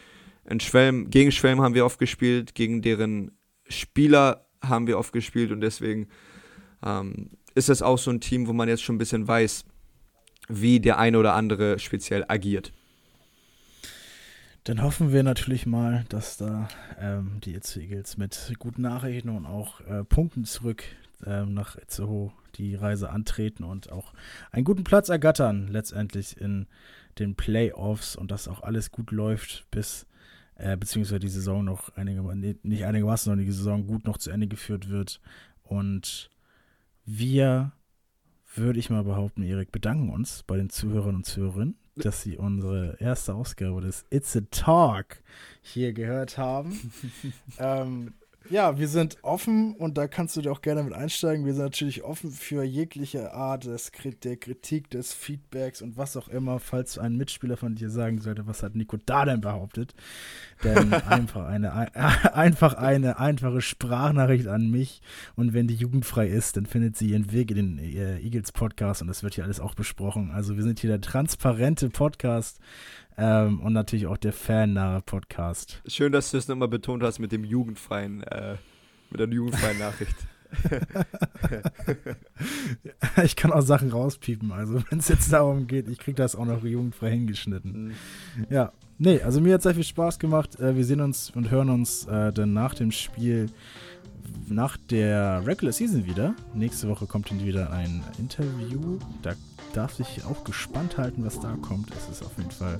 in 0.49 0.59
Schwelm, 0.59 1.09
gegen 1.09 1.31
Schwelm 1.31 1.61
haben 1.61 1.75
wir 1.75 1.85
oft 1.85 1.99
gespielt, 1.99 2.55
gegen 2.55 2.81
deren 2.81 3.31
Spieler 3.67 4.47
haben 4.61 4.87
wir 4.87 4.97
oft 4.97 5.13
gespielt 5.13 5.51
und 5.51 5.61
deswegen 5.61 6.07
ähm, 6.83 7.31
ist 7.55 7.69
das 7.69 7.81
auch 7.81 7.97
so 7.97 8.11
ein 8.11 8.21
Team, 8.21 8.47
wo 8.47 8.53
man 8.53 8.69
jetzt 8.69 8.83
schon 8.83 8.95
ein 8.95 8.99
bisschen 8.99 9.27
weiß, 9.27 9.65
wie 10.47 10.79
der 10.79 10.97
eine 10.97 11.19
oder 11.19 11.33
andere 11.33 11.79
speziell 11.79 12.23
agiert. 12.27 12.71
Dann 14.63 14.81
hoffen 14.81 15.13
wir 15.13 15.23
natürlich 15.23 15.65
mal, 15.65 16.05
dass 16.09 16.37
da 16.37 16.67
ähm, 16.99 17.39
die 17.43 17.55
Itze 17.55 17.81
Eagles 17.81 18.17
mit 18.17 18.53
guten 18.59 18.81
Nachrichten 18.81 19.29
und 19.29 19.45
auch 19.45 19.81
äh, 19.81 20.03
Punkten 20.03 20.43
zurück 20.43 20.83
ähm, 21.25 21.53
nach 21.53 21.77
Itzehoe 21.77 22.31
die 22.55 22.75
Reise 22.75 23.09
antreten 23.09 23.63
und 23.63 23.91
auch 23.91 24.13
einen 24.51 24.65
guten 24.65 24.83
Platz 24.83 25.09
ergattern, 25.09 25.67
letztendlich 25.67 26.39
in 26.39 26.67
den 27.19 27.35
Playoffs 27.35 28.15
und 28.15 28.31
dass 28.31 28.47
auch 28.47 28.61
alles 28.61 28.91
gut 28.91 29.11
läuft 29.11 29.65
bis 29.71 30.05
äh, 30.57 30.75
beziehungsweise 30.75 31.19
die 31.19 31.29
Saison 31.29 31.63
noch 31.63 31.95
einigermaßen, 31.95 32.59
nicht 32.63 32.85
einigermaßen, 32.85 33.25
sondern 33.25 33.45
die 33.45 33.51
Saison 33.51 33.85
gut 33.85 34.05
noch 34.05 34.17
zu 34.17 34.31
Ende 34.31 34.47
geführt 34.47 34.89
wird. 34.89 35.21
Und 35.63 36.29
wir, 37.05 37.71
würde 38.55 38.79
ich 38.79 38.89
mal 38.89 39.03
behaupten, 39.03 39.43
Erik, 39.43 39.71
bedanken 39.71 40.09
uns 40.09 40.43
bei 40.43 40.57
den 40.57 40.69
Zuhörern 40.69 41.15
und 41.15 41.25
Zuhörerinnen, 41.25 41.77
dass 41.95 42.21
sie 42.21 42.37
unsere 42.37 42.97
erste 42.99 43.35
Ausgabe 43.35 43.81
des 43.81 44.05
It's 44.09 44.35
a 44.35 44.41
Talk 44.51 45.21
hier 45.61 45.93
gehört 45.93 46.37
haben. 46.37 46.91
ähm, 47.59 48.13
ja, 48.49 48.77
wir 48.77 48.87
sind 48.87 49.17
offen 49.21 49.75
und 49.75 49.97
da 49.97 50.07
kannst 50.07 50.35
du 50.35 50.41
dir 50.41 50.51
auch 50.51 50.61
gerne 50.61 50.83
mit 50.83 50.93
einsteigen. 50.93 51.45
Wir 51.45 51.53
sind 51.53 51.63
natürlich 51.63 52.03
offen 52.03 52.31
für 52.31 52.63
jegliche 52.63 53.33
Art 53.33 53.65
des, 53.65 53.91
der 54.23 54.37
Kritik, 54.37 54.89
des 54.89 55.13
Feedbacks 55.13 55.81
und 55.81 55.97
was 55.97 56.15
auch 56.17 56.27
immer, 56.27 56.59
falls 56.59 56.97
ein 56.97 57.15
Mitspieler 57.15 57.57
von 57.57 57.75
dir 57.75 57.89
sagen 57.89 58.19
sollte, 58.19 58.47
was 58.47 58.63
hat 58.63 58.75
Nico 58.75 58.97
da 59.05 59.25
denn 59.25 59.41
behauptet. 59.41 59.93
Denn 60.63 60.93
einfach 61.09 61.45
eine, 61.45 61.73
einfach 62.35 62.73
eine 62.75 63.19
einfache 63.19 63.61
Sprachnachricht 63.61 64.47
an 64.47 64.69
mich 64.69 65.01
und 65.35 65.53
wenn 65.53 65.67
die 65.67 65.75
jugendfrei 65.75 66.27
ist, 66.27 66.57
dann 66.57 66.65
findet 66.65 66.97
sie 66.97 67.11
ihren 67.11 67.31
Weg 67.31 67.51
in 67.51 67.57
den 67.57 67.79
äh, 67.79 68.19
Eagles 68.19 68.51
Podcast 68.51 69.01
und 69.01 69.07
das 69.07 69.23
wird 69.23 69.35
hier 69.35 69.43
alles 69.43 69.59
auch 69.59 69.75
besprochen. 69.75 70.31
Also 70.31 70.55
wir 70.55 70.63
sind 70.63 70.79
hier 70.79 70.89
der 70.89 71.01
transparente 71.01 71.89
Podcast 71.89 72.59
ähm, 73.17 73.59
und 73.61 73.73
natürlich 73.73 74.07
auch 74.07 74.17
der 74.17 74.33
fannahe 74.33 75.01
Podcast. 75.01 75.81
Schön, 75.87 76.11
dass 76.11 76.31
du 76.31 76.37
es 76.37 76.47
nochmal 76.47 76.67
betont 76.67 77.03
hast 77.03 77.19
mit 77.19 77.31
dem 77.31 77.43
jugendfreien, 77.43 78.23
äh, 78.23 78.55
mit 79.09 79.19
der 79.19 79.27
jugendfreien 79.27 79.79
Nachricht. 79.79 80.15
ich 83.23 83.35
kann 83.35 83.51
auch 83.51 83.61
Sachen 83.61 83.91
rauspiepen, 83.91 84.53
also 84.53 84.81
wenn 84.89 84.99
es 84.99 85.09
jetzt 85.09 85.33
darum 85.33 85.67
geht, 85.67 85.89
ich 85.89 85.99
kriege 85.99 86.15
das 86.15 86.35
auch 86.35 86.45
noch 86.45 86.63
jugendfrei 86.63 87.11
hingeschnitten. 87.11 87.87
Mhm. 87.87 87.93
Ja, 88.49 88.71
nee, 88.97 89.21
also 89.21 89.41
mir 89.41 89.55
hat 89.55 89.63
sehr 89.63 89.75
viel 89.75 89.83
Spaß 89.83 90.19
gemacht. 90.19 90.57
Äh, 90.59 90.77
wir 90.77 90.85
sehen 90.85 91.01
uns 91.01 91.31
und 91.31 91.51
hören 91.51 91.69
uns 91.69 92.05
äh, 92.05 92.31
dann 92.31 92.53
nach 92.53 92.75
dem 92.75 92.91
Spiel 92.91 93.47
nach 94.47 94.77
der 94.89 95.45
Regular 95.45 95.73
Season 95.73 96.05
wieder. 96.05 96.33
Nächste 96.53 96.87
Woche 96.87 97.05
kommt 97.05 97.31
dann 97.31 97.43
wieder 97.43 97.71
ein 97.71 98.03
Interview. 98.17 98.99
Da 99.21 99.33
darf 99.73 99.93
sich 99.93 100.23
auch 100.25 100.43
gespannt 100.43 100.97
halten, 100.97 101.25
was 101.25 101.39
da 101.39 101.55
kommt. 101.61 101.91
Es 101.91 102.09
ist 102.09 102.23
auf 102.23 102.37
jeden 102.37 102.51
Fall, 102.51 102.77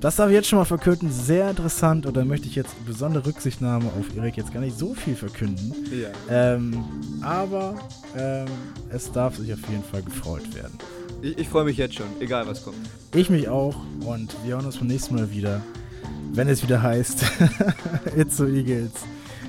das 0.00 0.16
darf 0.16 0.28
ich 0.28 0.34
jetzt 0.34 0.48
schon 0.48 0.58
mal 0.58 0.64
verkünden, 0.64 1.10
sehr 1.10 1.50
interessant. 1.50 2.06
Und 2.06 2.16
da 2.16 2.24
möchte 2.24 2.46
ich 2.46 2.54
jetzt 2.54 2.72
besondere 2.86 3.26
Rücksichtnahme 3.26 3.86
auf 3.86 4.16
Erik 4.16 4.36
jetzt 4.36 4.52
gar 4.52 4.60
nicht 4.60 4.78
so 4.78 4.94
viel 4.94 5.14
verkünden. 5.14 5.74
Ja. 5.92 6.08
Ähm, 6.30 6.84
aber 7.20 7.74
ähm, 8.16 8.46
es 8.90 9.10
darf 9.12 9.36
sich 9.36 9.52
auf 9.52 9.68
jeden 9.68 9.84
Fall 9.84 10.02
gefreut 10.02 10.54
werden. 10.54 10.78
Ich, 11.22 11.38
ich 11.38 11.48
freue 11.48 11.64
mich 11.64 11.76
jetzt 11.76 11.94
schon, 11.94 12.06
egal 12.20 12.46
was 12.46 12.64
kommt. 12.64 12.76
Ich 13.14 13.30
mich 13.30 13.48
auch 13.48 13.76
und 14.06 14.34
wir 14.44 14.54
hören 14.54 14.66
uns 14.66 14.76
beim 14.76 14.88
nächsten 14.88 15.14
Mal 15.14 15.30
wieder, 15.30 15.60
wenn 16.32 16.48
es 16.48 16.62
wieder 16.62 16.82
heißt 16.82 17.24
It's 18.16 18.36
so 18.36 18.46
Eagles. 18.46 18.92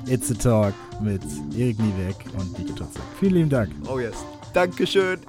It's 0.07 0.29
a 0.29 0.35
Talk 0.35 0.73
mit 1.01 1.23
Erik 1.57 1.79
Niebeck 1.79 2.15
und 2.37 2.59
Nike 2.59 2.75
Totzek. 2.75 3.01
Vielen 3.19 3.33
lieben 3.33 3.49
Dank. 3.49 3.71
Oh 3.87 3.99
yes. 3.99 4.13
Dankeschön. 4.53 5.19